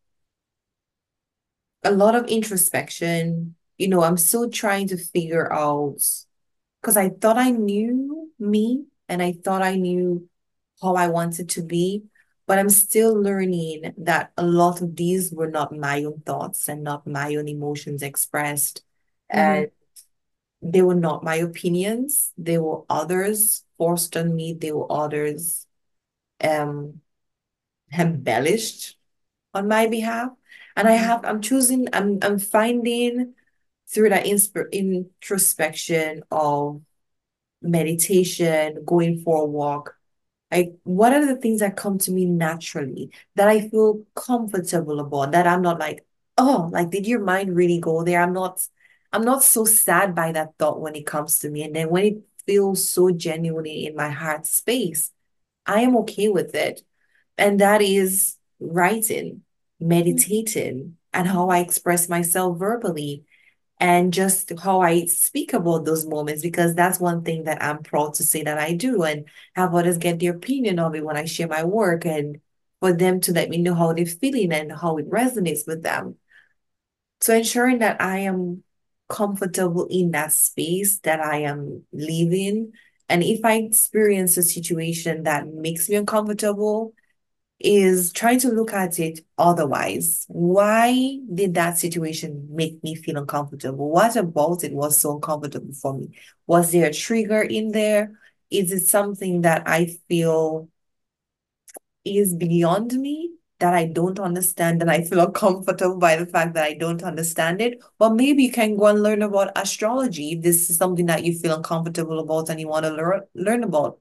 a 1.84 1.92
lot 1.92 2.16
of 2.16 2.26
introspection. 2.28 3.56
You 3.78 3.90
know, 3.90 4.04
I'm 4.04 4.18
still 4.18 4.50
trying 4.50 4.88
to 4.90 4.98
figure 4.98 5.52
out 5.52 6.02
because 6.82 6.98
I 6.98 7.10
thought 7.10 7.38
I 7.38 7.52
knew 7.52 8.32
me 8.40 8.86
and 9.10 9.22
I 9.22 9.34
thought 9.34 9.62
I 9.62 9.76
knew 9.76 10.30
how 10.82 10.96
I 10.96 11.08
wanted 11.08 11.50
to 11.50 11.62
be, 11.62 12.04
but 12.48 12.60
I'm 12.60 12.70
still 12.70 13.14
learning 13.14 13.94
that 13.98 14.32
a 14.38 14.46
lot 14.46 14.82
of 14.82 14.96
these 14.96 15.32
were 15.32 15.50
not 15.50 15.76
my 15.76 16.04
own 16.04 16.22
thoughts 16.26 16.68
and 16.68 16.84
not 16.84 17.08
my 17.08 17.36
own 17.36 17.48
emotions 17.48 18.02
expressed. 18.02 18.84
Mm-hmm. 19.34 19.40
And 19.40 19.72
they 20.62 20.82
were 20.82 20.96
not 20.96 21.24
my 21.24 21.36
opinions. 21.36 22.34
They 22.38 22.58
were 22.58 22.84
others 22.90 23.64
forced 23.78 24.16
on 24.18 24.36
me. 24.36 24.54
They 24.54 24.72
were 24.72 24.92
others 24.92 25.66
um 26.44 27.02
embellished 27.98 28.98
on 29.54 29.68
my 29.68 29.88
behalf. 29.88 30.30
And 30.76 30.88
I 30.88 30.96
mm-hmm. 30.96 31.04
have 31.04 31.26
I'm 31.26 31.42
choosing, 31.42 31.88
I'm 31.94 32.20
I'm 32.22 32.40
finding 32.40 33.34
through 33.94 34.10
that 34.10 34.26
insp- 34.26 34.72
introspection 34.72 36.24
of 36.32 36.82
meditation, 37.62 38.84
going 38.86 39.22
for 39.22 39.44
a 39.44 39.46
walk, 39.46 39.96
like 40.52 40.74
what 40.84 41.14
are 41.14 41.26
the 41.26 41.38
things 41.38 41.62
that 41.62 41.78
come 41.78 41.98
to 42.00 42.12
me 42.12 42.26
naturally 42.26 43.12
that 43.36 43.48
I 43.48 43.70
feel 43.70 44.04
comfortable 44.16 45.00
about, 45.00 45.32
that 45.32 45.48
I'm 45.48 45.62
not 45.62 45.80
like, 45.80 46.06
oh, 46.38 46.70
like 46.72 46.90
did 46.90 47.08
your 47.08 47.22
mind 47.22 47.56
really 47.56 47.80
go 47.80 48.04
there? 48.04 48.22
I'm 48.22 48.34
not 48.34 48.62
I'm 49.14 49.24
not 49.24 49.44
so 49.44 49.66
sad 49.66 50.16
by 50.16 50.32
that 50.32 50.54
thought 50.58 50.80
when 50.82 50.96
it 50.96 51.06
comes 51.06 51.40
to 51.40 51.50
me. 51.50 51.64
And 51.64 51.76
then 51.76 51.90
when 51.90 52.06
it 52.06 52.18
feels 52.46 52.88
so 52.88 53.12
genuinely 53.12 53.86
in 53.86 53.96
my 53.96 54.10
heart 54.10 54.46
space, 54.46 55.12
I 55.66 55.82
am 55.82 55.98
okay 55.98 56.30
with 56.30 56.56
it. 56.56 56.82
And 57.38 57.60
that 57.60 57.82
is 57.82 58.38
writing, 58.60 59.42
mm-hmm. 59.82 59.88
meditating, 59.88 60.98
and 61.14 61.28
how 61.28 61.50
I 61.50 61.60
express 61.60 62.08
myself 62.08 62.58
verbally 62.58 63.26
and 63.82 64.14
just 64.14 64.52
how 64.60 64.82
I 64.82 65.06
speak 65.06 65.54
about 65.54 65.86
those 65.86 66.06
moments 66.06 66.44
because 66.44 66.76
that's 66.76 67.00
one 67.00 67.24
thing 67.24 67.46
that 67.46 67.64
I'm 67.64 67.82
proud 67.82 68.14
to 68.16 68.24
say 68.24 68.44
that 68.44 68.60
I 68.60 68.74
do 68.74 69.02
and 69.02 69.26
have 69.56 69.74
others 69.74 69.98
get 69.98 70.20
their 70.20 70.36
opinion 70.36 70.78
of 70.78 70.94
it 70.94 71.04
when 71.04 71.18
I 71.18 71.26
share 71.26 71.48
my 71.48 71.64
work 71.64 72.06
and 72.06 72.40
for 72.80 72.94
them 72.94 73.20
to 73.22 73.34
let 73.34 73.50
me 73.50 73.58
know 73.58 73.74
how 73.74 73.92
they're 73.92 74.06
feeling 74.06 74.54
and 74.54 74.72
how 74.72 74.98
it 74.98 75.10
resonates 75.10 75.66
with 75.66 75.82
them. 75.82 76.18
So 77.22 77.34
ensuring 77.34 77.80
that 77.80 78.00
I 78.00 78.20
am 78.20 78.64
comfortable 79.10 79.88
in 79.90 80.12
that 80.12 80.32
space 80.32 81.00
that 81.00 81.20
I 81.20 81.42
am 81.42 81.84
living. 81.92 82.74
And 83.10 83.24
if 83.24 83.44
I 83.44 83.56
experience 83.56 84.38
a 84.38 84.44
situation 84.44 85.24
that 85.24 85.48
makes 85.48 85.90
me 85.90 85.96
uncomfortable, 85.96 86.94
is 87.66 88.12
trying 88.14 88.40
to 88.40 88.50
look 88.50 88.74
at 88.74 89.00
it 89.00 89.20
otherwise. 89.38 90.26
Why 90.28 91.20
did 91.34 91.54
that 91.56 91.78
situation 91.78 92.48
make 92.52 92.84
me 92.84 92.96
feel 92.96 93.18
uncomfortable? 93.18 93.90
What 93.90 94.16
about 94.16 94.64
it 94.64 94.74
was 94.74 94.98
so 94.98 95.16
uncomfortable 95.16 95.74
for 95.74 95.94
me? 95.98 96.10
Was 96.48 96.72
there 96.72 96.88
a 96.88 96.94
trigger 96.94 97.42
in 97.42 97.72
there? 97.72 98.20
Is 98.50 98.72
it 98.72 98.88
something 98.88 99.42
that 99.42 99.68
I 99.68 99.98
feel 100.08 100.70
is 102.04 102.36
beyond 102.36 102.94
me 102.94 103.32
that 103.60 103.74
I 103.74 103.86
don't 103.86 104.20
understand 104.20 104.82
and 104.82 104.90
I 104.92 105.04
feel 105.04 105.20
uncomfortable 105.20 105.98
by 105.98 106.16
the 106.16 106.26
fact 106.26 106.56
that 106.56 106.64
I 106.66 106.74
don't 106.74 107.04
understand 107.04 107.62
it? 107.62 107.80
Well, 108.00 108.14
maybe 108.14 108.44
you 108.44 108.52
can 108.52 108.76
go 108.76 108.88
and 108.88 109.02
learn 109.04 109.22
about 109.22 109.52
astrology 109.56 110.32
if 110.34 110.42
this 110.44 110.70
is 110.70 110.78
something 110.78 111.06
that 111.06 111.24
you 111.24 111.38
feel 111.38 111.56
uncomfortable 111.56 112.20
about 112.20 112.50
and 112.50 112.60
you 112.60 112.68
want 112.68 112.86
to 112.86 112.92
learn 112.92 113.22
learn 113.36 113.64
about. 113.64 114.00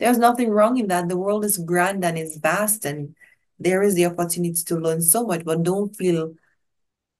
There's 0.00 0.18
nothing 0.18 0.50
wrong 0.50 0.78
in 0.78 0.88
that. 0.88 1.08
The 1.08 1.18
world 1.18 1.44
is 1.44 1.58
grand 1.58 2.04
and 2.04 2.18
it's 2.18 2.38
vast, 2.38 2.86
and 2.86 3.14
there 3.58 3.82
is 3.82 3.94
the 3.94 4.06
opportunity 4.06 4.62
to 4.64 4.76
learn 4.76 5.02
so 5.02 5.26
much, 5.26 5.44
but 5.44 5.62
don't 5.62 5.94
feel, 5.94 6.34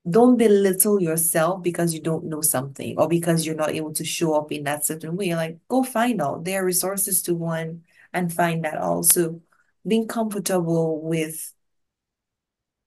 don't 0.09 0.39
belittle 0.39 1.01
yourself 1.01 1.63
because 1.63 1.93
you 1.93 2.01
don't 2.01 2.25
know 2.25 2.41
something 2.41 2.99
or 2.99 3.07
because 3.07 3.45
you're 3.45 3.55
not 3.55 3.75
able 3.75 3.93
to 3.93 4.05
show 4.05 4.35
up 4.35 4.51
in 4.51 4.65
that 4.65 4.87
certain 4.87 5.15
way. 5.15 5.35
Like, 5.35 5.59
go 5.69 5.85
find 5.85 6.23
out. 6.23 6.45
There 6.45 6.63
are 6.63 6.65
resources 6.65 7.21
to 7.23 7.35
one 7.35 7.59
and, 7.59 7.83
and 8.15 8.33
find 8.33 8.65
that 8.65 8.79
also. 8.79 9.43
Being 9.87 10.09
comfortable 10.09 11.03
with 11.03 11.53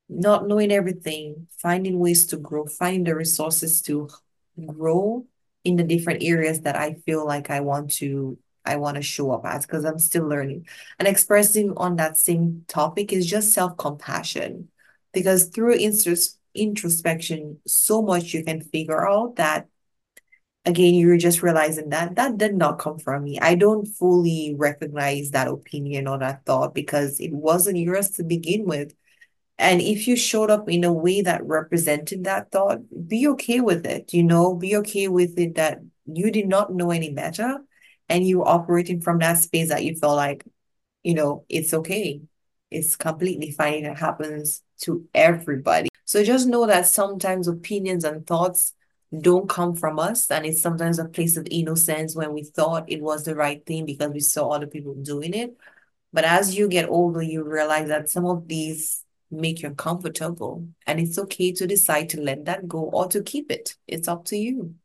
not 0.10 0.48
knowing 0.48 0.72
everything, 0.72 1.48
finding 1.58 2.00
ways 2.00 2.26
to 2.28 2.38
grow, 2.38 2.66
finding 2.66 3.04
the 3.04 3.16
resources 3.16 3.82
to 3.84 4.10
grow 4.66 5.26
in 5.64 5.76
the 5.76 5.84
different 5.84 6.24
areas 6.24 6.62
that 6.62 6.76
I 6.76 6.96
feel 7.06 7.26
like 7.26 7.50
I 7.50 7.62
want 7.62 7.92
to 7.96 8.38
I 8.66 8.78
want 8.78 8.96
to 8.96 9.02
show 9.02 9.32
up 9.32 9.46
as 9.46 9.66
because 9.66 9.86
I'm 9.86 10.00
still 10.00 10.28
learning. 10.28 10.68
And 11.00 11.08
expressing 11.08 11.74
on 11.78 11.98
that 11.98 12.18
same 12.18 12.66
topic 12.68 13.12
is 13.14 13.26
just 13.26 13.54
self-compassion. 13.54 14.70
Because 15.14 15.46
through 15.46 15.78
intros 15.78 16.38
introspection, 16.56 17.60
so 17.66 18.02
much 18.02 18.34
you 18.34 18.44
can 18.44 18.62
figure 18.62 19.08
out 19.08 19.38
that 19.38 19.68
again, 20.66 20.94
you're 20.94 21.18
just 21.18 21.44
realizing 21.44 21.90
that 21.90 22.16
that 22.16 22.38
did 22.38 22.56
not 22.56 22.80
come 22.80 22.98
from 22.98 23.24
me. 23.24 23.40
I 23.40 23.56
don't 23.56 23.86
fully 23.86 24.56
recognize 24.58 25.32
that 25.32 25.48
opinion 25.48 26.08
or 26.08 26.18
that 26.20 26.46
thought 26.46 26.74
because 26.74 27.20
it 27.20 27.34
wasn't 27.34 27.78
yours 27.78 28.12
to 28.12 28.24
begin 28.24 28.66
with. 28.66 28.94
And 29.58 29.82
if 29.82 30.08
you 30.08 30.16
showed 30.16 30.50
up 30.50 30.70
in 30.70 30.84
a 30.84 30.94
way 30.94 31.22
that 31.22 31.46
represented 31.46 32.24
that 32.24 32.52
thought, 32.52 32.80
be 33.08 33.28
okay 33.30 33.60
with 33.60 33.86
it, 33.86 34.14
you 34.14 34.24
know, 34.24 34.56
be 34.56 34.76
okay 34.78 35.08
with 35.08 35.38
it 35.38 35.56
that 35.56 35.80
you 36.06 36.32
did 36.32 36.48
not 36.48 36.74
know 36.74 36.92
any 36.92 37.14
better 37.14 37.60
and 38.10 38.28
you 38.28 38.44
operating 38.44 39.02
from 39.02 39.20
that 39.20 39.38
space 39.40 39.70
that 39.70 39.84
you 39.84 39.96
felt 39.96 40.16
like, 40.16 40.46
you 41.04 41.14
know, 41.14 41.46
it's 41.50 41.74
okay. 41.74 42.22
It's 42.72 42.96
completely 42.96 43.52
fine. 43.52 43.86
It 43.86 43.98
happens 43.98 44.62
to 44.82 45.06
everybody. 45.14 45.90
So 46.06 46.24
just 46.24 46.48
know 46.48 46.66
that 46.68 46.88
sometimes 46.88 47.48
opinions 47.48 48.04
and 48.04 48.26
thoughts 48.26 48.74
don't 49.22 49.48
come 49.48 49.76
from 49.76 50.00
us. 50.00 50.30
And 50.30 50.46
it's 50.46 50.62
sometimes 50.62 51.00
a 51.00 51.06
place 51.06 51.38
of 51.38 51.48
innocence 51.50 52.16
when 52.16 52.34
we 52.34 52.44
thought 52.44 52.92
it 52.92 53.02
was 53.02 53.24
the 53.24 53.36
right 53.36 53.66
thing 53.66 53.86
because 53.86 54.12
we 54.12 54.20
saw 54.20 54.50
other 54.50 54.68
people 54.68 54.96
doing 54.96 55.34
it. 55.34 55.56
But 56.12 56.26
as 56.26 56.56
you 56.56 56.68
get 56.68 56.90
older, 56.90 57.22
you 57.22 57.44
realize 57.44 57.88
that 57.88 58.10
some 58.10 58.26
of 58.26 58.48
these 58.48 59.04
make 59.32 59.62
you 59.62 59.70
uncomfortable. 59.70 60.68
And 60.86 61.00
it's 61.00 61.18
okay 61.18 61.52
to 61.54 61.68
decide 61.68 62.10
to 62.10 62.22
let 62.22 62.46
that 62.46 62.68
go 62.68 62.80
or 62.80 63.08
to 63.08 63.24
keep 63.24 63.52
it. 63.52 63.76
It's 63.88 64.08
up 64.08 64.26
to 64.26 64.38
you. 64.38 64.76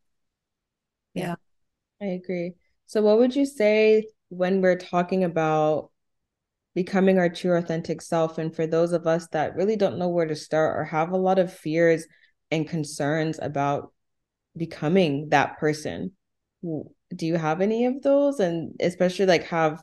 Yeah. 1.15 1.37
I 2.01 2.07
agree. 2.07 2.55
So, 2.89 3.03
what 3.03 3.19
would 3.19 3.37
you 3.37 3.45
say 3.45 4.09
when 4.31 4.63
we're 4.63 4.79
talking 4.79 5.23
about 5.23 5.91
becoming 6.75 7.19
our 7.19 7.29
true 7.29 7.55
authentic 7.55 8.01
self? 8.01 8.39
And 8.39 8.55
for 8.55 8.67
those 8.67 8.93
of 8.93 9.07
us 9.07 9.29
that 9.33 9.55
really 9.57 9.77
don't 9.77 9.99
know 9.99 10.09
where 10.09 10.27
to 10.27 10.35
start 10.35 10.75
or 10.75 10.85
have 10.85 11.11
a 11.11 11.19
lot 11.19 11.39
of 11.39 11.53
fears 11.53 12.07
and 12.51 12.67
concerns 12.67 13.39
about 13.43 13.93
becoming 14.57 15.29
that 15.29 15.59
person, 15.59 16.13
do 16.63 17.27
you 17.27 17.37
have 17.37 17.61
any 17.61 17.85
of 17.85 18.01
those? 18.01 18.41
And 18.41 18.75
especially 18.81 19.27
like 19.27 19.45
have 19.45 19.83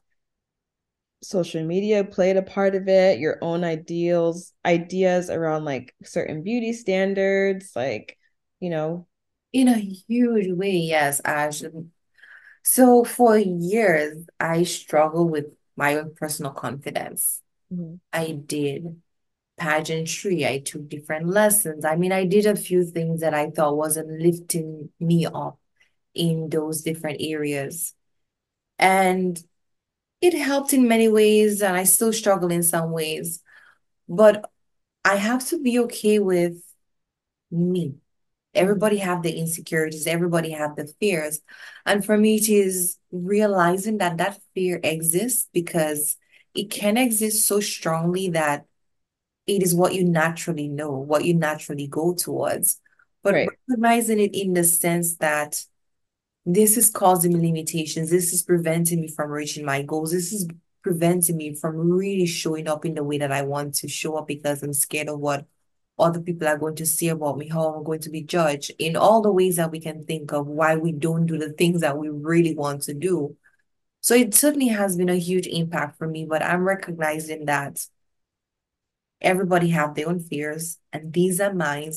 social 1.22 1.64
media 1.64 2.03
played 2.03 2.38
a 2.38 2.41
part 2.41 2.74
of 2.74 2.88
it, 2.88 3.20
your 3.20 3.38
own 3.43 3.64
ideals, 3.64 4.51
ideas 4.66 5.30
around 5.30 5.64
like 5.64 5.93
certain 6.03 6.41
beauty 6.41 6.74
standards, 6.74 7.72
like, 7.76 8.18
you 8.60 8.72
know? 8.72 9.06
In 9.53 9.68
a 9.68 9.78
huge 9.78 10.51
way, 10.58 10.72
yes, 10.72 11.22
Ash. 11.24 11.62
So 12.66 13.03
for 13.03 13.38
years, 13.38 14.26
I 14.39 14.63
struggled 14.63 15.32
with 15.32 15.45
my 15.76 15.95
own 15.95 16.16
personal 16.16 16.51
confidence. 16.51 17.41
Mm-hmm. 17.72 17.95
I 18.11 18.32
did 18.32 19.01
pageantry. 19.57 20.45
I 20.45 20.59
took 20.59 20.89
different 20.89 21.28
lessons. 21.28 21.86
I 21.86 21.95
mean, 21.95 22.11
I 22.11 22.26
did 22.26 22.47
a 22.47 22.55
few 22.55 22.84
things 22.84 23.22
that 23.22 23.34
I 23.34 23.51
thought 23.51 23.78
wasn't 23.78 24.20
lifting 24.20 24.89
me 24.99 25.28
up 25.28 25.59
in 26.16 26.49
those 26.49 26.82
different 26.82 27.18
areas. 27.22 27.93
And 28.80 29.41
it 30.20 30.34
helped 30.34 30.74
in 30.74 30.88
many 30.88 31.07
ways, 31.07 31.61
and 31.61 31.78
I 31.78 31.84
still 31.84 32.11
struggle 32.11 32.51
in 32.51 32.63
some 32.63 32.91
ways. 32.91 33.41
But 34.09 34.49
I 35.03 35.18
have 35.18 35.47
to 35.49 35.61
be 35.61 35.80
okay 35.80 36.20
with 36.20 36.57
me. 37.51 37.95
Everybody 38.56 38.97
have 38.97 39.22
the 39.22 39.38
insecurities, 39.38 40.08
everybody 40.08 40.51
have 40.51 40.76
the 40.76 40.88
fears. 40.99 41.41
And 41.86 42.03
for 42.03 42.18
me, 42.18 42.36
it 42.38 42.49
is 42.49 42.97
realizing 43.12 43.99
that 43.99 44.18
that 44.18 44.39
fear 44.53 44.80
exists 44.84 45.47
because 45.53 46.18
it 46.53 46.70
can 46.70 46.97
exist 46.97 47.47
so 47.47 47.60
strongly 47.60 48.30
that 48.30 48.66
it 49.45 49.62
is 49.62 49.76
what 49.76 49.93
you 49.93 50.03
naturally 50.03 50.68
know, 50.68 50.91
what 50.91 51.26
you 51.26 51.34
naturally 51.34 51.88
go 51.88 52.14
towards. 52.14 52.80
But 53.24 53.34
right. 53.34 53.49
recognizing 53.68 54.20
it 54.20 54.36
in 54.36 54.53
the 54.53 54.64
sense 54.64 55.18
that 55.18 55.64
this 56.45 56.78
is 56.78 56.89
causing 56.89 57.34
me 57.34 57.47
limitations, 57.47 58.10
this 58.10 58.32
is 58.34 58.43
preventing 58.43 59.01
me 59.01 59.08
from 59.08 59.32
reaching 59.32 59.66
my 59.66 59.82
goals, 59.82 60.12
this 60.12 60.32
is 60.32 60.47
preventing 60.84 61.38
me 61.38 61.56
from 61.56 61.76
really 61.76 62.28
showing 62.28 62.68
up 62.68 62.86
in 62.86 62.93
the 62.93 63.03
way 63.03 63.18
that 63.18 63.32
I 63.32 63.41
want 63.41 63.74
to 63.76 63.88
show 63.88 64.18
up 64.18 64.28
because 64.28 64.62
I'm 64.62 64.74
scared 64.74 65.10
of 65.10 65.20
what 65.20 65.45
other 65.97 66.19
people 66.19 66.47
are 66.47 66.57
going 66.57 66.75
to 66.75 66.85
say 66.85 67.07
about 67.07 67.37
me, 67.37 67.47
how 67.47 67.73
I'm 67.73 67.83
going 67.83 68.01
to 68.01 68.09
be 68.09 68.21
judged, 68.21 68.71
in 68.79 68.95
all 68.95 69.21
the 69.21 69.31
ways 69.31 69.55
that 69.55 69.71
we 69.71 69.79
can 69.79 70.03
think 70.03 70.33
of 70.33 70.47
why 70.47 70.75
we 70.75 70.91
don't 70.91 71.25
do 71.25 71.37
the 71.37 71.53
things 71.53 71.81
that 71.81 71.97
we 71.97 72.09
really 72.09 72.53
want 72.55 72.83
to 72.83 72.93
do. 72.93 73.35
So 74.01 74.13
it 74.13 74.33
certainly 74.35 74.67
has 74.67 74.97
been 74.97 75.09
a 75.09 75.15
huge 75.15 75.47
impact 75.47 75.97
for 75.97 76.07
me, 76.07 76.25
but 76.25 76.43
I'm 76.43 76.63
recognizing 76.63 77.45
that 77.45 77.85
everybody 79.21 79.69
have 79.69 79.95
their 79.95 80.09
own 80.09 80.19
fears 80.19 80.77
and 80.93 81.11
these 81.13 81.39
are 81.39 81.53
mine. 81.53 81.93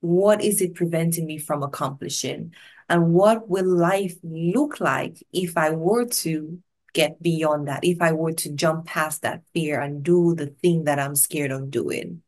What 0.00 0.42
is 0.42 0.62
it 0.62 0.74
preventing 0.74 1.26
me 1.26 1.36
from 1.36 1.62
accomplishing? 1.62 2.54
And 2.88 3.12
what 3.12 3.48
will 3.48 3.66
life 3.66 4.16
look 4.22 4.80
like 4.80 5.22
if 5.32 5.58
I 5.58 5.70
were 5.70 6.06
to 6.06 6.62
get 6.94 7.22
beyond 7.22 7.68
that, 7.68 7.84
if 7.84 8.00
I 8.00 8.12
were 8.12 8.32
to 8.32 8.52
jump 8.52 8.86
past 8.86 9.22
that 9.22 9.42
fear 9.52 9.80
and 9.80 10.02
do 10.02 10.34
the 10.34 10.46
thing 10.46 10.84
that 10.84 10.98
I'm 10.98 11.14
scared 11.14 11.50
of 11.50 11.70
doing? 11.70 12.22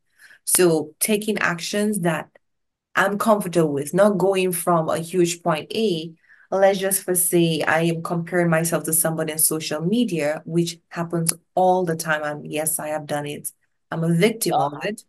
So 0.45 0.93
taking 0.99 1.37
actions 1.39 2.01
that 2.01 2.29
I'm 2.95 3.17
comfortable 3.17 3.71
with, 3.71 3.93
not 3.93 4.17
going 4.17 4.51
from 4.51 4.89
a 4.89 4.99
huge 4.99 5.41
point 5.41 5.71
A. 5.73 6.13
Let's 6.51 6.77
just 6.77 7.03
for 7.03 7.15
say 7.15 7.61
I 7.61 7.81
am 7.81 8.03
comparing 8.03 8.49
myself 8.49 8.83
to 8.83 8.93
somebody 8.93 9.31
on 9.31 9.39
social 9.39 9.81
media, 9.81 10.43
which 10.45 10.77
happens 10.89 11.33
all 11.55 11.83
the 11.83 11.95
time. 11.95 12.21
And 12.23 12.51
yes, 12.51 12.77
I 12.77 12.89
have 12.89 13.07
done 13.07 13.25
it. 13.25 13.51
I'm 13.89 14.03
a 14.03 14.13
victim 14.13 14.53
of 14.53 14.73
uh-huh. 14.73 14.87
it. 14.87 15.03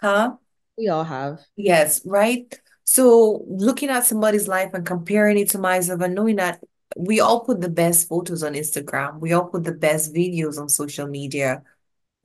Huh? 0.00 0.34
We 0.78 0.88
all 0.88 1.04
have. 1.04 1.40
Yes, 1.56 2.02
right? 2.06 2.54
So 2.84 3.44
looking 3.48 3.88
at 3.88 4.06
somebody's 4.06 4.46
life 4.46 4.70
and 4.74 4.86
comparing 4.86 5.38
it 5.38 5.50
to 5.50 5.58
myself 5.58 6.00
and 6.02 6.14
knowing 6.14 6.36
that 6.36 6.62
we 6.96 7.18
all 7.18 7.40
put 7.40 7.60
the 7.60 7.68
best 7.68 8.08
photos 8.08 8.44
on 8.44 8.54
Instagram, 8.54 9.18
we 9.18 9.32
all 9.32 9.46
put 9.46 9.64
the 9.64 9.72
best 9.72 10.14
videos 10.14 10.58
on 10.58 10.68
social 10.68 11.08
media 11.08 11.64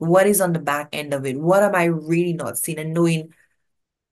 what 0.02 0.26
is 0.26 0.40
on 0.40 0.52
the 0.52 0.58
back 0.58 0.88
end 0.92 1.14
of 1.14 1.24
it? 1.26 1.38
What 1.38 1.62
am 1.62 1.74
I 1.74 1.84
really 1.84 2.32
not 2.32 2.58
seeing? 2.58 2.78
And 2.78 2.92
knowing 2.92 3.32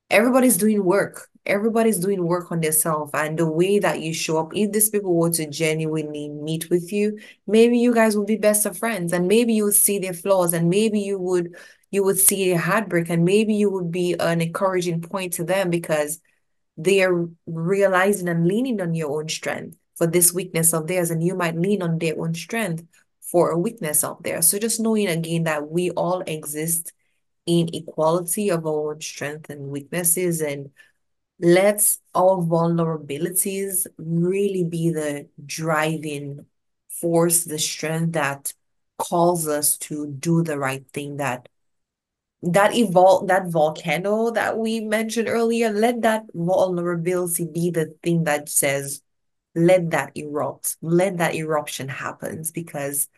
everybody's 0.08 0.56
doing 0.56 0.84
work. 0.84 1.28
Everybody's 1.46 1.98
doing 1.98 2.24
work 2.24 2.52
on 2.52 2.60
themselves. 2.60 3.10
And 3.14 3.38
the 3.38 3.50
way 3.50 3.78
that 3.80 4.00
you 4.00 4.12
show 4.14 4.38
up, 4.38 4.52
if 4.54 4.70
these 4.72 4.90
people 4.90 5.14
were 5.14 5.30
to 5.30 5.48
genuinely 5.48 6.28
meet 6.28 6.70
with 6.70 6.92
you, 6.92 7.18
maybe 7.46 7.78
you 7.78 7.92
guys 7.92 8.16
would 8.16 8.26
be 8.26 8.36
best 8.36 8.66
of 8.66 8.78
friends. 8.78 9.12
And 9.12 9.26
maybe 9.26 9.54
you 9.54 9.64
would 9.64 9.74
see 9.74 9.98
their 9.98 10.12
flaws 10.12 10.52
and 10.52 10.68
maybe 10.68 11.00
you 11.00 11.18
would 11.18 11.56
you 11.90 12.04
would 12.04 12.20
see 12.20 12.52
a 12.52 12.58
heartbreak 12.58 13.10
and 13.10 13.24
maybe 13.24 13.52
you 13.54 13.68
would 13.68 13.90
be 13.90 14.14
an 14.20 14.40
encouraging 14.40 15.00
point 15.00 15.32
to 15.32 15.44
them 15.44 15.70
because 15.70 16.20
they 16.76 17.02
are 17.02 17.28
realizing 17.46 18.28
and 18.28 18.46
leaning 18.46 18.80
on 18.80 18.94
your 18.94 19.20
own 19.20 19.28
strength 19.28 19.76
for 19.96 20.06
this 20.06 20.32
weakness 20.32 20.72
of 20.72 20.86
theirs 20.86 21.10
and 21.10 21.20
you 21.20 21.34
might 21.34 21.56
lean 21.56 21.82
on 21.82 21.98
their 21.98 22.14
own 22.16 22.32
strength 22.32 22.84
for 23.30 23.50
a 23.50 23.58
weakness 23.58 24.02
out 24.04 24.22
there. 24.22 24.42
So 24.42 24.58
just 24.58 24.80
knowing 24.80 25.08
again 25.08 25.44
that 25.44 25.70
we 25.70 25.90
all 25.90 26.20
exist 26.22 26.92
in 27.46 27.68
equality 27.74 28.50
of 28.50 28.66
our 28.66 28.92
own 28.92 29.00
strength 29.00 29.50
and 29.50 29.70
weaknesses 29.70 30.40
and 30.40 30.70
let's 31.38 32.00
our 32.14 32.36
vulnerabilities 32.36 33.86
really 33.96 34.64
be 34.64 34.90
the 34.90 35.28
driving 35.44 36.46
force, 36.88 37.44
the 37.44 37.58
strength 37.58 38.12
that 38.12 38.52
calls 38.98 39.48
us 39.48 39.78
to 39.78 40.06
do 40.06 40.42
the 40.42 40.58
right 40.58 40.86
thing 40.92 41.16
that 41.16 41.48
that 42.42 42.74
evolve 42.74 43.28
that 43.28 43.48
volcano 43.48 44.30
that 44.30 44.56
we 44.58 44.80
mentioned 44.80 45.28
earlier, 45.28 45.70
let 45.70 46.02
that 46.02 46.24
vulnerability 46.34 47.46
be 47.46 47.70
the 47.70 47.94
thing 48.02 48.24
that 48.24 48.48
says, 48.48 49.02
let 49.54 49.90
that 49.90 50.12
erupt, 50.14 50.76
let 50.80 51.18
that 51.18 51.34
eruption 51.34 51.88
happens 51.88 52.50
because 52.50 53.08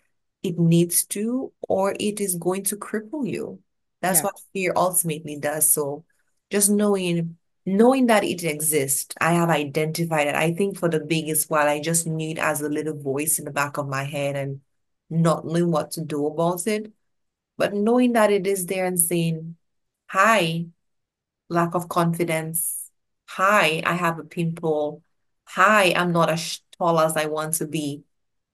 it 0.42 0.58
needs 0.58 1.04
to, 1.06 1.52
or 1.68 1.94
it 1.98 2.20
is 2.20 2.36
going 2.36 2.64
to 2.64 2.76
cripple 2.76 3.28
you. 3.28 3.60
That's 4.00 4.18
Yeah. 4.18 4.24
what 4.24 4.40
fear 4.52 4.72
ultimately 4.76 5.36
does. 5.38 5.72
So 5.72 6.04
just 6.50 6.70
knowing 6.70 7.38
knowing 7.64 8.06
that 8.06 8.24
it 8.24 8.42
exists, 8.42 9.14
I 9.20 9.34
have 9.34 9.48
identified 9.48 10.26
it. 10.26 10.34
I 10.34 10.52
think 10.52 10.76
for 10.76 10.88
the 10.88 10.98
biggest 10.98 11.48
while 11.48 11.68
I 11.68 11.78
just 11.80 12.08
knew 12.08 12.30
it 12.30 12.38
as 12.38 12.60
a 12.60 12.68
little 12.68 12.98
voice 12.98 13.38
in 13.38 13.44
the 13.44 13.52
back 13.52 13.78
of 13.78 13.86
my 13.88 14.02
head 14.02 14.34
and 14.34 14.60
not 15.08 15.46
knowing 15.46 15.70
what 15.70 15.92
to 15.92 16.00
do 16.00 16.26
about 16.26 16.66
it. 16.66 16.92
But 17.56 17.72
knowing 17.72 18.14
that 18.14 18.32
it 18.32 18.48
is 18.48 18.66
there 18.66 18.84
and 18.84 18.98
saying, 18.98 19.56
hi, 20.08 20.66
lack 21.48 21.74
of 21.74 21.88
confidence. 21.88 22.90
Hi, 23.28 23.82
I 23.86 23.94
have 23.94 24.18
a 24.18 24.24
pimple. 24.24 25.02
Hi, 25.44 25.92
I'm 25.94 26.12
not 26.12 26.30
as 26.30 26.60
tall 26.76 26.98
as 26.98 27.16
I 27.16 27.26
want 27.26 27.54
to 27.54 27.66
be. 27.66 28.02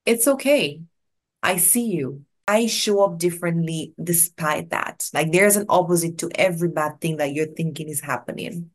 It's 0.05 0.29
okay. 0.29 0.83
I 1.43 1.57
see 1.57 1.87
you. 1.87 2.25
I 2.47 2.67
show 2.67 3.05
up 3.05 3.19
differently 3.19 3.95
despite 4.03 4.71
that. 4.71 5.09
Like 5.13 5.33
there's 5.33 5.57
an 5.57 5.67
opposite 5.69 6.19
to 6.19 6.31
every 6.35 6.69
bad 6.69 7.01
thing 7.01 7.19
that 7.19 7.33
you're 7.33 7.47
thinking 7.55 7.89
is 7.89 8.01
happening. 8.01 8.71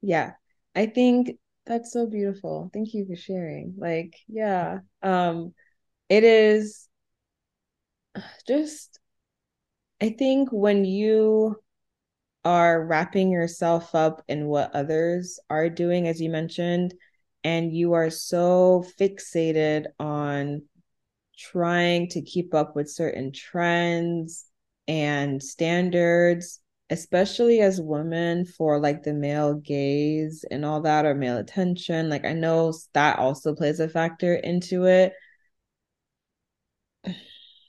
Yeah. 0.00 0.32
I 0.74 0.86
think 0.86 1.36
that's 1.66 1.92
so 1.92 2.06
beautiful. 2.06 2.70
Thank 2.72 2.94
you 2.94 3.06
for 3.06 3.16
sharing. 3.16 3.74
Like, 3.76 4.16
yeah. 4.28 4.78
Um, 5.02 5.54
it 6.08 6.24
is 6.24 6.88
just 8.46 9.00
I 10.00 10.10
think 10.10 10.48
when 10.50 10.84
you 10.84 11.56
are 12.44 12.86
wrapping 12.86 13.30
yourself 13.30 13.94
up 13.94 14.22
in 14.28 14.46
what 14.46 14.74
others 14.74 15.38
are 15.50 15.68
doing, 15.68 16.08
as 16.08 16.20
you 16.20 16.30
mentioned, 16.30 16.94
and 17.44 17.72
you 17.72 17.92
are 17.92 18.08
so 18.08 18.84
fixated 18.98 19.86
on 19.98 20.62
trying 21.40 22.08
to 22.08 22.22
keep 22.22 22.54
up 22.54 22.76
with 22.76 22.90
certain 22.90 23.32
trends 23.32 24.44
and 24.86 25.42
standards, 25.42 26.60
especially 26.90 27.60
as 27.60 27.80
women 27.80 28.44
for 28.44 28.78
like 28.78 29.02
the 29.02 29.14
male 29.14 29.54
gaze 29.54 30.44
and 30.50 30.64
all 30.64 30.82
that 30.82 31.06
or 31.06 31.14
male 31.14 31.38
attention. 31.38 32.10
Like 32.10 32.24
I 32.24 32.34
know 32.34 32.72
that 32.92 33.18
also 33.18 33.54
plays 33.54 33.80
a 33.80 33.88
factor 33.88 34.34
into 34.34 34.84
it. 34.86 35.14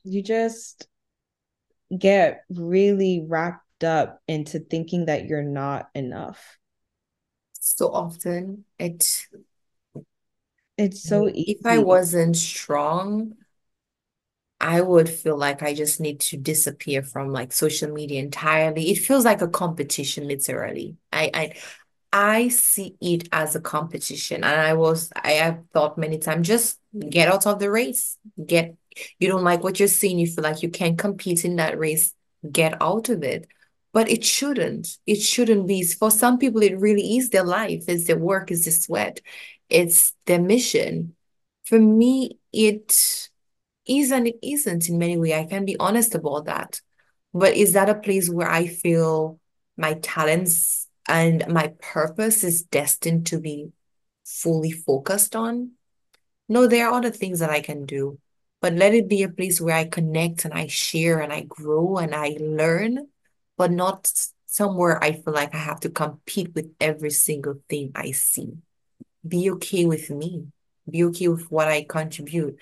You 0.03 0.23
just 0.23 0.87
get 1.97 2.43
really 2.49 3.25
wrapped 3.27 3.83
up 3.83 4.21
into 4.27 4.59
thinking 4.59 5.05
that 5.05 5.25
you're 5.25 5.43
not 5.43 5.89
enough. 5.93 6.57
So 7.53 7.91
often 7.91 8.65
it 8.79 9.27
It's 10.77 11.01
so 11.03 11.29
if 11.31 11.65
I 11.65 11.77
wasn't 11.77 12.35
strong, 12.35 13.35
I 14.61 14.81
would 14.81 15.09
feel 15.09 15.37
like 15.37 15.63
I 15.63 15.73
just 15.73 15.99
need 15.99 16.19
to 16.21 16.37
disappear 16.37 17.01
from 17.01 17.31
like 17.31 17.51
social 17.51 17.91
media 17.91 18.21
entirely. 18.21 18.91
It 18.91 18.99
feels 18.99 19.25
like 19.25 19.41
a 19.41 19.47
competition, 19.47 20.27
literally. 20.27 20.97
I 21.11 21.31
I 21.33 21.53
I 22.13 22.47
see 22.49 22.95
it 23.01 23.27
as 23.31 23.55
a 23.55 23.61
competition. 23.61 24.43
And 24.43 24.61
I 24.61 24.73
was 24.73 25.11
I 25.15 25.31
have 25.33 25.63
thought 25.73 25.97
many 25.97 26.19
times, 26.19 26.47
just 26.47 26.79
get 27.09 27.27
out 27.27 27.47
of 27.47 27.59
the 27.59 27.71
race. 27.71 28.17
Get 28.45 28.75
you 29.19 29.29
don't 29.29 29.43
like 29.43 29.63
what 29.63 29.79
you're 29.79 29.87
seeing, 29.87 30.19
you 30.19 30.27
feel 30.27 30.43
like 30.43 30.61
you 30.63 30.69
can't 30.69 30.97
compete 30.97 31.45
in 31.45 31.55
that 31.57 31.79
race, 31.79 32.13
get 32.51 32.81
out 32.81 33.09
of 33.09 33.23
it. 33.23 33.47
But 33.93 34.09
it 34.09 34.23
shouldn't. 34.23 34.97
It 35.07 35.21
shouldn't 35.21 35.67
be. 35.67 35.83
For 35.83 36.11
some 36.11 36.37
people, 36.37 36.61
it 36.63 36.77
really 36.79 37.17
is 37.17 37.29
their 37.29 37.43
life, 37.43 37.85
it's 37.87 38.05
their 38.07 38.17
work, 38.19 38.51
it's 38.51 38.65
their 38.65 38.73
sweat, 38.73 39.21
it's 39.69 40.13
their 40.25 40.39
mission. 40.41 41.15
For 41.65 41.79
me, 41.79 42.37
it 42.53 43.29
is 43.99 44.11
and 44.11 44.27
it 44.27 44.37
isn't 44.41 44.89
in 44.89 44.97
many 44.97 45.17
ways. 45.17 45.33
I 45.33 45.45
can 45.45 45.65
be 45.65 45.77
honest 45.77 46.15
about 46.15 46.45
that. 46.45 46.81
But 47.33 47.55
is 47.55 47.73
that 47.73 47.89
a 47.89 47.95
place 47.95 48.29
where 48.29 48.49
I 48.49 48.67
feel 48.67 49.39
my 49.77 49.95
talents 49.95 50.87
and 51.07 51.47
my 51.47 51.73
purpose 51.81 52.43
is 52.43 52.63
destined 52.63 53.27
to 53.27 53.39
be 53.39 53.71
fully 54.25 54.71
focused 54.71 55.35
on? 55.35 55.71
No, 56.49 56.67
there 56.67 56.87
are 56.87 56.93
other 56.93 57.11
things 57.11 57.39
that 57.39 57.49
I 57.49 57.61
can 57.61 57.85
do, 57.85 58.19
but 58.61 58.73
let 58.73 58.93
it 58.93 59.07
be 59.07 59.23
a 59.23 59.29
place 59.29 59.61
where 59.61 59.75
I 59.75 59.85
connect 59.85 60.43
and 60.43 60.53
I 60.53 60.67
share 60.67 61.19
and 61.19 61.31
I 61.31 61.41
grow 61.41 61.97
and 61.97 62.13
I 62.13 62.35
learn, 62.39 63.07
but 63.57 63.71
not 63.71 64.11
somewhere 64.45 65.01
I 65.01 65.13
feel 65.13 65.33
like 65.33 65.55
I 65.55 65.59
have 65.59 65.79
to 65.81 65.89
compete 65.89 66.53
with 66.53 66.73
every 66.81 67.11
single 67.11 67.61
thing 67.69 67.91
I 67.95 68.11
see. 68.11 68.57
Be 69.25 69.49
okay 69.51 69.85
with 69.85 70.09
me. 70.09 70.47
Be 70.89 71.05
okay 71.05 71.29
with 71.29 71.49
what 71.49 71.69
I 71.69 71.83
contribute. 71.83 72.57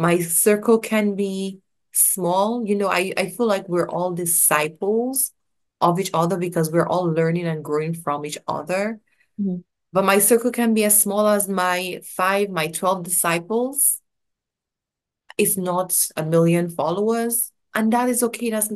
My 0.00 0.18
circle 0.20 0.78
can 0.78 1.14
be 1.14 1.60
small. 1.92 2.66
You 2.66 2.74
know, 2.74 2.88
I, 2.88 3.12
I 3.18 3.28
feel 3.28 3.46
like 3.46 3.68
we're 3.68 3.88
all 3.88 4.12
disciples 4.12 5.32
of 5.80 6.00
each 6.00 6.10
other 6.14 6.38
because 6.38 6.70
we're 6.70 6.88
all 6.88 7.04
learning 7.04 7.46
and 7.46 7.62
growing 7.62 7.92
from 7.92 8.24
each 8.24 8.38
other. 8.48 9.00
Mhm. 9.38 9.62
But 9.92 10.06
my 10.06 10.18
circle 10.18 10.52
can 10.52 10.72
be 10.72 10.84
as 10.84 11.00
small 11.00 11.28
as 11.28 11.48
my 11.48 12.00
five, 12.04 12.48
my 12.48 12.68
12 12.68 13.02
disciples. 13.02 14.00
It's 15.36 15.56
not 15.56 16.08
a 16.16 16.24
million 16.24 16.70
followers. 16.70 17.52
And 17.74 17.92
that 17.92 18.08
is 18.08 18.22
okay. 18.22 18.50
That's 18.50 18.72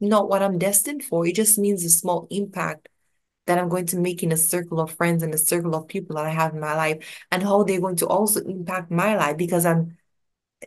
not 0.00 0.28
what 0.28 0.42
I'm 0.42 0.58
destined 0.58 1.04
for. 1.04 1.26
It 1.26 1.34
just 1.34 1.58
means 1.58 1.84
a 1.84 1.90
small 1.90 2.26
impact 2.30 2.88
that 3.46 3.58
I'm 3.58 3.70
going 3.70 3.86
to 3.88 3.98
make 3.98 4.22
in 4.22 4.32
a 4.32 4.38
circle 4.38 4.80
of 4.80 4.92
friends 4.92 5.22
and 5.22 5.34
a 5.34 5.38
circle 5.38 5.74
of 5.74 5.88
people 5.88 6.16
that 6.16 6.26
I 6.26 6.30
have 6.30 6.54
in 6.54 6.60
my 6.60 6.76
life, 6.76 7.26
and 7.32 7.42
how 7.42 7.64
they're 7.64 7.80
going 7.80 7.96
to 7.98 8.08
also 8.08 8.40
impact 8.44 8.90
my 8.90 9.16
life 9.16 9.38
because 9.38 9.66
I'm 9.66 9.97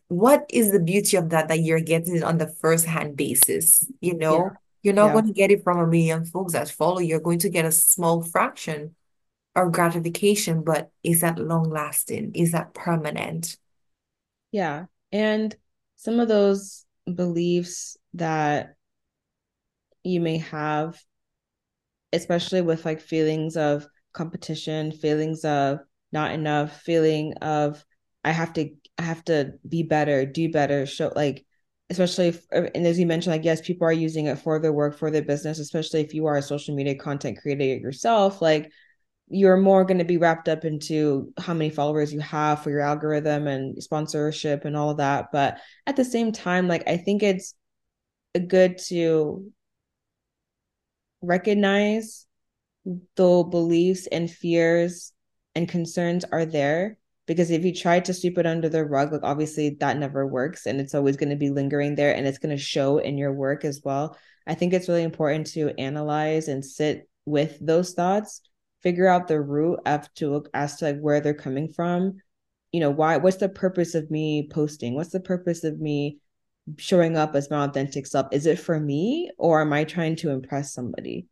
what 0.07 0.45
is 0.49 0.71
the 0.71 0.79
beauty 0.79 1.17
of 1.17 1.29
that 1.29 1.47
that 1.49 1.59
you're 1.61 1.81
getting 1.81 2.15
it 2.17 2.23
on 2.23 2.37
the 2.37 2.47
first 2.47 2.85
hand 2.85 3.17
basis 3.17 3.85
you 3.99 4.13
Yeah. 4.13 4.17
know 4.17 4.51
you're 4.83 4.93
not 4.93 5.07
Yeah. 5.07 5.13
going 5.13 5.27
to 5.27 5.33
get 5.33 5.51
it 5.51 5.63
from 5.63 5.79
a 5.79 5.87
million 5.87 6.25
folks 6.25 6.53
that 6.53 6.69
follow 6.69 6.99
you're 6.99 7.19
going 7.19 7.39
to 7.39 7.49
get 7.49 7.65
a 7.65 7.71
small 7.71 8.23
fraction 8.23 8.95
of 9.55 9.71
gratification 9.71 10.63
but 10.63 10.91
is 11.03 11.21
that 11.21 11.37
long 11.37 11.69
lasting 11.69 12.31
is 12.35 12.51
that 12.53 12.73
permanent 12.73 13.57
Yeah. 14.51 14.85
And 15.11 15.55
some 15.97 16.19
of 16.19 16.27
those 16.27 16.85
beliefs 17.13 17.97
that 18.15 18.75
you 20.03 20.19
may 20.19 20.37
have, 20.37 20.99
especially 22.13 22.61
with 22.61 22.85
like 22.85 23.01
feelings 23.01 23.55
of 23.57 23.85
competition, 24.13 24.91
feelings 24.91 25.45
of 25.45 25.79
not 26.11 26.31
enough, 26.31 26.81
feeling 26.81 27.33
of 27.41 27.83
I 28.23 28.31
have 28.31 28.53
to 28.53 28.69
I 28.97 29.03
have 29.03 29.23
to 29.25 29.53
be 29.67 29.83
better, 29.83 30.25
do 30.25 30.51
better, 30.51 30.85
show 30.85 31.11
like 31.15 31.45
especially 31.89 32.29
if, 32.29 32.45
uh, 32.53 32.69
and 32.73 32.87
as 32.87 32.97
you 32.97 33.05
mentioned 33.05 33.33
like 33.33 33.43
yes 33.43 33.59
people 33.59 33.85
are 33.85 33.91
using 33.91 34.27
it 34.27 34.39
for 34.39 34.59
their 34.59 34.71
work 34.71 34.97
for 34.97 35.11
their 35.11 35.21
business 35.21 35.59
especially 35.59 35.99
if 35.99 36.13
you 36.13 36.25
are 36.25 36.37
a 36.37 36.41
social 36.41 36.73
media 36.73 36.95
content 36.95 37.37
creator 37.37 37.65
yourself 37.65 38.41
like 38.41 38.71
you're 39.27 39.57
more 39.57 39.83
going 39.83 39.97
to 39.97 40.05
be 40.05 40.17
wrapped 40.17 40.47
up 40.47 40.63
into 40.65 41.33
how 41.37 41.53
many 41.53 41.69
followers 41.69 42.13
you 42.13 42.19
have 42.19 42.61
for 42.61 42.69
your 42.69 42.81
algorithm 42.81 43.47
and 43.47 43.81
sponsorship 43.81 44.65
and 44.65 44.75
all 44.75 44.89
of 44.89 44.97
that. 44.97 45.31
But 45.31 45.57
at 45.87 45.95
the 45.95 46.03
same 46.03 46.31
time 46.31 46.67
like 46.67 46.87
i 46.87 46.97
think 46.97 47.23
it's 47.23 47.53
good 48.47 48.77
to 48.77 49.51
recognize 51.21 52.25
though 53.15 53.43
beliefs 53.43 54.07
and 54.07 54.29
fears 54.29 55.13
and 55.55 55.67
concerns 55.67 56.25
are 56.25 56.45
there 56.45 56.97
because 57.31 57.51
if 57.51 57.63
you 57.63 57.73
try 57.73 57.99
to 57.99 58.13
sweep 58.13 58.37
it 58.37 58.45
under 58.45 58.67
the 58.67 58.83
rug 58.83 59.11
like 59.11 59.23
obviously 59.23 59.77
that 59.79 59.97
never 59.97 60.27
works 60.27 60.65
and 60.65 60.81
it's 60.81 60.93
always 60.93 61.15
going 61.15 61.29
to 61.29 61.35
be 61.35 61.49
lingering 61.49 61.95
there 61.95 62.13
and 62.13 62.27
it's 62.27 62.37
going 62.37 62.55
to 62.55 62.61
show 62.61 62.97
in 62.97 63.17
your 63.17 63.31
work 63.31 63.63
as 63.63 63.81
well. 63.83 64.17
I 64.45 64.53
think 64.53 64.73
it's 64.73 64.89
really 64.89 65.03
important 65.03 65.47
to 65.47 65.73
analyze 65.79 66.47
and 66.47 66.65
sit 66.65 67.07
with 67.25 67.57
those 67.61 67.93
thoughts 67.93 68.41
figure 68.81 69.07
out 69.07 69.27
the 69.27 69.39
root 69.39 69.79
of 69.85 70.11
to 70.15 70.45
as 70.53 70.77
to 70.77 70.85
like 70.85 70.99
where 70.99 71.21
they're 71.21 71.33
coming 71.33 71.69
from. 71.69 72.17
You 72.71 72.79
know 72.81 72.91
why 72.91 73.17
what's 73.17 73.37
the 73.37 73.49
purpose 73.49 73.95
of 73.95 74.09
me 74.11 74.49
posting? 74.51 74.95
What's 74.95 75.11
the 75.11 75.19
purpose 75.19 75.63
of 75.63 75.79
me 75.79 76.19
showing 76.77 77.17
up 77.17 77.35
as 77.35 77.49
my 77.49 77.65
authentic 77.65 78.07
self? 78.07 78.27
Is 78.31 78.45
it 78.45 78.59
for 78.59 78.79
me 78.79 79.31
or 79.37 79.61
am 79.61 79.73
i 79.73 79.83
trying 79.83 80.15
to 80.17 80.31
impress 80.31 80.73
somebody? 80.73 81.27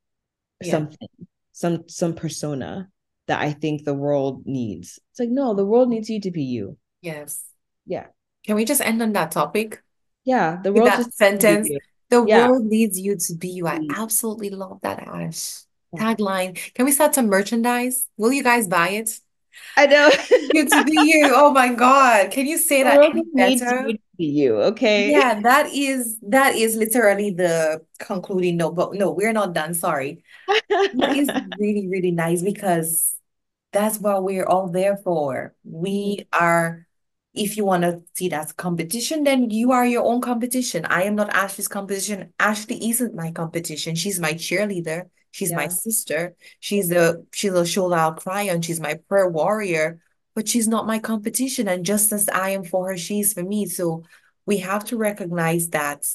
Yeah. 0.62 0.72
Something 0.72 1.08
some 1.52 1.84
some 1.88 2.14
persona 2.14 2.90
that 3.30 3.40
I 3.42 3.54
think 3.54 3.86
the 3.86 3.94
world 3.94 4.44
needs. 4.46 5.00
It's 5.12 5.20
like, 5.22 5.30
no, 5.30 5.54
the 5.54 5.66
world 5.66 5.90
needs 5.90 6.10
you 6.10 6.20
to 6.22 6.32
be 6.32 6.44
you. 6.44 6.78
yes 7.02 7.46
Yeah. 7.86 8.08
can 8.46 8.56
we 8.60 8.66
just 8.66 8.82
end 8.82 9.02
on 9.02 9.14
that 9.14 9.32
topic 9.32 9.82
Yeah. 10.26 10.60
The 10.64 10.74
world 10.74 10.90
that 10.90 10.98
just 10.98 11.16
sentence 11.18 11.70
the 12.10 12.26
Yeah. 12.26 12.50
world 12.50 12.66
needs 12.66 13.00
you 13.00 13.16
to 13.16 13.32
be 13.36 13.50
you 13.50 13.68
i 13.68 13.80
mm. 13.80 13.88
absolutely 13.96 14.50
love 14.50 14.82
that 14.82 15.00
ash 15.08 15.64
Yeah. 15.94 16.14
tagline 16.14 16.58
can 16.76 16.86
we 16.86 16.92
start 16.92 17.16
some 17.16 17.28
merchandise 17.28 18.08
will 18.18 18.34
you 18.34 18.44
guys 18.44 18.68
buy 18.68 18.90
it 19.02 19.20
I 19.78 19.86
know. 19.88 20.10
You 20.54 20.66
to 20.70 20.84
be 20.84 20.94
you. 20.98 21.32
Oh 21.36 21.52
my 21.52 21.74
God. 21.74 22.32
Can 22.32 22.46
you 22.48 22.58
say 22.58 22.84
the 22.84 22.90
that 22.90 22.98
world 22.98 23.14
any 23.14 23.24
needs 23.34 23.62
better? 23.62 23.88
you 23.88 23.94
to 23.98 24.00
be 24.18 24.26
you, 24.26 24.56
okay? 24.74 25.12
Yeah, 25.12 25.42
that 25.42 25.68
is 25.74 26.18
that 26.30 26.56
is 26.56 26.76
literally 26.76 27.32
the 27.32 27.82
concluding 28.00 28.58
note. 28.58 28.76
But 28.76 28.94
no, 28.96 29.12
we're 29.12 29.34
not 29.34 29.54
done. 29.54 29.74
Sorry. 29.74 30.24
Is 31.14 31.30
really, 31.60 31.88
really 31.88 32.12
nice 32.12 32.42
because 32.42 33.16
that's 33.72 34.00
what 34.00 34.24
we're 34.24 34.46
all 34.46 34.70
there 34.70 34.98
for. 34.98 35.56
We 35.64 36.18
mm-hmm. 36.18 36.44
are, 36.44 36.88
if 37.34 37.58
you 37.58 37.66
want 37.66 37.84
to 37.84 38.02
see 38.16 38.30
that 38.30 38.56
competition, 38.58 39.24
then 39.24 39.50
you 39.50 39.72
are 39.72 39.86
your 39.86 40.04
own 40.04 40.22
competition. 40.22 40.86
I 40.86 41.04
am 41.04 41.16
not 41.16 41.30
Ashley's 41.30 41.68
competition. 41.68 42.34
Ashley 42.40 42.90
isn't 42.90 43.16
my 43.16 43.32
competition. 43.32 43.96
She's 43.96 44.20
my 44.20 44.34
cheerleader. 44.34 45.10
She's 45.32 45.54
my 45.54 45.68
sister. 45.68 46.36
She's 46.60 46.92
a 46.92 47.18
she's 47.32 47.54
a 47.54 47.66
shoulder 47.66 47.96
I'll 47.96 48.14
cry 48.14 48.50
on. 48.50 48.62
She's 48.64 48.80
my 48.80 48.96
prayer 49.08 49.30
warrior, 49.30 50.02
but 50.34 50.48
she's 50.48 50.68
not 50.68 50.88
my 50.88 50.98
competition. 50.98 51.68
And 51.68 51.86
just 51.86 52.12
as 52.12 52.28
I 52.30 52.50
am 52.50 52.64
for 52.64 52.90
her, 52.90 52.98
she's 52.98 53.34
for 53.34 53.44
me. 53.44 53.68
So 53.68 54.06
we 54.48 54.58
have 54.58 54.86
to 54.86 54.98
recognize 54.98 55.70
that 55.70 56.06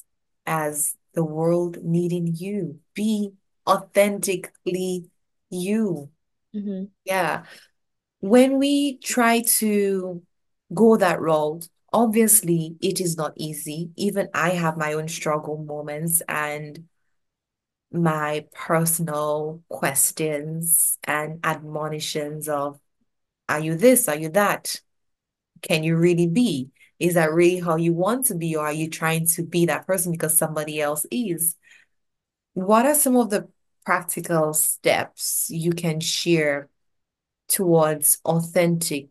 as 0.46 0.96
the 1.14 1.24
world 1.24 1.78
needing 1.82 2.34
you. 2.34 2.80
Be 2.94 3.30
authentically 3.68 5.10
you. 5.50 6.10
Mhm. 6.54 6.90
Yeah. 7.04 7.44
When 8.20 8.58
we 8.58 8.98
try 8.98 9.42
to 9.58 10.22
go 10.74 10.96
that 10.98 11.20
road, 11.20 11.68
obviously 11.92 12.76
it 12.82 13.00
is 13.00 13.16
not 13.16 13.34
easy. 13.36 13.90
Even 13.96 14.28
I 14.34 14.50
have 14.50 14.76
my 14.78 14.94
own 14.94 15.08
struggle 15.08 15.58
moments 15.58 16.22
and 16.28 16.88
my 17.92 18.44
personal 18.52 19.62
questions 19.68 20.98
and 21.04 21.38
admonitions 21.44 22.48
of, 22.48 22.78
are 23.48 23.60
you 23.60 23.76
this? 23.76 24.08
Are 24.08 24.16
you 24.16 24.30
that? 24.30 24.80
Can 25.62 25.84
you 25.84 25.96
really 25.96 26.26
be? 26.28 26.70
Is 27.00 27.14
that 27.14 27.32
really 27.32 27.60
how 27.60 27.76
you 27.76 27.92
want 27.94 28.26
to 28.26 28.36
be, 28.36 28.56
or 28.56 28.66
are 28.66 28.72
you 28.72 28.90
trying 28.90 29.26
to 29.28 29.42
be 29.44 29.66
that 29.66 29.86
person 29.86 30.12
because 30.12 30.38
somebody 30.38 30.80
else 30.80 31.06
is? 31.10 31.56
What 32.54 32.86
are 32.86 32.94
some 32.94 33.16
of 33.16 33.30
the 33.30 33.48
practical 33.84 34.54
steps 34.54 35.48
you 35.50 35.72
can 35.72 36.00
share 36.00 36.68
towards 37.48 38.18
authentic 38.24 39.08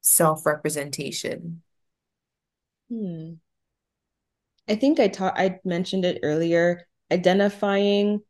self-representation? 0.00 1.62
Hmm. 2.90 3.34
I 4.68 4.74
think 4.74 5.00
I 5.00 5.08
taught 5.08 5.38
I 5.38 5.60
mentioned 5.64 6.04
it 6.04 6.20
earlier, 6.22 6.86
identifying 7.10 8.20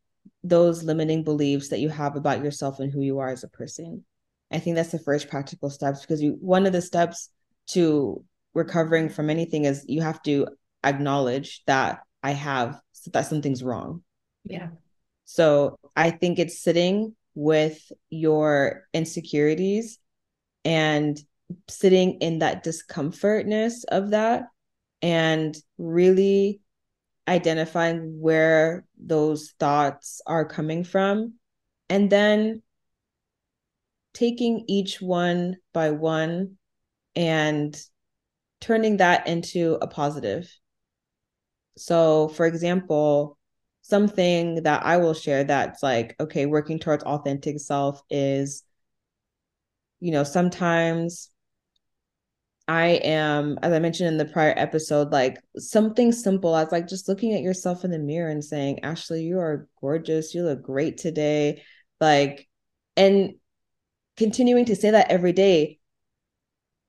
those 0.45 0.83
limiting 0.85 1.25
beliefs 1.25 1.69
that 1.69 1.81
you 1.81 1.89
have 1.89 2.17
about 2.17 2.45
yourself 2.45 2.79
and 2.79 2.93
who 2.93 3.01
you 3.01 3.19
are 3.19 3.29
as 3.29 3.45
a 3.45 3.49
person. 3.49 4.05
I 4.51 4.59
think 4.59 4.77
that's 4.77 4.93
the 4.93 4.99
first 4.99 5.29
practical 5.29 5.69
steps 5.69 6.01
because 6.01 6.23
you 6.23 6.37
one 6.41 6.67
of 6.67 6.73
the 6.73 6.81
steps 6.81 7.31
to 7.69 8.25
recovering 8.55 9.09
from 9.09 9.31
anything 9.31 9.65
is 9.65 9.85
you 9.89 10.01
have 10.01 10.23
to 10.23 10.49
acknowledge 10.85 11.63
that 11.67 12.01
I 12.23 12.33
have 12.33 12.81
that 13.13 13.27
something's 13.27 13.63
wrong. 13.63 14.03
Yeah. 14.45 14.69
So 15.31 15.79
I 15.95 16.11
think 16.11 16.39
it's 16.39 16.59
sitting 16.59 17.15
with 17.35 17.93
your 18.09 18.89
insecurities 18.95 19.99
and 20.65 21.21
sitting 21.69 22.15
in 22.21 22.39
that 22.39 22.63
discomfortness 22.63 23.85
of 23.85 24.13
that 24.13 24.45
and 25.03 25.55
really 25.77 26.63
identifying 27.29 28.19
where 28.19 28.87
those 28.99 29.53
thoughts 29.61 30.23
are 30.27 30.47
coming 30.47 30.83
from 30.83 31.35
and 31.91 32.09
then 32.09 32.63
taking 34.15 34.65
each 34.67 34.99
one 35.03 35.59
by 35.75 35.91
one 35.91 36.57
and 37.15 37.79
turning 38.63 38.97
that 38.97 39.27
into 39.27 39.77
a 39.83 39.87
positive. 39.87 40.51
So, 41.77 42.29
for 42.29 42.47
example, 42.47 43.38
something 43.89 44.63
that 44.63 44.85
I 44.85 44.99
will 44.99 45.15
share 45.15 45.45
that's 45.45 45.83
like, 45.83 46.15
okay, 46.21 46.47
working 46.47 46.79
towards 46.79 47.05
authentic 47.05 47.59
self 47.61 48.03
is, 48.11 48.63
you 50.01 50.13
know, 50.13 50.25
sometimes 50.25 51.31
I 52.69 53.01
am, 53.03 53.59
as 53.63 53.73
I 53.73 53.79
mentioned 53.79 54.09
in 54.09 54.19
the 54.19 54.27
prior 54.27 54.53
episode, 54.57 55.11
like 55.11 55.39
something 55.57 56.13
simple 56.13 56.55
as 56.55 56.71
like 56.71 56.87
just 56.87 57.09
looking 57.09 57.33
at 57.33 57.41
yourself 57.41 57.83
in 57.83 57.91
the 57.91 57.99
mirror 57.99 58.31
and 58.31 58.45
saying, 58.45 58.85
Ashley, 58.85 59.23
you 59.23 59.39
are 59.39 59.69
gorgeous. 59.81 60.35
You 60.35 60.43
look 60.45 60.63
great 60.63 60.99
today. 60.99 61.63
Like, 61.99 62.47
and 62.97 63.37
continuing 64.19 64.67
to 64.67 64.77
say 64.77 64.91
that 64.91 65.11
every 65.11 65.33
day, 65.33 65.79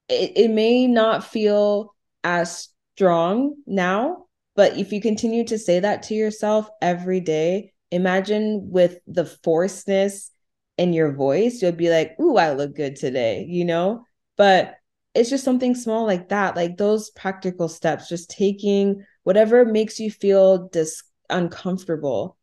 it, 0.09 0.33
it 0.35 0.51
may 0.51 0.85
not 0.87 1.23
feel 1.23 1.95
as 2.25 2.67
strong 2.95 3.55
now, 3.65 4.25
but 4.60 4.78
if 4.78 4.91
you 4.91 4.99
continue 4.99 5.45
to 5.45 5.57
say 5.57 5.80
that 5.80 6.03
to 6.03 6.14
yourself 6.14 6.70
every 6.82 7.22
day, 7.22 7.72
imagine 7.91 8.68
with 8.70 8.97
the 9.07 9.24
forcedness 9.24 10.32
in 10.78 10.91
your 10.91 11.14
voice, 11.14 11.62
you'll 11.62 11.72
be 11.72 11.89
like, 11.89 12.20
Ooh, 12.20 12.36
I 12.36 12.51
look 12.51 12.76
good 12.76 12.97
today, 12.97 13.45
you 13.47 13.64
know? 13.64 14.03
But 14.36 14.76
it's 15.16 15.30
just 15.30 15.45
something 15.45 15.76
small 15.76 16.05
like 16.05 16.28
that, 16.28 16.57
like 16.57 16.76
those 16.76 17.10
practical 17.12 17.70
steps, 17.70 18.10
just 18.10 18.32
taking 18.32 19.05
whatever 19.24 19.64
makes 19.64 19.97
you 19.97 20.12
feel 20.12 20.68
dis- 20.68 21.03
uncomfortable, 21.30 22.38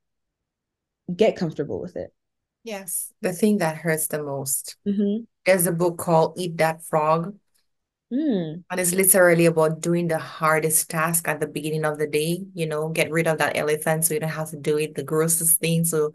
get 1.14 1.36
comfortable 1.36 1.82
with 1.82 1.96
it. 1.96 2.14
Yes. 2.64 3.12
The 3.20 3.34
thing 3.34 3.58
that 3.58 3.76
hurts 3.76 4.06
the 4.06 4.22
most. 4.22 4.78
Mm-hmm. 4.88 5.24
There's 5.44 5.66
a 5.66 5.72
book 5.72 5.98
called 5.98 6.38
Eat 6.38 6.56
That 6.56 6.82
Frog, 6.82 7.36
Mm. 8.12 8.64
and 8.70 8.80
it's 8.80 8.92
literally 8.94 9.46
about 9.46 9.80
doing 9.80 10.08
the 10.08 10.18
hardest 10.18 10.90
task 10.90 11.28
at 11.28 11.40
the 11.40 11.46
beginning 11.46 11.84
of 11.84 11.98
the 11.98 12.06
day, 12.06 12.44
you 12.54 12.66
know, 12.66 12.88
get 12.88 13.10
rid 13.12 13.26
of 13.28 13.38
that 13.38 13.56
elephant 13.56 14.04
so 14.04 14.14
you 14.14 14.20
don't 14.20 14.28
have 14.30 14.50
to 14.50 14.56
do 14.56 14.76
it, 14.78 14.94
the 14.94 15.04
grossest 15.04 15.60
thing. 15.60 15.84
So 15.84 16.12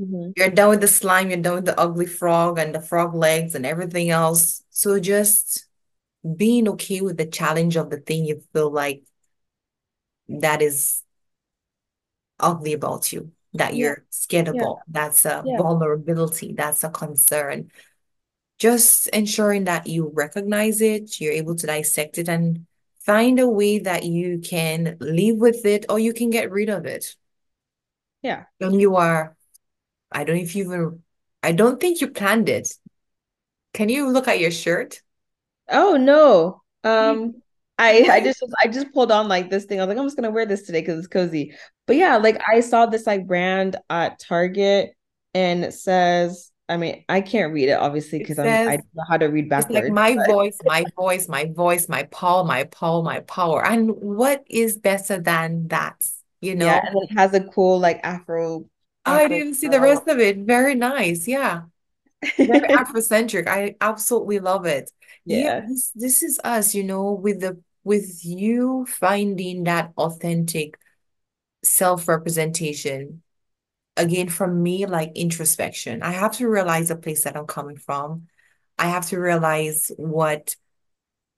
Mm-hmm. 0.00 0.30
you're 0.36 0.50
done 0.50 0.70
with 0.70 0.80
the 0.82 0.88
slime, 0.88 1.30
you're 1.30 1.40
done 1.40 1.56
with 1.56 1.66
the 1.66 1.78
ugly 1.80 2.06
frog 2.06 2.58
and 2.58 2.74
the 2.74 2.80
frog 2.82 3.14
legs 3.14 3.54
and 3.54 3.66
everything 3.66 4.10
else. 4.10 4.64
So 4.70 5.00
just 5.00 5.66
being 6.36 6.68
okay 6.70 7.00
with 7.02 7.18
the 7.18 7.26
challenge 7.26 7.76
of 7.76 7.90
the 7.90 7.98
thing 7.98 8.26
you 8.26 8.42
feel 8.52 8.70
like 8.72 9.04
that 10.28 10.62
is 10.62 11.02
ugly 12.38 12.72
about 12.72 13.12
you, 13.12 13.32
that 13.54 13.74
Yeah, 13.74 13.76
you're 13.76 14.04
scared 14.10 14.48
yeah, 14.50 14.62
about. 14.62 14.82
That's 14.88 15.24
a 15.24 15.44
yeah, 15.44 15.56
vulnerability, 15.56 16.54
that's 16.54 16.84
a 16.84 16.90
concern. 16.90 17.70
Just 18.60 19.08
ensuring 19.08 19.64
that 19.64 19.88
you 19.88 20.12
recognize 20.14 20.80
it, 20.80 21.20
you're 21.20 21.32
able 21.32 21.56
to 21.56 21.66
dissect 21.66 22.18
it 22.18 22.28
and 22.28 22.66
find 23.00 23.40
a 23.40 23.48
way 23.48 23.80
that 23.80 24.04
you 24.04 24.38
can 24.38 24.96
live 25.00 25.38
with 25.38 25.66
it 25.66 25.86
or 25.88 25.98
you 25.98 26.12
can 26.14 26.30
get 26.30 26.52
rid 26.52 26.68
of 26.68 26.86
it. 26.86 27.16
yeah. 28.22 28.44
When 28.58 28.78
you 28.78 28.96
are, 28.96 29.36
I 30.12 30.24
don't 30.24 30.36
know 30.36 30.42
if 30.42 30.54
you 30.54 30.64
even, 30.64 31.02
I 31.42 31.52
don't 31.52 31.80
think 31.80 32.00
you 32.00 32.08
planned 32.08 32.48
it. 32.48 32.72
Can 33.72 33.88
you 33.88 34.10
look 34.10 34.28
at 34.28 34.40
your 34.40 34.50
shirt? 34.50 35.00
Oh 35.68 35.96
no. 35.96 36.62
Um, 36.84 37.42
I 37.78 38.06
I 38.10 38.20
just 38.20 38.42
I 38.62 38.68
just 38.68 38.92
pulled 38.92 39.12
on 39.12 39.28
like 39.28 39.50
this 39.50 39.64
thing. 39.64 39.80
I 39.80 39.84
was 39.84 39.88
like, 39.88 39.98
I'm 39.98 40.06
just 40.06 40.16
gonna 40.16 40.30
wear 40.30 40.46
this 40.46 40.62
today 40.62 40.80
because 40.80 40.98
it's 40.98 41.08
cozy. 41.08 41.54
But 41.86 41.96
yeah, 41.96 42.16
like 42.18 42.40
I 42.46 42.60
saw 42.60 42.86
this 42.86 43.06
like 43.06 43.26
brand 43.26 43.76
at 43.88 44.18
Target 44.18 44.90
and 45.34 45.64
it 45.64 45.74
says, 45.74 46.49
I 46.70 46.76
mean, 46.76 47.04
I 47.08 47.20
can't 47.20 47.52
read 47.52 47.68
it 47.68 47.72
obviously 47.78 48.18
because 48.20 48.38
I 48.38 48.76
don't 48.76 48.86
know 48.94 49.04
how 49.08 49.16
to 49.16 49.26
read 49.26 49.52
it's 49.52 49.68
like 49.70 49.88
my 49.88 50.16
But 50.16 50.26
voice, 50.26 50.58
my 50.64 50.84
voice, 50.96 51.28
my 51.28 51.46
voice, 51.46 51.88
my 51.88 52.04
power, 52.04 52.44
my 52.44 52.64
power, 52.64 53.02
my 53.02 53.20
power. 53.20 53.64
And 53.64 53.90
what 53.90 54.44
is 54.48 54.78
better 54.78 55.18
than 55.20 55.68
that? 55.68 56.06
You 56.40 56.54
know, 56.54 56.66
yeah, 56.66 56.80
and 56.86 56.96
it 57.02 57.14
has 57.18 57.34
a 57.34 57.44
cool 57.44 57.78
like 57.80 58.00
Afro 58.02 58.66
I 59.04 59.26
Afro 59.26 59.28
didn't 59.28 59.54
see 59.54 59.68
the 59.68 59.80
rest 59.80 60.08
of 60.08 60.18
it. 60.20 60.38
Very 60.38 60.74
nice. 60.74 61.26
Yeah. 61.28 61.62
Very 62.46 62.68
Afrocentric. 62.70 63.48
I 63.48 63.76
absolutely 63.80 64.40
love 64.40 64.66
it. 64.66 64.90
Yeah, 65.26 65.44
Yeah. 65.44 65.60
this 65.68 65.90
this 65.94 66.22
is 66.22 66.40
us, 66.44 66.74
you 66.74 66.84
know, 66.84 67.12
with 67.12 67.40
the 67.40 67.62
with 67.84 68.24
you 68.24 68.86
finding 68.86 69.64
that 69.64 69.92
authentic 69.98 70.78
self-representation. 71.64 73.22
Again, 74.00 74.30
for 74.30 74.46
me, 74.46 74.86
like 74.86 75.12
introspection. 75.14 76.02
I 76.02 76.12
have 76.12 76.32
to 76.38 76.48
realize 76.48 76.88
the 76.88 76.96
place 76.96 77.24
that 77.24 77.36
I'm 77.36 77.46
coming 77.46 77.76
from. 77.76 78.28
I 78.78 78.86
have 78.86 79.06
to 79.08 79.20
realize 79.20 79.90
what 79.98 80.56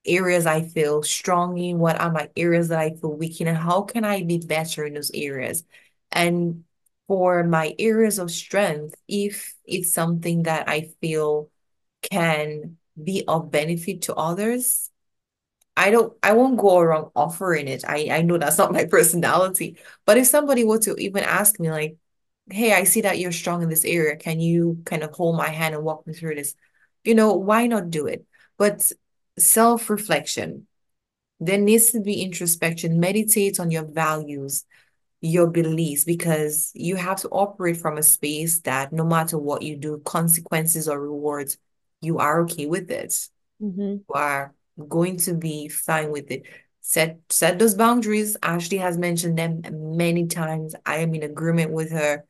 areas 0.06 0.46
I 0.46 0.62
feel 0.62 1.02
strong 1.02 1.58
in, 1.58 1.78
what 1.80 2.00
are 2.00 2.12
my 2.12 2.30
areas 2.36 2.68
that 2.68 2.78
I 2.78 2.90
feel 2.90 3.16
weak 3.16 3.40
in, 3.40 3.48
and 3.48 3.56
how 3.58 3.82
can 3.82 4.04
I 4.04 4.22
be 4.22 4.38
better 4.38 4.84
in 4.84 4.94
those 4.94 5.10
areas? 5.12 5.64
And 6.12 6.64
for 7.08 7.44
my 7.44 7.74
areas 7.80 8.20
of 8.20 8.30
strength, 8.30 8.94
if 9.08 9.54
it's 9.64 9.92
something 9.92 10.44
that 10.44 10.68
I 10.68 10.90
feel 11.00 11.50
can 12.02 12.78
be 13.02 13.24
of 13.26 13.50
benefit 13.50 14.02
to 14.02 14.14
others, 14.14 14.90
I 15.76 15.90
don't 15.90 16.12
I 16.22 16.32
won't 16.32 16.58
go 16.58 16.78
around 16.78 17.10
offering 17.16 17.68
it. 17.68 17.84
I 17.86 18.08
I 18.10 18.22
know 18.22 18.38
that's 18.38 18.58
not 18.58 18.72
my 18.72 18.84
personality. 18.90 19.78
But 20.06 20.18
if 20.18 20.26
somebody 20.26 20.64
were 20.64 20.78
to 20.80 20.94
even 20.96 21.24
ask 21.24 21.58
me 21.58 21.70
like, 21.70 21.96
"Hey, 22.50 22.72
I 22.72 22.84
see 22.84 23.02
that 23.02 23.18
you're 23.18 23.32
strong 23.32 23.62
in 23.62 23.68
this 23.68 23.84
area. 23.84 24.16
Can 24.16 24.40
you 24.40 24.82
kind 24.84 25.02
of 25.02 25.12
hold 25.12 25.36
my 25.36 25.48
hand 25.48 25.74
and 25.74 25.84
walk 25.84 26.06
me 26.06 26.14
through 26.14 26.36
this?" 26.36 26.54
You 27.04 27.14
know, 27.14 27.34
why 27.34 27.66
not 27.66 27.90
do 27.90 28.06
it? 28.06 28.24
But 28.58 28.90
self-reflection, 29.38 30.66
There 31.40 31.58
needs 31.58 31.90
to 31.90 32.00
be 32.00 32.22
introspection. 32.22 33.00
Meditate 33.00 33.58
on 33.58 33.72
your 33.72 33.84
values, 33.84 34.64
your 35.20 35.48
beliefs, 35.48 36.04
because 36.04 36.70
you 36.72 36.94
have 36.94 37.20
to 37.22 37.28
operate 37.30 37.78
from 37.78 37.98
a 37.98 38.02
space 38.02 38.60
that 38.60 38.92
no 38.92 39.04
matter 39.04 39.36
what 39.36 39.62
you 39.62 39.76
do, 39.76 40.00
consequences 40.04 40.88
or 40.88 41.00
rewards, 41.00 41.58
you 42.00 42.18
are 42.18 42.42
okay 42.42 42.66
with 42.66 42.92
it. 42.92 43.10
Mm-hmm. 43.60 43.80
You 43.80 44.04
are 44.14 44.54
going 44.88 45.16
to 45.18 45.34
be 45.34 45.66
fine 45.68 46.12
with 46.12 46.30
it. 46.30 46.44
Set 46.80 47.18
set 47.28 47.58
those 47.58 47.74
boundaries. 47.74 48.36
Ashley 48.42 48.78
has 48.78 48.96
mentioned 48.96 49.36
them 49.36 49.62
many 49.96 50.26
times. 50.26 50.76
I 50.86 50.98
am 50.98 51.12
in 51.14 51.24
agreement 51.24 51.72
with 51.72 51.90
her. 51.90 52.24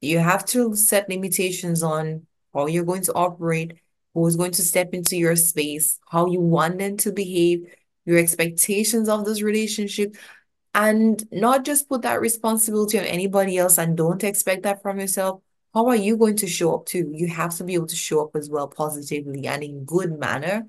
You 0.00 0.18
have 0.18 0.44
to 0.46 0.76
set 0.76 1.08
limitations 1.08 1.82
on 1.82 2.26
how 2.54 2.66
you're 2.66 2.84
going 2.84 3.02
to 3.02 3.14
operate, 3.14 3.78
who's 4.14 4.36
going 4.36 4.52
to 4.52 4.62
step 4.62 4.94
into 4.94 5.16
your 5.16 5.36
space, 5.36 5.98
how 6.08 6.26
you 6.26 6.40
want 6.40 6.78
them 6.78 6.96
to 6.98 7.12
behave, 7.12 7.66
your 8.04 8.18
expectations 8.18 9.08
of 9.08 9.24
this 9.24 9.42
relationship, 9.42 10.16
and 10.74 11.26
not 11.32 11.64
just 11.64 11.88
put 11.88 12.02
that 12.02 12.20
responsibility 12.20 12.98
on 12.98 13.06
anybody 13.06 13.58
else 13.58 13.78
and 13.78 13.96
don't 13.96 14.22
expect 14.22 14.62
that 14.62 14.82
from 14.82 15.00
yourself. 15.00 15.40
How 15.74 15.86
are 15.86 15.96
you 15.96 16.16
going 16.16 16.36
to 16.36 16.46
show 16.46 16.74
up 16.74 16.86
too? 16.86 17.10
You 17.14 17.28
have 17.28 17.54
to 17.56 17.64
be 17.64 17.74
able 17.74 17.86
to 17.86 17.96
show 17.96 18.24
up 18.24 18.36
as 18.36 18.48
well 18.48 18.68
positively 18.68 19.46
and 19.46 19.62
in 19.62 19.84
good 19.84 20.18
manner 20.18 20.66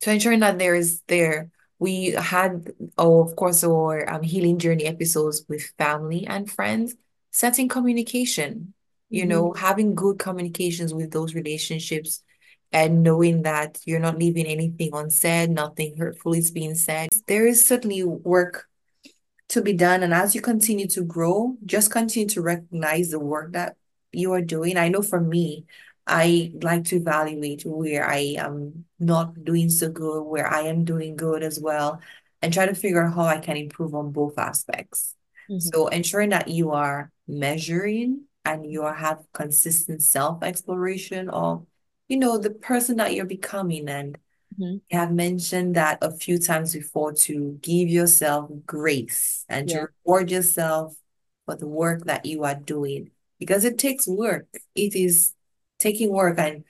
to 0.00 0.12
ensuring 0.12 0.40
that 0.40 0.58
there 0.58 0.74
is 0.74 1.02
there. 1.06 1.50
We 1.78 2.10
had, 2.12 2.72
oh, 2.96 3.22
of 3.22 3.36
course, 3.36 3.62
our 3.62 4.08
um, 4.08 4.22
healing 4.22 4.58
journey 4.58 4.86
episodes 4.86 5.44
with 5.48 5.62
family 5.76 6.26
and 6.26 6.50
friends, 6.50 6.94
setting 7.36 7.68
communication, 7.68 8.72
you 9.10 9.22
Mm-hmm. 9.22 9.28
know, 9.28 9.52
having 9.52 9.94
good 9.94 10.18
communications 10.18 10.94
with 10.94 11.10
those 11.10 11.34
relationships 11.34 12.22
and 12.72 13.02
knowing 13.02 13.42
that 13.42 13.78
you're 13.84 14.00
not 14.00 14.18
leaving 14.18 14.46
anything 14.46 14.90
unsaid, 14.94 15.50
nothing 15.50 15.96
hurtful 15.98 16.32
is 16.32 16.50
being 16.50 16.74
said. 16.74 17.10
There 17.28 17.46
is 17.46 17.66
certainly 17.66 18.02
work 18.04 18.66
to 19.50 19.60
be 19.60 19.74
done. 19.74 20.02
And 20.02 20.14
as 20.14 20.34
you 20.34 20.40
continue 20.40 20.88
to 20.88 21.02
grow, 21.02 21.56
just 21.66 21.90
continue 21.90 22.28
to 22.30 22.40
recognize 22.40 23.10
the 23.10 23.20
work 23.20 23.52
that 23.52 23.76
you 24.12 24.32
are 24.32 24.40
doing. 24.40 24.78
I 24.78 24.88
know 24.88 25.02
for 25.02 25.20
me, 25.20 25.66
I 26.06 26.52
like 26.62 26.84
to 26.84 26.96
evaluate 26.96 27.64
where 27.66 28.08
I 28.08 28.36
am 28.38 28.86
not 28.98 29.44
doing 29.44 29.68
so 29.68 29.90
good, 29.90 30.22
where 30.22 30.46
I 30.46 30.62
am 30.62 30.84
doing 30.84 31.16
good 31.16 31.42
as 31.42 31.60
well, 31.60 32.00
and 32.40 32.52
try 32.52 32.64
to 32.66 32.74
figure 32.74 33.04
out 33.04 33.14
how 33.14 33.24
I 33.24 33.40
can 33.40 33.56
improve 33.58 33.94
on 33.94 34.12
both 34.12 34.38
aspects. 34.38 35.15
Mm-hmm. 35.50 35.58
So 35.58 35.88
ensuring 35.88 36.30
that 36.30 36.48
you 36.48 36.72
are 36.72 37.10
measuring 37.26 38.24
and 38.44 38.70
you 38.70 38.82
have 38.82 39.24
consistent 39.32 40.02
self-exploration 40.02 41.28
of, 41.30 41.66
you 42.08 42.18
know, 42.18 42.38
the 42.38 42.50
person 42.50 42.96
that 42.96 43.14
you're 43.14 43.26
becoming 43.26 43.88
and 43.88 44.18
Mm-hmm. 44.58 44.76
I 44.92 45.00
have 45.00 45.12
mentioned 45.12 45.76
that 45.76 45.98
a 46.00 46.10
few 46.10 46.38
times 46.38 46.72
before 46.72 47.12
to 47.12 47.58
give 47.60 47.88
yourself 47.88 48.50
grace 48.64 49.44
and 49.48 49.68
to 49.68 49.88
reward 50.04 50.30
yourself 50.30 50.94
for 51.44 51.56
the 51.56 51.66
work 51.66 52.04
that 52.04 52.24
you 52.24 52.44
are 52.44 52.54
doing 52.54 53.10
because 53.38 53.64
it 53.64 53.78
takes 53.78 54.06
work. 54.06 54.46
It 54.74 54.94
is 54.94 55.34
taking 55.78 56.10
work, 56.10 56.38
and 56.38 56.64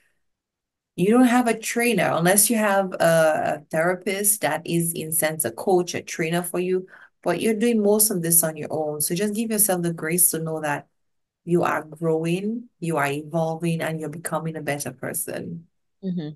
you 0.95 1.11
don't 1.11 1.27
have 1.27 1.47
a 1.47 1.57
trainer 1.57 2.11
unless 2.11 2.49
you 2.49 2.57
have 2.57 2.91
a, 2.93 2.97
a 2.99 3.63
therapist 3.71 4.41
that 4.41 4.63
is, 4.65 4.93
in 4.93 5.11
sense, 5.11 5.45
a 5.45 5.51
coach, 5.51 5.93
a 5.93 6.01
trainer 6.01 6.41
for 6.41 6.59
you. 6.59 6.87
But 7.23 7.41
you're 7.41 7.53
doing 7.53 7.81
most 7.81 8.09
of 8.11 8.21
this 8.21 8.43
on 8.43 8.55
your 8.57 8.69
own. 8.71 9.01
So 9.01 9.15
just 9.15 9.33
give 9.33 9.51
yourself 9.51 9.81
the 9.81 9.93
grace 9.93 10.31
to 10.31 10.39
know 10.39 10.61
that 10.61 10.87
you 11.43 11.63
are 11.63 11.83
growing, 11.83 12.69
you 12.79 12.97
are 12.97 13.07
evolving, 13.07 13.81
and 13.81 13.99
you're 13.99 14.09
becoming 14.09 14.55
a 14.55 14.61
better 14.61 14.91
person. 14.91 15.65
Mm-hmm. 16.03 16.29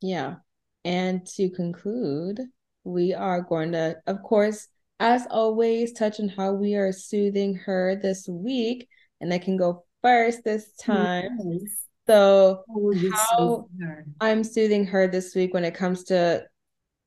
Yeah. 0.00 0.36
And 0.84 1.26
to 1.36 1.50
conclude, 1.50 2.40
we 2.84 3.12
are 3.14 3.40
going 3.42 3.72
to, 3.72 3.96
of 4.06 4.22
course, 4.22 4.68
as 5.00 5.26
always, 5.30 5.92
touch 5.92 6.20
on 6.20 6.28
how 6.28 6.52
we 6.52 6.76
are 6.76 6.92
soothing 6.92 7.54
her 7.56 7.98
this 8.00 8.28
week. 8.28 8.88
And 9.20 9.32
I 9.32 9.38
can 9.38 9.56
go 9.56 9.84
first 10.02 10.44
this 10.44 10.72
time. 10.80 11.38
Yes. 11.44 11.86
So, 12.06 12.64
How? 13.12 13.68
I'm 14.20 14.42
soothing 14.42 14.86
her 14.86 15.06
this 15.06 15.34
week 15.34 15.54
when 15.54 15.64
it 15.64 15.74
comes 15.74 16.04
to 16.04 16.44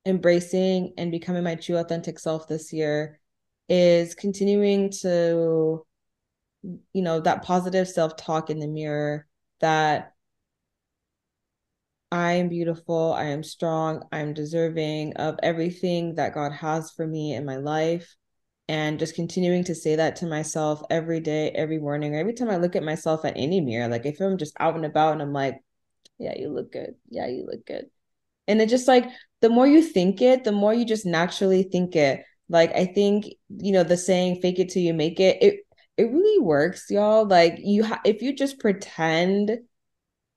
embracing 0.05 0.93
and 0.97 1.11
becoming 1.11 1.43
my 1.43 1.55
true 1.55 1.77
authentic 1.77 2.19
self 2.19 2.47
this 2.47 2.71
year 2.71 3.19
is 3.67 4.15
continuing 4.15 4.91
to, 4.91 5.85
you 6.63 7.01
know, 7.01 7.19
that 7.19 7.43
positive 7.43 7.87
self 7.87 8.15
talk 8.15 8.49
in 8.49 8.59
the 8.59 8.67
mirror 8.67 9.27
that 9.61 10.13
I 12.11 12.33
am 12.33 12.49
beautiful, 12.49 13.13
I 13.13 13.25
am 13.25 13.43
strong, 13.43 14.07
I'm 14.11 14.33
deserving 14.33 15.17
of 15.17 15.37
everything 15.41 16.15
that 16.15 16.33
God 16.33 16.51
has 16.53 16.91
for 16.91 17.05
me 17.05 17.33
in 17.33 17.45
my 17.45 17.57
life. 17.57 18.15
And 18.67 18.97
just 18.97 19.15
continuing 19.15 19.63
to 19.65 19.75
say 19.75 19.95
that 19.97 20.15
to 20.17 20.25
myself 20.25 20.81
every 20.89 21.19
day, 21.19 21.51
every 21.51 21.77
morning, 21.77 22.15
or 22.15 22.19
every 22.19 22.33
time 22.33 22.49
I 22.49 22.57
look 22.57 22.75
at 22.75 22.83
myself 22.83 23.23
at 23.23 23.37
any 23.37 23.61
mirror. 23.61 23.87
Like 23.87 24.05
if 24.05 24.19
I'm 24.19 24.37
just 24.37 24.55
out 24.59 24.75
and 24.75 24.85
about 24.85 25.13
and 25.13 25.21
I'm 25.21 25.33
like, 25.33 25.61
yeah, 26.17 26.33
you 26.37 26.49
look 26.49 26.71
good. 26.71 26.95
Yeah, 27.09 27.27
you 27.27 27.45
look 27.45 27.65
good. 27.65 27.89
And 28.47 28.61
it 28.61 28.69
just 28.69 28.87
like 28.87 29.05
the 29.41 29.49
more 29.49 29.67
you 29.67 29.81
think 29.81 30.21
it, 30.21 30.43
the 30.43 30.51
more 30.51 30.73
you 30.73 30.85
just 30.85 31.05
naturally 31.05 31.63
think 31.63 31.95
it. 31.95 32.23
Like 32.49 32.71
I 32.75 32.85
think, 32.85 33.25
you 33.49 33.71
know, 33.71 33.83
the 33.83 33.97
saying 33.97 34.41
fake 34.41 34.59
it 34.59 34.69
till 34.69 34.83
you 34.83 34.93
make 34.93 35.19
it, 35.19 35.37
it 35.41 35.59
it 35.97 36.11
really 36.11 36.39
works, 36.41 36.85
y'all. 36.89 37.25
Like 37.25 37.55
you 37.59 37.83
ha- 37.85 38.01
if 38.05 38.21
you 38.21 38.33
just 38.35 38.59
pretend 38.59 39.59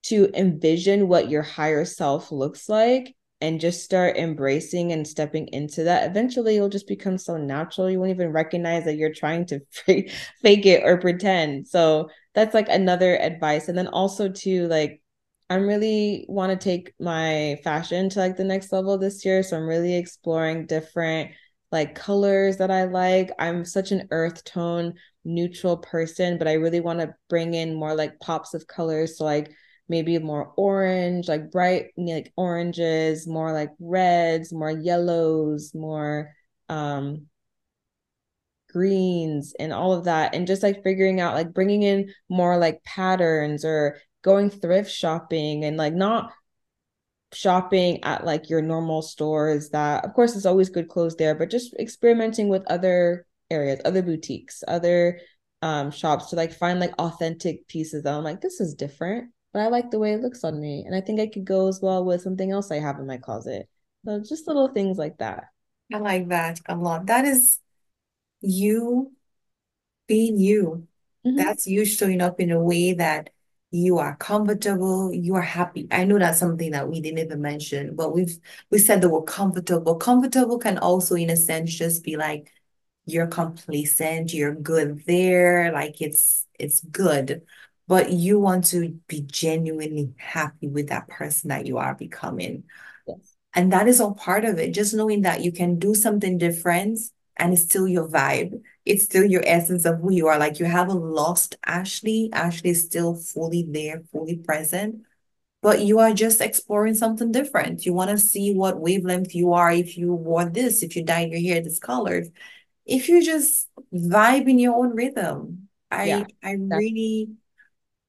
to 0.04 0.30
envision 0.34 1.08
what 1.08 1.28
your 1.28 1.42
higher 1.42 1.84
self 1.84 2.30
looks 2.32 2.68
like 2.68 3.14
and 3.40 3.60
just 3.60 3.84
start 3.84 4.16
embracing 4.16 4.92
and 4.92 5.06
stepping 5.06 5.48
into 5.48 5.84
that, 5.84 6.10
eventually 6.10 6.54
you'll 6.54 6.68
just 6.68 6.88
become 6.88 7.18
so 7.18 7.36
natural. 7.36 7.90
You 7.90 8.00
won't 8.00 8.10
even 8.10 8.32
recognize 8.32 8.84
that 8.84 8.96
you're 8.96 9.14
trying 9.14 9.46
to 9.46 9.60
fake 10.42 10.66
it 10.66 10.82
or 10.84 10.98
pretend. 10.98 11.68
So 11.68 12.10
that's 12.34 12.54
like 12.54 12.68
another 12.68 13.16
advice. 13.16 13.68
And 13.68 13.76
then 13.76 13.88
also 13.88 14.28
to 14.28 14.68
like 14.68 15.02
I'm 15.50 15.66
really 15.66 16.26
want 16.28 16.50
to 16.52 16.62
take 16.62 16.92
my 17.00 17.58
fashion 17.64 18.10
to 18.10 18.18
like 18.18 18.36
the 18.36 18.44
next 18.44 18.72
level 18.72 18.98
this 18.98 19.24
year. 19.24 19.42
So 19.42 19.56
I'm 19.56 19.66
really 19.66 19.96
exploring 19.96 20.66
different 20.66 21.32
like 21.72 21.94
colors 21.94 22.58
that 22.58 22.70
I 22.70 22.84
like. 22.84 23.30
I'm 23.38 23.64
such 23.64 23.92
an 23.92 24.08
earth 24.10 24.44
tone 24.44 24.94
neutral 25.24 25.76
person, 25.78 26.38
but 26.38 26.48
I 26.48 26.54
really 26.54 26.80
want 26.80 27.00
to 27.00 27.14
bring 27.28 27.54
in 27.54 27.74
more 27.74 27.94
like 27.94 28.20
pops 28.20 28.54
of 28.54 28.66
colors. 28.66 29.18
So 29.18 29.24
like 29.24 29.50
maybe 29.88 30.18
more 30.18 30.52
orange, 30.56 31.28
like 31.28 31.50
bright 31.50 31.86
like 31.96 32.32
oranges, 32.36 33.26
more 33.26 33.52
like 33.52 33.70
reds, 33.80 34.52
more 34.52 34.70
yellows, 34.70 35.74
more 35.74 36.32
um 36.68 37.26
greens 38.70 39.54
and 39.58 39.72
all 39.72 39.94
of 39.94 40.04
that 40.04 40.34
and 40.34 40.46
just 40.46 40.62
like 40.62 40.82
figuring 40.82 41.20
out 41.20 41.34
like 41.34 41.54
bringing 41.54 41.82
in 41.82 42.12
more 42.28 42.58
like 42.58 42.84
patterns 42.84 43.64
or 43.64 43.98
going 44.22 44.50
thrift 44.50 44.90
shopping 44.90 45.64
and 45.64 45.76
like 45.76 45.94
not 45.94 46.32
shopping 47.32 48.02
at 48.04 48.24
like 48.24 48.48
your 48.48 48.62
normal 48.62 49.02
stores 49.02 49.70
that 49.70 50.04
of 50.04 50.14
course 50.14 50.34
it's 50.34 50.46
always 50.46 50.70
good 50.70 50.88
clothes 50.88 51.16
there 51.16 51.34
but 51.34 51.50
just 51.50 51.74
experimenting 51.74 52.48
with 52.48 52.64
other 52.68 53.26
areas 53.50 53.80
other 53.84 54.02
boutiques 54.02 54.64
other 54.66 55.20
um 55.60 55.90
shops 55.90 56.30
to 56.30 56.36
like 56.36 56.52
find 56.52 56.80
like 56.80 56.92
authentic 56.98 57.68
pieces 57.68 58.02
that 58.02 58.14
I'm 58.14 58.24
like 58.24 58.40
this 58.40 58.60
is 58.60 58.74
different 58.74 59.30
but 59.52 59.60
I 59.60 59.68
like 59.68 59.90
the 59.90 59.98
way 59.98 60.12
it 60.12 60.22
looks 60.22 60.42
on 60.42 60.58
me 60.58 60.84
and 60.86 60.94
I 60.94 61.00
think 61.02 61.20
I 61.20 61.26
could 61.26 61.44
go 61.44 61.68
as 61.68 61.80
well 61.82 62.04
with 62.04 62.22
something 62.22 62.50
else 62.50 62.70
I 62.70 62.78
have 62.78 62.98
in 62.98 63.06
my 63.06 63.18
closet 63.18 63.68
so 64.06 64.20
just 64.20 64.46
little 64.46 64.68
things 64.68 64.96
like 64.96 65.18
that 65.18 65.44
I 65.92 65.98
like 65.98 66.28
that 66.28 66.60
a 66.66 66.76
lot. 66.76 67.06
That 67.06 67.24
is 67.24 67.58
you 68.40 69.12
being 70.06 70.38
you. 70.38 70.86
mm-hmm. 71.26 71.36
That's 71.36 71.66
you 71.66 71.84
showing 71.84 72.20
up 72.20 72.40
in 72.40 72.50
a 72.50 72.62
way 72.62 72.94
that 72.94 73.30
you 73.70 73.98
are 73.98 74.16
comfortable, 74.16 75.12
you 75.12 75.34
are 75.34 75.42
happy. 75.42 75.86
I 75.90 76.04
know 76.04 76.18
that's 76.18 76.38
something 76.38 76.70
that 76.72 76.88
we 76.88 77.00
didn't 77.00 77.18
even 77.18 77.42
mention, 77.42 77.94
but 77.96 78.14
we've 78.14 78.38
we 78.70 78.78
said 78.78 79.00
the 79.02 79.08
word 79.10 79.26
comfortable. 79.26 79.96
Comfortable 79.96 80.58
can 80.58 80.78
also, 80.78 81.14
in 81.16 81.30
a 81.30 81.36
sense, 81.36 81.74
just 81.74 82.02
be 82.02 82.16
like 82.16 82.50
you're 83.06 83.26
complacent, 83.26 84.32
you're 84.32 84.54
good 84.54 85.04
there, 85.06 85.72
like 85.72 86.00
it's 86.00 86.46
it's 86.58 86.80
good. 86.80 87.42
But 87.86 88.10
you 88.12 88.38
want 88.38 88.66
to 88.66 88.98
be 89.06 89.22
genuinely 89.22 90.12
happy 90.18 90.68
with 90.68 90.88
that 90.88 91.08
person 91.08 91.48
that 91.48 91.66
you 91.66 91.78
are 91.78 91.94
becoming. 91.94 92.64
yes 93.06 93.36
And 93.54 93.72
that 93.72 93.88
is 93.88 94.00
all 94.00 94.14
part 94.14 94.44
of 94.44 94.58
it. 94.58 94.72
Just 94.74 94.94
knowing 94.94 95.22
that 95.22 95.42
you 95.42 95.52
can 95.52 95.78
do 95.78 95.94
something 95.94 96.38
different 96.38 96.98
and 97.36 97.52
it's 97.52 97.62
still 97.62 97.88
your 97.88 98.08
vibe. 98.08 98.60
It's 98.88 99.04
still 99.04 99.24
your 99.24 99.42
essence 99.46 99.84
of 99.84 100.00
who 100.00 100.12
you 100.12 100.26
are. 100.28 100.38
Like 100.38 100.58
you 100.58 100.66
haven't 100.66 101.00
lost 101.00 101.56
Ashley. 101.64 102.30
Ashley 102.32 102.70
is 102.70 102.84
still 102.84 103.14
fully 103.14 103.66
there, 103.68 104.02
fully 104.12 104.36
present. 104.36 105.02
But 105.60 105.80
you 105.80 105.98
are 105.98 106.12
just 106.12 106.40
exploring 106.40 106.94
something 106.94 107.32
different. 107.32 107.84
You 107.84 107.92
want 107.92 108.10
to 108.10 108.18
see 108.18 108.54
what 108.54 108.80
wavelength 108.80 109.34
you 109.34 109.52
are 109.52 109.72
if 109.72 109.98
you 109.98 110.14
wore 110.14 110.44
this, 110.44 110.82
if 110.82 110.94
you 110.94 111.04
dyed 111.04 111.30
your 111.30 111.40
hair 111.40 111.62
this 111.62 111.78
color, 111.78 112.24
if 112.86 113.08
you 113.08 113.24
just 113.24 113.68
vibe 113.92 114.48
in 114.48 114.58
your 114.58 114.76
own 114.76 114.94
rhythm. 114.94 115.68
I 115.90 116.04
yeah 116.04 116.24
I 116.42 116.52
really 116.52 117.30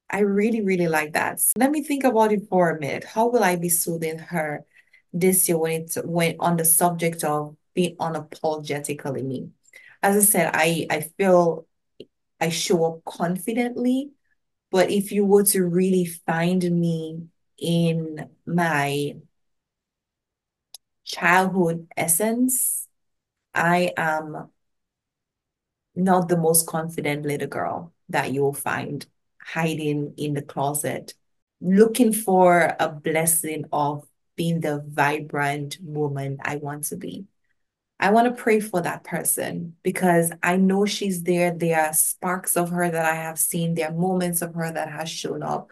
I 0.08 0.20
really, 0.20 0.60
really 0.60 0.88
like 0.88 1.12
that. 1.12 1.40
So 1.40 1.52
let 1.56 1.70
me 1.70 1.82
think 1.82 2.04
about 2.04 2.32
it 2.32 2.42
for 2.48 2.70
a 2.70 2.80
minute. 2.80 3.04
How 3.04 3.28
will 3.28 3.44
I 3.44 3.56
be 3.56 3.68
soothing 3.68 4.18
her? 4.18 4.64
this 5.12 5.48
year 5.48 5.58
when 5.58 5.82
it's 5.82 5.96
when 6.04 6.36
on 6.38 6.56
the 6.56 6.64
subject 6.64 7.24
of 7.24 7.56
being 7.74 7.96
unapologetically 7.96 9.24
me. 9.24 9.50
As 10.02 10.16
I 10.16 10.20
said, 10.20 10.50
I 10.54 10.86
I 10.90 11.00
feel 11.02 11.66
I 12.40 12.50
show 12.50 12.84
up 12.86 13.04
confidently, 13.04 14.12
but 14.70 14.90
if 14.90 15.12
you 15.12 15.24
were 15.26 15.44
to 15.46 15.64
really 15.64 16.06
find 16.06 16.62
me 16.64 17.28
in 17.58 18.30
my 18.46 19.16
childhood 21.04 21.88
essence, 21.96 22.86
I 23.54 23.92
am 23.96 24.50
not 25.94 26.28
the 26.28 26.36
most 26.36 26.66
confident 26.66 27.26
little 27.26 27.48
girl 27.48 27.92
that 28.08 28.32
you'll 28.32 28.52
find 28.52 29.06
hiding 29.40 30.14
in 30.16 30.34
the 30.34 30.42
closet, 30.42 31.14
looking 31.60 32.12
for 32.12 32.74
a 32.78 32.88
blessing 32.88 33.64
of 33.72 34.06
being 34.36 34.60
the 34.60 34.82
vibrant 34.86 35.78
woman 35.82 36.38
I 36.42 36.56
want 36.56 36.84
to 36.84 36.96
be. 36.96 37.26
I 38.00 38.10
want 38.10 38.34
to 38.34 38.42
pray 38.42 38.60
for 38.60 38.80
that 38.80 39.04
person 39.04 39.76
because 39.82 40.32
I 40.42 40.56
know 40.56 40.86
she's 40.86 41.22
there. 41.22 41.52
There 41.52 41.78
are 41.78 41.92
sparks 41.92 42.56
of 42.56 42.70
her 42.70 42.90
that 42.90 43.04
I 43.04 43.14
have 43.14 43.38
seen. 43.38 43.74
There 43.74 43.88
are 43.88 43.94
moments 43.94 44.40
of 44.40 44.54
her 44.54 44.72
that 44.72 44.90
has 44.90 45.10
shown 45.10 45.42
up. 45.42 45.70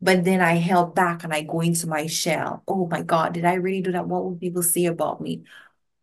But 0.00 0.24
then 0.24 0.40
I 0.40 0.54
held 0.54 0.96
back 0.96 1.22
and 1.22 1.32
I 1.32 1.42
go 1.42 1.60
into 1.60 1.86
my 1.86 2.08
shell. 2.08 2.64
Oh 2.66 2.88
my 2.88 3.02
God, 3.02 3.34
did 3.34 3.44
I 3.44 3.54
really 3.54 3.82
do 3.82 3.92
that? 3.92 4.08
What 4.08 4.24
will 4.24 4.36
people 4.36 4.64
say 4.64 4.86
about 4.86 5.20
me? 5.20 5.44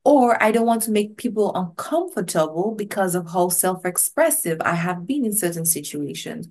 Or 0.06 0.42
I 0.42 0.52
don't 0.52 0.66
want 0.66 0.84
to 0.84 0.92
make 0.92 1.18
people 1.18 1.54
uncomfortable 1.54 2.74
because 2.74 3.14
of 3.14 3.30
how 3.30 3.50
self-expressive 3.50 4.60
I 4.62 4.76
have 4.76 5.06
been 5.06 5.26
in 5.26 5.34
certain 5.34 5.66
situations. 5.66 6.48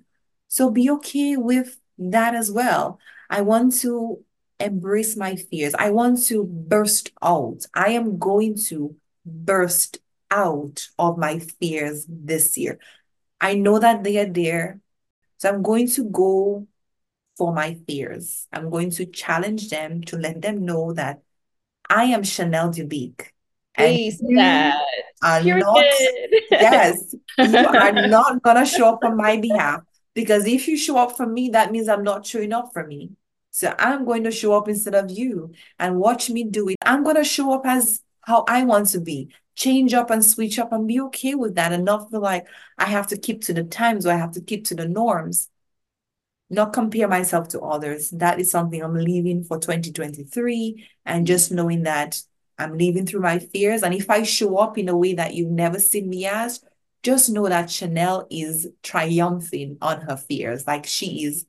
So 0.47 0.69
be 0.69 0.89
okay 0.91 1.37
with 1.37 1.79
that 1.97 2.35
as 2.35 2.51
well. 2.51 2.99
I 3.29 3.41
want 3.41 3.73
to 3.79 4.23
embrace 4.63 5.15
my 5.15 5.35
fears. 5.35 5.73
I 5.77 5.91
want 5.91 6.23
to 6.25 6.43
burst 6.43 7.11
out. 7.21 7.65
I 7.73 7.91
am 7.91 8.17
going 8.17 8.57
to 8.67 8.95
burst 9.25 9.99
out 10.29 10.87
of 10.97 11.17
my 11.17 11.39
fears 11.39 12.05
this 12.07 12.57
year. 12.57 12.79
I 13.39 13.55
know 13.55 13.79
that 13.79 14.03
they 14.03 14.17
are 14.17 14.29
there. 14.29 14.79
So 15.37 15.49
I'm 15.49 15.61
going 15.61 15.87
to 15.91 16.05
go 16.05 16.67
for 17.37 17.53
my 17.53 17.77
fears. 17.87 18.47
I'm 18.53 18.69
going 18.69 18.91
to 18.91 19.05
challenge 19.05 19.69
them 19.69 20.01
to 20.03 20.17
let 20.17 20.41
them 20.41 20.65
know 20.65 20.93
that 20.93 21.21
I 21.89 22.05
am 22.05 22.23
Chanel 22.23 22.69
Dubique. 22.69 23.27
And 23.75 23.97
you 23.97 24.37
that. 24.37 24.81
are 25.23 25.43
not, 25.43 25.83
yes, 26.51 27.15
you 27.37 27.57
are 27.57 28.07
not 28.07 28.43
gonna 28.43 28.65
show 28.65 28.89
up 28.89 29.03
on 29.03 29.17
my 29.17 29.37
behalf 29.37 29.81
because 30.13 30.45
if 30.45 30.67
you 30.67 30.77
show 30.77 30.97
up 30.97 31.17
for 31.17 31.25
me, 31.25 31.49
that 31.49 31.71
means 31.71 31.87
I'm 31.87 32.03
not 32.03 32.25
showing 32.25 32.53
up 32.53 32.71
for 32.73 32.85
me. 32.85 33.11
So 33.51 33.75
I'm 33.77 34.05
going 34.05 34.23
to 34.23 34.31
show 34.31 34.53
up 34.53 34.67
instead 34.67 34.95
of 34.95 35.11
you 35.11 35.51
and 35.77 35.99
watch 35.99 36.29
me 36.29 36.45
do 36.45 36.69
it. 36.69 36.77
I'm 36.83 37.03
going 37.03 37.17
to 37.17 37.23
show 37.23 37.53
up 37.53 37.65
as 37.65 38.01
how 38.21 38.45
I 38.47 38.63
want 38.63 38.87
to 38.89 39.01
be, 39.01 39.33
change 39.55 39.93
up 39.93 40.09
and 40.09 40.23
switch 40.23 40.57
up 40.57 40.71
and 40.71 40.87
be 40.87 41.01
okay 41.01 41.35
with 41.35 41.55
that 41.55 41.73
and 41.73 41.83
not 41.83 42.09
feel 42.09 42.21
like 42.21 42.47
I 42.77 42.85
have 42.85 43.07
to 43.07 43.17
keep 43.17 43.43
to 43.43 43.53
the 43.53 43.63
times 43.63 44.05
or 44.05 44.11
I 44.11 44.17
have 44.17 44.31
to 44.31 44.41
keep 44.41 44.65
to 44.67 44.75
the 44.75 44.87
norms, 44.87 45.49
not 46.49 46.73
compare 46.73 47.07
myself 47.07 47.49
to 47.49 47.61
others. 47.61 48.09
That 48.11 48.39
is 48.39 48.49
something 48.49 48.81
I'm 48.81 48.93
leaving 48.93 49.43
for 49.43 49.59
2023 49.59 50.87
and 51.05 51.27
just 51.27 51.51
knowing 51.51 51.83
that 51.83 52.21
I'm 52.57 52.77
living 52.77 53.05
through 53.05 53.21
my 53.21 53.39
fears. 53.39 53.83
And 53.83 53.93
if 53.93 54.09
I 54.09 54.23
show 54.23 54.57
up 54.57 54.77
in 54.77 54.87
a 54.87 54.97
way 54.97 55.13
that 55.15 55.33
you've 55.33 55.51
never 55.51 55.79
seen 55.79 56.09
me 56.09 56.25
as, 56.25 56.63
just 57.03 57.29
know 57.29 57.49
that 57.49 57.71
Chanel 57.71 58.27
is 58.29 58.67
triumphing 58.83 59.77
on 59.81 60.01
her 60.01 60.15
fears. 60.15 60.67
Like 60.67 60.85
she 60.85 61.25
is 61.25 61.45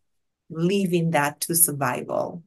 leaving 0.52 1.10
that 1.10 1.40
to 1.42 1.54
survival. 1.54 2.42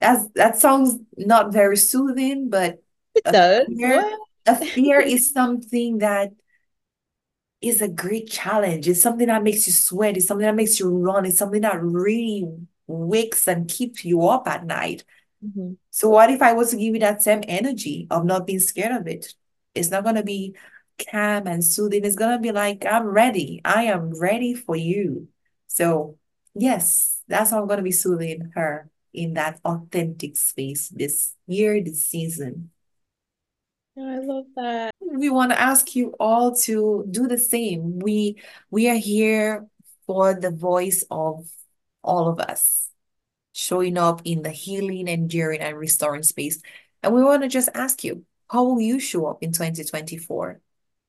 That's 0.00 0.28
that 0.34 0.58
sounds 0.58 0.98
not 1.16 1.52
very 1.52 1.76
soothing, 1.76 2.48
but 2.48 2.82
it 3.14 3.22
a 3.24 3.32
does. 3.32 3.66
Fear, 3.66 4.18
a 4.46 4.56
fear 4.56 5.00
is 5.00 5.32
something 5.32 5.98
that 5.98 6.32
is 7.60 7.82
a 7.82 7.88
great 7.88 8.30
challenge. 8.30 8.88
It's 8.88 9.02
something 9.02 9.26
that 9.26 9.42
makes 9.42 9.66
you 9.66 9.72
sweat. 9.72 10.16
It's 10.16 10.26
something 10.26 10.46
that 10.46 10.54
makes 10.54 10.80
you 10.80 10.88
run. 10.88 11.26
It's 11.26 11.38
something 11.38 11.60
that 11.62 11.82
really 11.82 12.48
wakes 12.86 13.46
and 13.46 13.68
keeps 13.68 14.04
you 14.04 14.26
up 14.26 14.48
at 14.48 14.64
night. 14.64 15.04
Mm-hmm. 15.44 15.74
So 15.90 16.08
what 16.08 16.30
if 16.30 16.40
I 16.40 16.54
was 16.54 16.70
to 16.70 16.76
give 16.76 16.94
you 16.94 17.00
that 17.00 17.22
same 17.22 17.42
energy 17.46 18.06
of 18.10 18.24
not 18.24 18.46
being 18.46 18.60
scared 18.60 18.92
of 18.92 19.06
it? 19.06 19.34
It's 19.74 19.90
not 19.90 20.04
gonna 20.04 20.22
be 20.22 20.56
calm 21.10 21.46
and 21.46 21.64
soothing. 21.64 22.04
It's 22.04 22.16
gonna 22.16 22.38
be 22.38 22.52
like, 22.52 22.86
I'm 22.86 23.06
ready. 23.06 23.60
I 23.64 23.84
am 23.84 24.18
ready 24.18 24.54
for 24.54 24.76
you. 24.76 25.28
So 25.66 26.18
yes, 26.54 27.22
that's 27.28 27.50
how 27.50 27.60
I'm 27.60 27.68
gonna 27.68 27.82
be 27.82 27.92
soothing 27.92 28.52
her 28.54 28.90
in 29.12 29.34
that 29.34 29.60
authentic 29.64 30.36
space 30.36 30.88
this 30.88 31.34
year, 31.46 31.82
this 31.82 32.06
season. 32.06 32.70
I 33.98 34.18
love 34.18 34.46
that. 34.56 34.92
We 35.00 35.30
want 35.30 35.50
to 35.52 35.60
ask 35.60 35.94
you 35.94 36.14
all 36.20 36.54
to 36.62 37.06
do 37.10 37.26
the 37.26 37.38
same. 37.38 37.98
We 37.98 38.36
we 38.70 38.88
are 38.88 38.96
here 38.96 39.66
for 40.06 40.34
the 40.34 40.50
voice 40.50 41.04
of 41.10 41.50
all 42.02 42.28
of 42.28 42.40
us 42.40 42.88
showing 43.52 43.98
up 43.98 44.22
in 44.24 44.42
the 44.42 44.50
healing, 44.50 45.08
enduring, 45.08 45.60
and 45.60 45.76
restoring 45.76 46.22
space. 46.22 46.62
And 47.02 47.14
we 47.14 47.22
want 47.22 47.42
to 47.42 47.48
just 47.48 47.68
ask 47.74 48.04
you, 48.04 48.24
how 48.48 48.64
will 48.64 48.80
you 48.80 49.00
show 49.00 49.26
up 49.26 49.42
in 49.42 49.52
2024? 49.52 50.60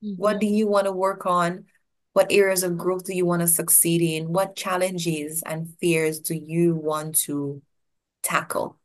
Mm-hmm. 0.04 0.14
What 0.20 0.40
do 0.40 0.46
you 0.46 0.66
want 0.66 0.86
to 0.86 0.92
work 0.92 1.26
on? 1.26 1.66
What 2.12 2.30
areas 2.30 2.62
of 2.62 2.76
growth 2.76 3.04
do 3.04 3.14
you 3.14 3.24
want 3.24 3.40
to 3.40 3.48
succeed 3.48 4.02
in? 4.02 4.32
What 4.32 4.56
challenges 4.56 5.42
and 5.46 5.74
fears 5.80 6.20
do 6.20 6.34
you 6.34 6.74
want 6.74 7.16
to 7.20 7.62
tackle? 8.22 8.78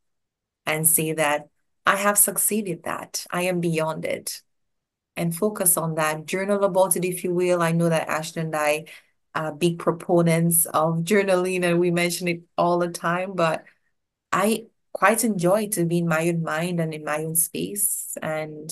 And 0.64 0.86
say 0.86 1.12
that 1.12 1.48
I 1.86 1.96
have 1.96 2.18
succeeded 2.18 2.84
that. 2.84 3.26
I 3.30 3.42
am 3.42 3.60
beyond 3.60 4.04
it. 4.04 4.42
And 5.16 5.34
focus 5.34 5.76
on 5.76 5.96
that. 5.96 6.26
Journal 6.26 6.64
about 6.64 6.96
it, 6.96 7.04
if 7.04 7.24
you 7.24 7.34
will. 7.34 7.60
I 7.60 7.72
know 7.72 7.88
that 7.88 8.08
Ashton 8.08 8.46
and 8.46 8.56
I 8.56 8.84
are 9.34 9.52
big 9.52 9.78
proponents 9.78 10.66
of 10.66 10.98
journaling 10.98 11.64
and 11.64 11.80
we 11.80 11.90
mention 11.90 12.28
it 12.28 12.42
all 12.56 12.78
the 12.78 12.88
time, 12.88 13.34
but 13.34 13.64
I 14.32 14.66
quite 14.92 15.24
enjoy 15.24 15.68
to 15.68 15.84
be 15.84 15.98
in 15.98 16.08
my 16.08 16.28
own 16.28 16.42
mind 16.42 16.80
and 16.80 16.92
in 16.92 17.04
my 17.04 17.18
own 17.24 17.36
space. 17.36 18.16
And 18.20 18.70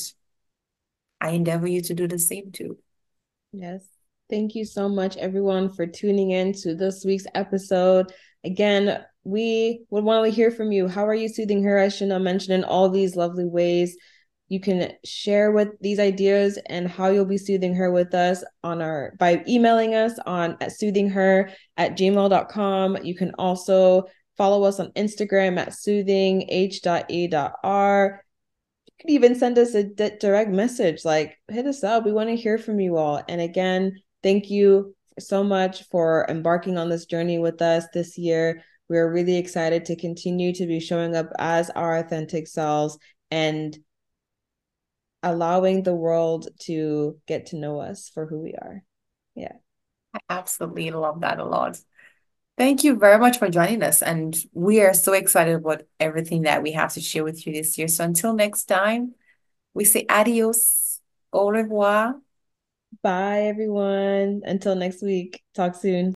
I 1.20 1.30
endeavor 1.30 1.66
you 1.66 1.82
to 1.82 1.94
do 1.94 2.06
the 2.06 2.18
same 2.18 2.52
too. 2.52 2.78
Yes. 3.52 3.95
Thank 4.28 4.56
you 4.56 4.64
so 4.64 4.88
much, 4.88 5.16
everyone, 5.18 5.72
for 5.72 5.86
tuning 5.86 6.32
in 6.32 6.52
to 6.54 6.74
this 6.74 7.04
week's 7.04 7.26
episode. 7.36 8.12
Again, 8.44 9.04
we 9.22 9.84
would 9.90 10.02
want 10.02 10.24
to 10.24 10.32
hear 10.32 10.50
from 10.50 10.72
you. 10.72 10.88
How 10.88 11.06
are 11.06 11.14
you 11.14 11.28
soothing 11.28 11.62
her? 11.62 11.78
I 11.78 11.88
should 11.88 12.10
have 12.10 12.22
mentioned 12.22 12.54
in 12.54 12.64
all 12.64 12.88
these 12.88 13.14
lovely 13.14 13.44
ways. 13.44 13.96
You 14.48 14.58
can 14.58 14.92
share 15.04 15.52
with 15.52 15.68
these 15.80 16.00
ideas 16.00 16.58
and 16.66 16.88
how 16.88 17.10
you'll 17.10 17.24
be 17.24 17.38
soothing 17.38 17.74
her 17.76 17.92
with 17.92 18.14
us 18.14 18.42
on 18.64 18.82
our 18.82 19.14
by 19.18 19.44
emailing 19.46 19.94
us 19.94 20.18
on 20.26 20.56
at 20.60 20.70
soothingher 20.70 21.52
at 21.76 21.96
gmail.com. 21.96 23.04
You 23.04 23.14
can 23.14 23.32
also 23.38 24.06
follow 24.36 24.64
us 24.64 24.80
on 24.80 24.90
Instagram 24.92 25.56
at 25.58 25.68
soothingh.e.r 25.70 26.52
can 28.98 29.10
even 29.10 29.34
send 29.34 29.58
us 29.58 29.74
a 29.74 29.84
direct 29.84 30.50
message 30.50 31.04
like 31.04 31.38
hit 31.48 31.66
us 31.66 31.84
up 31.84 32.04
we 32.04 32.12
want 32.12 32.30
to 32.30 32.36
hear 32.36 32.56
from 32.56 32.80
you 32.80 32.96
all 32.96 33.22
and 33.28 33.40
again 33.42 33.92
thank 34.26 34.50
you 34.50 34.92
so 35.20 35.44
much 35.44 35.84
for 35.84 36.26
embarking 36.28 36.76
on 36.76 36.88
this 36.88 37.06
journey 37.06 37.38
with 37.38 37.62
us 37.62 37.84
this 37.94 38.18
year 38.18 38.60
we're 38.88 39.12
really 39.12 39.36
excited 39.36 39.84
to 39.84 39.94
continue 39.94 40.52
to 40.52 40.66
be 40.66 40.80
showing 40.80 41.14
up 41.14 41.30
as 41.38 41.70
our 41.70 41.96
authentic 41.96 42.48
selves 42.48 42.98
and 43.30 43.78
allowing 45.22 45.84
the 45.84 45.94
world 45.94 46.48
to 46.58 47.16
get 47.28 47.46
to 47.46 47.56
know 47.56 47.78
us 47.78 48.10
for 48.12 48.26
who 48.26 48.40
we 48.40 48.52
are 48.54 48.82
yeah 49.36 49.52
i 50.12 50.18
absolutely 50.28 50.90
love 50.90 51.20
that 51.20 51.38
a 51.38 51.44
lot 51.44 51.78
Thank 52.58 52.84
you 52.84 52.96
very 52.96 53.18
much 53.18 53.38
for 53.38 53.50
joining 53.50 53.82
us. 53.82 54.00
And 54.00 54.34
we 54.54 54.80
are 54.80 54.94
so 54.94 55.12
excited 55.12 55.56
about 55.56 55.82
everything 56.00 56.44
that 56.44 56.62
we 56.62 56.72
have 56.72 56.94
to 56.94 57.02
share 57.02 57.22
with 57.22 57.46
you 57.46 57.52
this 57.52 57.76
year. 57.76 57.86
So 57.86 58.02
until 58.02 58.32
next 58.32 58.64
time, 58.64 59.14
we 59.74 59.84
say 59.84 60.06
adios, 60.08 61.02
au 61.34 61.50
revoir. 61.50 62.14
Bye, 63.02 63.42
everyone. 63.42 64.42
Until 64.44 64.74
next 64.74 65.02
week. 65.02 65.42
Talk 65.54 65.74
soon. 65.74 66.14